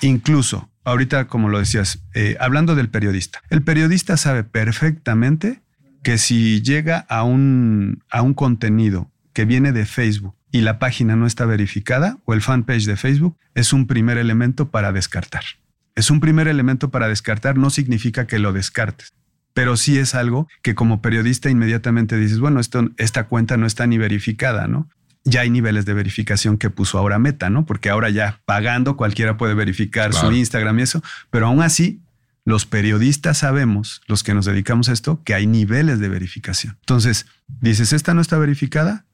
Incluso, 0.00 0.70
ahorita 0.84 1.26
como 1.26 1.48
lo 1.48 1.58
decías, 1.58 2.02
eh, 2.14 2.36
hablando 2.40 2.74
del 2.74 2.88
periodista, 2.88 3.42
el 3.50 3.62
periodista 3.62 4.16
sabe 4.16 4.44
perfectamente 4.44 5.60
que 6.02 6.18
si 6.18 6.62
llega 6.62 6.98
a 7.08 7.24
un, 7.24 8.02
a 8.10 8.22
un 8.22 8.34
contenido 8.34 9.10
que 9.32 9.44
viene 9.44 9.72
de 9.72 9.84
Facebook 9.84 10.34
y 10.50 10.62
la 10.62 10.78
página 10.78 11.16
no 11.16 11.26
está 11.26 11.44
verificada 11.44 12.18
o 12.24 12.34
el 12.34 12.40
fanpage 12.40 12.86
de 12.86 12.96
Facebook, 12.96 13.36
es 13.54 13.72
un 13.72 13.86
primer 13.86 14.18
elemento 14.18 14.70
para 14.70 14.92
descartar. 14.92 15.44
Es 15.94 16.10
un 16.10 16.20
primer 16.20 16.48
elemento 16.48 16.90
para 16.90 17.08
descartar, 17.08 17.56
no 17.56 17.70
significa 17.70 18.26
que 18.26 18.38
lo 18.38 18.52
descartes, 18.52 19.12
pero 19.52 19.76
sí 19.76 19.98
es 19.98 20.14
algo 20.14 20.48
que 20.62 20.74
como 20.74 21.02
periodista 21.02 21.50
inmediatamente 21.50 22.16
dices, 22.16 22.38
bueno, 22.38 22.60
esto, 22.60 22.90
esta 22.96 23.24
cuenta 23.24 23.56
no 23.56 23.66
está 23.66 23.86
ni 23.86 23.98
verificada, 23.98 24.66
¿no? 24.66 24.88
Ya 25.24 25.42
hay 25.42 25.50
niveles 25.50 25.84
de 25.84 25.94
verificación 25.94 26.56
que 26.56 26.70
puso 26.70 26.98
ahora 26.98 27.18
Meta, 27.18 27.50
¿no? 27.50 27.66
Porque 27.66 27.90
ahora 27.90 28.08
ya 28.10 28.40
pagando 28.46 28.96
cualquiera 28.96 29.36
puede 29.36 29.54
verificar 29.54 30.14
su 30.14 30.32
Instagram 30.32 30.78
y 30.78 30.82
eso, 30.82 31.02
pero 31.30 31.46
aún 31.46 31.62
así 31.62 32.00
los 32.44 32.66
periodistas 32.66 33.38
sabemos, 33.38 34.00
los 34.06 34.22
que 34.22 34.34
nos 34.34 34.46
dedicamos 34.46 34.88
a 34.88 34.92
esto, 34.92 35.22
que 35.24 35.34
hay 35.34 35.46
niveles 35.46 36.00
de 36.00 36.08
verificación. 36.08 36.76
Entonces, 36.80 37.26
dices, 37.60 37.92
esta 37.92 38.14
no 38.14 38.20
está 38.20 38.38
verificada, 38.38 39.04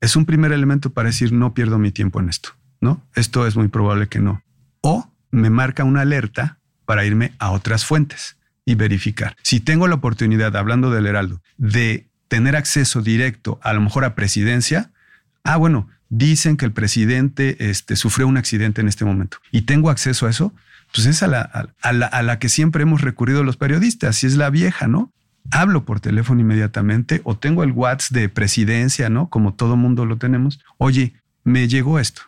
es 0.00 0.16
un 0.16 0.24
primer 0.24 0.52
elemento 0.52 0.90
para 0.90 1.08
decir, 1.08 1.32
no 1.32 1.52
pierdo 1.52 1.78
mi 1.78 1.90
tiempo 1.90 2.20
en 2.20 2.28
esto, 2.28 2.50
¿no? 2.80 3.02
Esto 3.14 3.46
es 3.46 3.56
muy 3.56 3.68
probable 3.68 4.08
que 4.08 4.20
no. 4.20 4.42
O 4.82 5.10
me 5.30 5.50
marca 5.50 5.84
una 5.84 6.02
alerta 6.02 6.58
para 6.84 7.04
irme 7.04 7.32
a 7.38 7.50
otras 7.50 7.84
fuentes 7.84 8.36
y 8.64 8.74
verificar. 8.74 9.36
Si 9.42 9.60
tengo 9.60 9.88
la 9.88 9.96
oportunidad, 9.96 10.56
hablando 10.56 10.90
del 10.90 11.06
Heraldo, 11.06 11.42
de 11.56 12.08
tener 12.28 12.56
acceso 12.56 13.02
directo 13.02 13.58
a 13.62 13.72
lo 13.72 13.80
mejor 13.80 14.04
a 14.04 14.14
presidencia, 14.14 14.90
ah, 15.46 15.56
bueno, 15.56 15.88
dicen 16.08 16.56
que 16.56 16.64
el 16.64 16.72
presidente 16.72 17.70
este, 17.70 17.96
sufrió 17.96 18.28
un 18.28 18.36
accidente 18.36 18.80
en 18.80 18.88
este 18.88 19.04
momento 19.04 19.38
y 19.50 19.62
tengo 19.62 19.90
acceso 19.90 20.26
a 20.26 20.30
eso, 20.30 20.54
pues 20.92 21.06
es 21.06 21.22
a 21.22 21.26
la, 21.26 21.40
a, 21.80 21.92
la, 21.92 22.06
a 22.06 22.22
la 22.22 22.38
que 22.38 22.48
siempre 22.48 22.82
hemos 22.82 23.00
recurrido 23.00 23.42
los 23.44 23.56
periodistas, 23.56 24.16
si 24.16 24.26
es 24.26 24.36
la 24.36 24.50
vieja, 24.50 24.86
¿no? 24.86 25.12
Hablo 25.50 25.84
por 25.84 26.00
teléfono 26.00 26.40
inmediatamente 26.40 27.20
o 27.24 27.36
tengo 27.36 27.62
el 27.62 27.72
WhatsApp 27.72 28.12
de 28.12 28.28
presidencia, 28.28 29.08
¿no? 29.08 29.28
Como 29.28 29.54
todo 29.54 29.76
mundo 29.76 30.04
lo 30.04 30.18
tenemos. 30.18 30.60
Oye, 30.78 31.14
me 31.44 31.68
llegó 31.68 32.00
esto. 32.00 32.22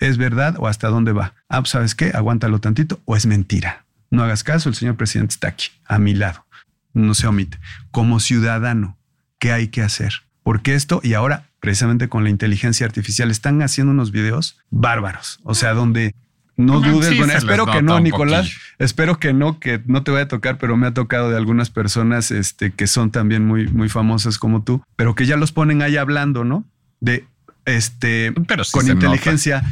¿Es 0.00 0.18
verdad 0.18 0.56
o 0.58 0.66
hasta 0.66 0.88
dónde 0.88 1.12
va? 1.12 1.34
Ah, 1.48 1.60
pues, 1.60 1.70
¿sabes 1.70 1.94
qué? 1.94 2.10
Aguántalo 2.14 2.60
tantito 2.60 3.00
o 3.04 3.16
es 3.16 3.26
mentira. 3.26 3.84
No 4.10 4.22
hagas 4.22 4.42
caso, 4.42 4.68
el 4.68 4.74
señor 4.74 4.96
presidente 4.96 5.34
está 5.34 5.48
aquí, 5.48 5.68
a 5.86 5.98
mi 5.98 6.14
lado. 6.14 6.44
No 6.92 7.14
se 7.14 7.26
omite. 7.26 7.58
Como 7.90 8.20
ciudadano, 8.20 8.98
¿qué 9.38 9.52
hay 9.52 9.68
que 9.68 9.82
hacer? 9.82 10.24
Porque 10.42 10.74
esto, 10.74 11.00
y 11.02 11.14
ahora 11.14 11.46
precisamente 11.64 12.10
con 12.10 12.24
la 12.24 12.28
inteligencia 12.28 12.84
artificial, 12.84 13.30
están 13.30 13.62
haciendo 13.62 13.90
unos 13.90 14.12
videos 14.12 14.58
bárbaros. 14.68 15.40
O 15.44 15.54
sea, 15.54 15.72
donde 15.72 16.14
no 16.58 16.78
dudes, 16.80 17.16
bueno, 17.16 17.32
espero 17.32 17.64
que 17.64 17.80
no, 17.80 18.00
Nicolás, 18.00 18.52
espero 18.78 19.18
que 19.18 19.32
no, 19.32 19.58
que 19.58 19.80
no 19.86 20.02
te 20.02 20.10
vaya 20.10 20.24
a 20.24 20.28
tocar, 20.28 20.58
pero 20.58 20.76
me 20.76 20.86
ha 20.86 20.92
tocado 20.92 21.30
de 21.30 21.38
algunas 21.38 21.70
personas 21.70 22.30
este, 22.30 22.72
que 22.72 22.86
son 22.86 23.10
también 23.10 23.46
muy, 23.46 23.66
muy 23.68 23.88
famosas 23.88 24.36
como 24.36 24.62
tú, 24.62 24.84
pero 24.94 25.14
que 25.14 25.24
ya 25.24 25.38
los 25.38 25.52
ponen 25.52 25.80
ahí 25.80 25.96
hablando, 25.96 26.44
¿no? 26.44 26.66
De 27.00 27.24
este, 27.64 28.34
con 28.70 28.86
inteligencia 28.86 29.64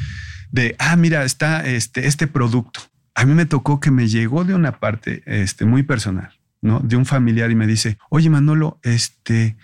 de, 0.51 0.75
ah, 0.79 0.97
mira, 0.97 1.25
está 1.25 1.61
este, 1.67 2.07
este 2.07 2.27
producto. 2.27 2.81
A 3.15 3.27
mí 3.27 3.35
me 3.35 3.45
tocó 3.45 3.81
que 3.81 3.91
me 3.91 4.09
llegó 4.09 4.45
de 4.45 4.55
una 4.55 4.81
parte 4.81 5.23
este, 5.27 5.67
muy 5.67 5.83
personal, 5.83 6.31
¿no? 6.63 6.81
De 6.81 6.97
un 6.97 7.05
familiar 7.05 7.51
y 7.51 7.55
me 7.55 7.67
dice, 7.67 7.99
oye 8.09 8.31
Manolo, 8.31 8.81
este, 8.83 9.57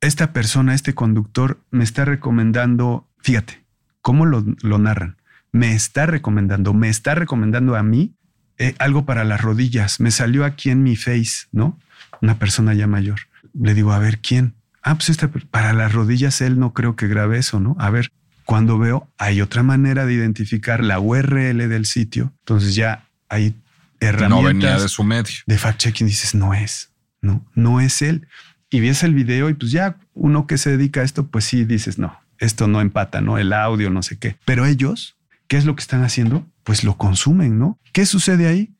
esta 0.00 0.32
persona, 0.32 0.74
este 0.74 0.94
conductor 0.94 1.60
me 1.70 1.84
está 1.84 2.04
recomendando, 2.04 3.08
fíjate, 3.20 3.64
¿cómo 4.00 4.26
lo, 4.26 4.42
narran? 4.78 5.16
Me 5.52 5.72
está 5.72 6.06
recomendando, 6.06 6.74
me 6.74 6.88
está 6.88 7.14
recomendando 7.14 7.76
a 7.76 7.82
mí 7.82 8.14
eh, 8.58 8.74
algo 8.78 9.04
para 9.04 9.24
las 9.24 9.40
rodillas. 9.40 10.00
Me 10.00 10.10
salió 10.10 10.44
aquí 10.44 10.70
en 10.70 10.82
mi 10.82 10.96
face, 10.96 11.46
¿no? 11.52 11.78
Una 12.20 12.38
persona 12.38 12.74
ya 12.74 12.86
mayor. 12.86 13.20
Le 13.54 13.74
digo, 13.74 13.92
a 13.92 13.98
ver, 13.98 14.18
¿quién? 14.18 14.54
Ah, 14.82 14.94
pues 14.94 15.08
esta, 15.08 15.28
para 15.28 15.72
las 15.72 15.92
rodillas 15.92 16.40
él 16.40 16.58
no 16.58 16.72
creo 16.72 16.96
que 16.96 17.08
grabe 17.08 17.38
eso, 17.38 17.60
¿no? 17.60 17.76
A 17.78 17.90
ver, 17.90 18.12
cuando 18.44 18.78
veo, 18.78 19.08
hay 19.18 19.40
otra 19.40 19.62
manera 19.62 20.06
de 20.06 20.14
identificar 20.14 20.82
la 20.82 21.00
URL 21.00 21.68
del 21.68 21.86
sitio. 21.86 22.32
Entonces 22.40 22.74
ya 22.74 23.06
hay 23.28 23.54
herramientas. 24.00 24.42
No 24.42 24.48
venía 24.48 24.78
de 24.78 24.88
su 24.88 25.04
medio. 25.04 25.34
De 25.46 25.58
fact-checking 25.58 26.06
dices, 26.06 26.34
no 26.34 26.54
es, 26.54 26.90
no, 27.20 27.44
no 27.54 27.80
es 27.80 28.00
él. 28.00 28.26
Y 28.70 28.80
ves 28.80 29.02
el 29.02 29.14
video 29.14 29.48
y 29.48 29.54
pues 29.54 29.70
ya 29.70 29.96
uno 30.14 30.46
que 30.46 30.58
se 30.58 30.70
dedica 30.76 31.00
a 31.00 31.04
esto, 31.04 31.26
pues 31.26 31.44
sí 31.44 31.64
dices, 31.64 31.98
no, 31.98 32.18
esto 32.38 32.68
no 32.68 32.80
empata, 32.80 33.20
¿no? 33.20 33.38
El 33.38 33.52
audio, 33.52 33.90
no 33.90 34.02
sé 34.02 34.18
qué. 34.18 34.36
Pero 34.44 34.66
ellos, 34.66 35.16
¿qué 35.46 35.56
es 35.56 35.64
lo 35.64 35.74
que 35.74 35.80
están 35.80 36.04
haciendo? 36.04 36.46
Pues 36.64 36.84
lo 36.84 36.96
consumen, 36.96 37.58
¿no? 37.58 37.78
¿Qué 37.92 38.04
sucede 38.04 38.46
ahí? 38.46 38.74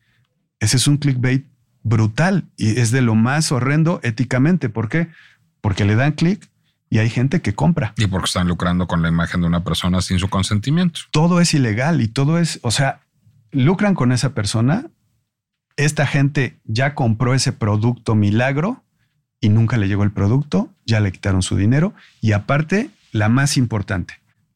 Ese 0.61 0.77
es 0.77 0.89
un 0.89 0.99
clickbait 0.99 1.47
brutal 1.83 2.45
y 2.57 2.79
es 2.81 2.91
de 2.91 3.01
lo 3.01 3.15
más 3.15 3.51
horrendo 3.53 4.01
éticamente. 4.03 4.69
¿Por 4.69 4.89
qué? 4.89 5.09
Porque 5.61 5.85
le 5.85 5.97
dan 5.97 6.13
clic 6.13 6.49
y 6.91 6.99
hay 6.99 7.11
gente 7.11 7.41
que 7.41 7.55
compra. 7.55 7.95
Y 7.97 8.07
porque 8.07 8.27
están 8.27 8.49
lucrando 8.49 8.87
con 8.87 9.03
la 9.03 9.09
imagen 9.09 9.41
de 9.41 9.47
una 9.47 9.65
persona 9.65 10.01
sin 10.03 10.19
su 10.19 10.29
consentimiento. 10.29 11.01
Todo 11.11 11.41
es 11.41 11.55
ilegal 11.55 12.01
y 12.01 12.09
todo 12.09 12.39
es, 12.39 12.61
o 12.63 12.71
sea, 12.71 13.01
lucran 13.51 13.95
con 13.95 14.13
esa 14.13 14.35
persona. 14.35 14.87
Esta 15.77 16.07
gente 16.07 16.59
ya 16.65 16.95
compró 16.95 17.35
ese 17.35 17.53
producto 17.53 18.15
milagro 18.15 18.83
y 19.41 19.49
nunca 19.49 19.77
le 19.77 19.89
llegó 19.89 20.05
el 20.05 20.13
producto, 20.13 20.71
ya 20.87 21.01
le 21.01 21.13
quitaron 21.13 21.43
su 21.43 21.57
dinero 21.57 21.95
y 22.21 22.33
aparte, 22.33 22.91
la 23.13 23.29
más 23.29 23.57
importante, 23.57 24.15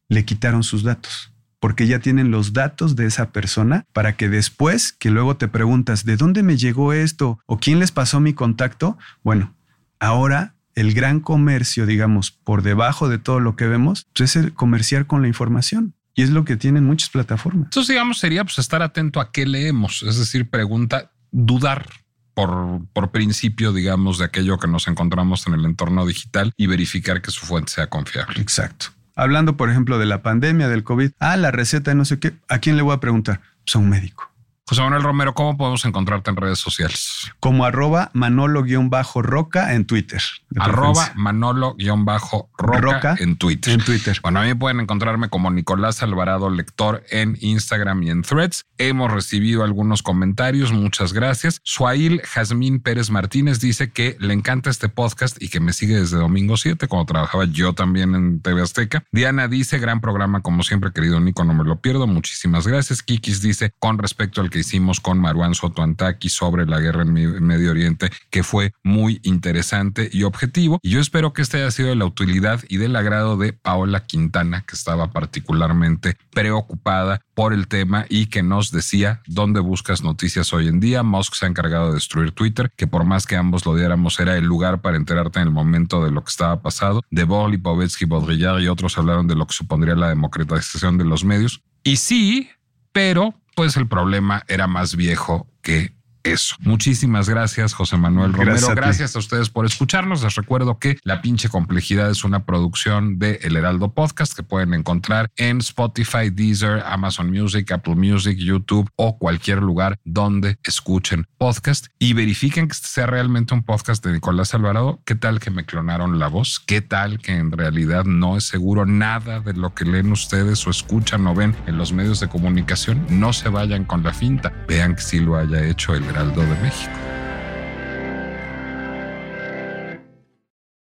le 0.08 0.24
quitaron 0.24 0.62
sus 0.62 0.82
datos 0.82 1.32
porque 1.62 1.86
ya 1.86 2.00
tienen 2.00 2.32
los 2.32 2.52
datos 2.52 2.96
de 2.96 3.06
esa 3.06 3.30
persona 3.30 3.86
para 3.92 4.16
que 4.16 4.28
después 4.28 4.92
que 4.92 5.10
luego 5.10 5.36
te 5.36 5.46
preguntas 5.46 6.04
de 6.04 6.16
dónde 6.16 6.42
me 6.42 6.56
llegó 6.56 6.92
esto 6.92 7.38
o 7.46 7.58
quién 7.58 7.78
les 7.78 7.92
pasó 7.92 8.18
mi 8.18 8.32
contacto, 8.32 8.98
bueno, 9.22 9.54
ahora 10.00 10.56
el 10.74 10.92
gran 10.92 11.20
comercio, 11.20 11.86
digamos, 11.86 12.32
por 12.32 12.64
debajo 12.64 13.08
de 13.08 13.18
todo 13.18 13.38
lo 13.38 13.54
que 13.54 13.68
vemos, 13.68 14.08
pues, 14.12 14.30
es 14.30 14.44
el 14.44 14.54
comerciar 14.54 15.06
con 15.06 15.22
la 15.22 15.28
información. 15.28 15.94
Y 16.14 16.22
es 16.22 16.30
lo 16.30 16.44
que 16.44 16.56
tienen 16.56 16.84
muchas 16.84 17.10
plataformas. 17.10 17.66
Entonces, 17.66 17.90
digamos, 17.90 18.18
sería 18.18 18.42
pues 18.42 18.58
estar 18.58 18.82
atento 18.82 19.20
a 19.20 19.30
qué 19.30 19.46
leemos, 19.46 20.02
es 20.02 20.18
decir, 20.18 20.50
pregunta, 20.50 21.12
dudar 21.30 21.86
por, 22.34 22.80
por 22.92 23.10
principio, 23.10 23.72
digamos, 23.72 24.18
de 24.18 24.24
aquello 24.24 24.58
que 24.58 24.68
nos 24.68 24.88
encontramos 24.88 25.46
en 25.46 25.54
el 25.54 25.64
entorno 25.64 26.06
digital 26.06 26.52
y 26.56 26.66
verificar 26.66 27.22
que 27.22 27.30
su 27.30 27.44
fuente 27.44 27.72
sea 27.72 27.88
confiable. 27.88 28.40
Exacto. 28.40 28.86
Hablando, 29.14 29.56
por 29.56 29.70
ejemplo, 29.70 29.98
de 29.98 30.06
la 30.06 30.22
pandemia, 30.22 30.68
del 30.68 30.84
COVID, 30.84 31.12
ah, 31.18 31.36
la 31.36 31.50
receta 31.50 31.92
y 31.92 31.94
no 31.94 32.04
sé 32.04 32.18
qué, 32.18 32.34
¿a 32.48 32.58
quién 32.58 32.76
le 32.76 32.82
voy 32.82 32.94
a 32.94 33.00
preguntar? 33.00 33.40
Pues 33.64 33.76
a 33.76 33.78
un 33.78 33.90
médico. 33.90 34.31
José 34.64 34.80
Manuel 34.80 35.02
Romero, 35.02 35.34
¿cómo 35.34 35.56
podemos 35.56 35.84
encontrarte 35.84 36.30
en 36.30 36.36
redes 36.36 36.60
sociales? 36.60 37.32
Como 37.40 37.64
arroba 37.64 38.10
Manolo-Roca 38.14 39.74
en 39.74 39.86
Twitter. 39.86 40.22
Arroba 40.56 41.12
Manolo-Roca 41.16 43.16
en 43.18 43.36
Twitter. 43.36 43.74
En 43.74 43.84
Twitter. 43.84 44.20
Bueno, 44.22 44.40
a 44.40 44.44
mí 44.44 44.54
pueden 44.54 44.78
encontrarme 44.78 45.28
como 45.28 45.50
Nicolás 45.50 46.04
Alvarado 46.04 46.48
Lector 46.48 47.02
en 47.10 47.36
Instagram 47.40 48.04
y 48.04 48.10
en 48.10 48.22
Threads. 48.22 48.64
Hemos 48.78 49.10
recibido 49.10 49.64
algunos 49.64 50.02
comentarios, 50.02 50.72
muchas 50.72 51.12
gracias. 51.12 51.60
Suail 51.64 52.22
Jazmín 52.22 52.80
Pérez 52.80 53.10
Martínez 53.10 53.58
dice 53.58 53.90
que 53.90 54.16
le 54.20 54.32
encanta 54.32 54.70
este 54.70 54.88
podcast 54.88 55.42
y 55.42 55.48
que 55.48 55.58
me 55.58 55.72
sigue 55.72 55.96
desde 55.96 56.18
domingo 56.18 56.56
7, 56.56 56.86
cuando 56.86 57.06
trabajaba 57.06 57.46
yo 57.46 57.72
también 57.72 58.14
en 58.14 58.40
TV 58.40 58.62
Azteca. 58.62 59.02
Diana 59.10 59.48
dice, 59.48 59.80
gran 59.80 60.00
programa 60.00 60.40
como 60.40 60.62
siempre, 60.62 60.92
querido 60.92 61.18
Nico, 61.18 61.42
no 61.42 61.52
me 61.52 61.64
lo 61.64 61.80
pierdo. 61.80 62.06
Muchísimas 62.06 62.66
gracias. 62.66 63.02
Kikis 63.02 63.42
dice, 63.42 63.74
con 63.80 63.98
respecto 63.98 64.40
al 64.40 64.51
que 64.52 64.60
hicimos 64.60 65.00
con 65.00 65.18
Marwan 65.18 65.54
Sotoantaki 65.54 66.28
sobre 66.28 66.66
la 66.66 66.78
guerra 66.78 67.02
en 67.02 67.12
Medio 67.12 67.70
Oriente, 67.70 68.10
que 68.30 68.44
fue 68.44 68.72
muy 68.84 69.20
interesante 69.24 70.08
y 70.12 70.22
objetivo. 70.22 70.78
Y 70.82 70.90
yo 70.90 71.00
espero 71.00 71.32
que 71.32 71.42
este 71.42 71.56
haya 71.56 71.70
sido 71.70 71.88
de 71.88 71.96
la 71.96 72.04
utilidad 72.04 72.60
y 72.68 72.76
del 72.76 72.94
agrado 72.94 73.36
de 73.36 73.52
Paola 73.52 74.04
Quintana, 74.04 74.64
que 74.66 74.76
estaba 74.76 75.10
particularmente 75.10 76.16
preocupada 76.30 77.22
por 77.34 77.52
el 77.54 77.66
tema 77.66 78.04
y 78.08 78.26
que 78.26 78.42
nos 78.42 78.70
decía 78.70 79.22
dónde 79.26 79.60
buscas 79.60 80.02
noticias 80.02 80.52
hoy 80.52 80.68
en 80.68 80.80
día. 80.80 81.02
Musk 81.02 81.34
se 81.34 81.46
ha 81.46 81.48
encargado 81.48 81.88
de 81.88 81.94
destruir 81.94 82.32
Twitter, 82.32 82.70
que 82.76 82.86
por 82.86 83.04
más 83.04 83.26
que 83.26 83.36
ambos 83.36 83.64
lo 83.64 83.74
diéramos 83.74 84.20
era 84.20 84.36
el 84.36 84.44
lugar 84.44 84.82
para 84.82 84.98
enterarte 84.98 85.40
en 85.40 85.48
el 85.48 85.52
momento 85.52 86.04
de 86.04 86.10
lo 86.10 86.22
que 86.22 86.30
estaba 86.30 86.60
pasado. 86.60 87.02
De 87.10 87.24
Boll, 87.24 87.60
Povetsky, 87.60 88.04
Baudrillard 88.04 88.60
y 88.60 88.68
otros 88.68 88.98
hablaron 88.98 89.26
de 89.26 89.34
lo 89.34 89.46
que 89.46 89.54
supondría 89.54 89.96
la 89.96 90.10
democratización 90.10 90.98
de 90.98 91.04
los 91.04 91.24
medios. 91.24 91.62
Y 91.84 91.96
sí, 91.96 92.50
pero 92.92 93.34
pues 93.54 93.76
el 93.76 93.88
problema 93.88 94.44
era 94.48 94.66
más 94.66 94.96
viejo 94.96 95.48
que 95.62 95.94
eso. 96.24 96.56
Muchísimas 96.60 97.28
gracias, 97.28 97.74
José 97.74 97.96
Manuel 97.96 98.32
Romero. 98.32 98.68
Gracias 98.74 99.16
a, 99.16 99.18
ustedes 99.18 99.50
por 99.50 99.66
escucharnos. 99.66 100.22
Les 100.22 100.34
recuerdo 100.34 100.78
que 100.78 100.98
La 101.04 101.22
pinche 101.22 101.48
complejidad 101.48 102.10
es 102.10 102.24
una 102.24 102.44
producción 102.44 103.18
de 103.18 103.40
El 103.42 103.56
Heraldo 103.56 103.92
Podcast 103.92 104.34
que 104.34 104.42
pueden 104.42 104.74
encontrar 104.74 105.30
en 105.36 105.58
Spotify, 105.58 106.30
Deezer, 106.30 106.82
Amazon 106.86 107.30
Music, 107.30 107.70
Apple 107.72 107.96
Music, 107.96 108.36
YouTube 108.38 108.88
o 108.96 109.18
cualquier 109.18 109.62
lugar 109.62 109.98
donde 110.04 110.58
escuchen 110.62 111.26
podcast 111.38 111.86
y 111.98 112.12
verifiquen 112.12 112.68
que 112.68 112.74
sea 112.74 113.06
realmente 113.06 113.54
un 113.54 113.64
podcast 113.64 114.04
de 114.04 114.12
Nicolás 114.12 114.54
Alvarado. 114.54 115.00
¿Qué 115.04 115.14
tal 115.14 115.40
que 115.40 115.50
me 115.50 115.64
clonaron 115.64 116.18
la 116.18 116.28
voz? 116.28 116.60
¿Qué 116.60 116.80
tal 116.80 117.18
que 117.18 117.32
en 117.32 117.50
realidad 117.52 118.04
no 118.04 118.36
es 118.36 118.44
seguro 118.44 118.86
nada 118.86 119.40
de 119.40 119.54
lo 119.54 119.74
que 119.74 119.84
leen 119.84 120.12
ustedes 120.12 120.66
o 120.66 120.70
escuchan 120.70 121.26
o 121.26 121.34
ven 121.34 121.54
en 121.66 121.78
los 121.78 121.92
medios 121.92 122.20
de 122.20 122.28
comunicación? 122.28 123.04
No 123.08 123.32
se 123.32 123.48
vayan 123.48 123.84
con 123.84 124.02
la 124.02 124.12
finta. 124.12 124.52
Vean 124.68 124.94
que 124.94 125.02
sí 125.02 125.20
lo 125.20 125.36
haya 125.36 125.64
hecho 125.64 125.94
el 125.94 126.11
Heraldo 126.12 126.42
de 126.42 126.54
México. 126.60 127.21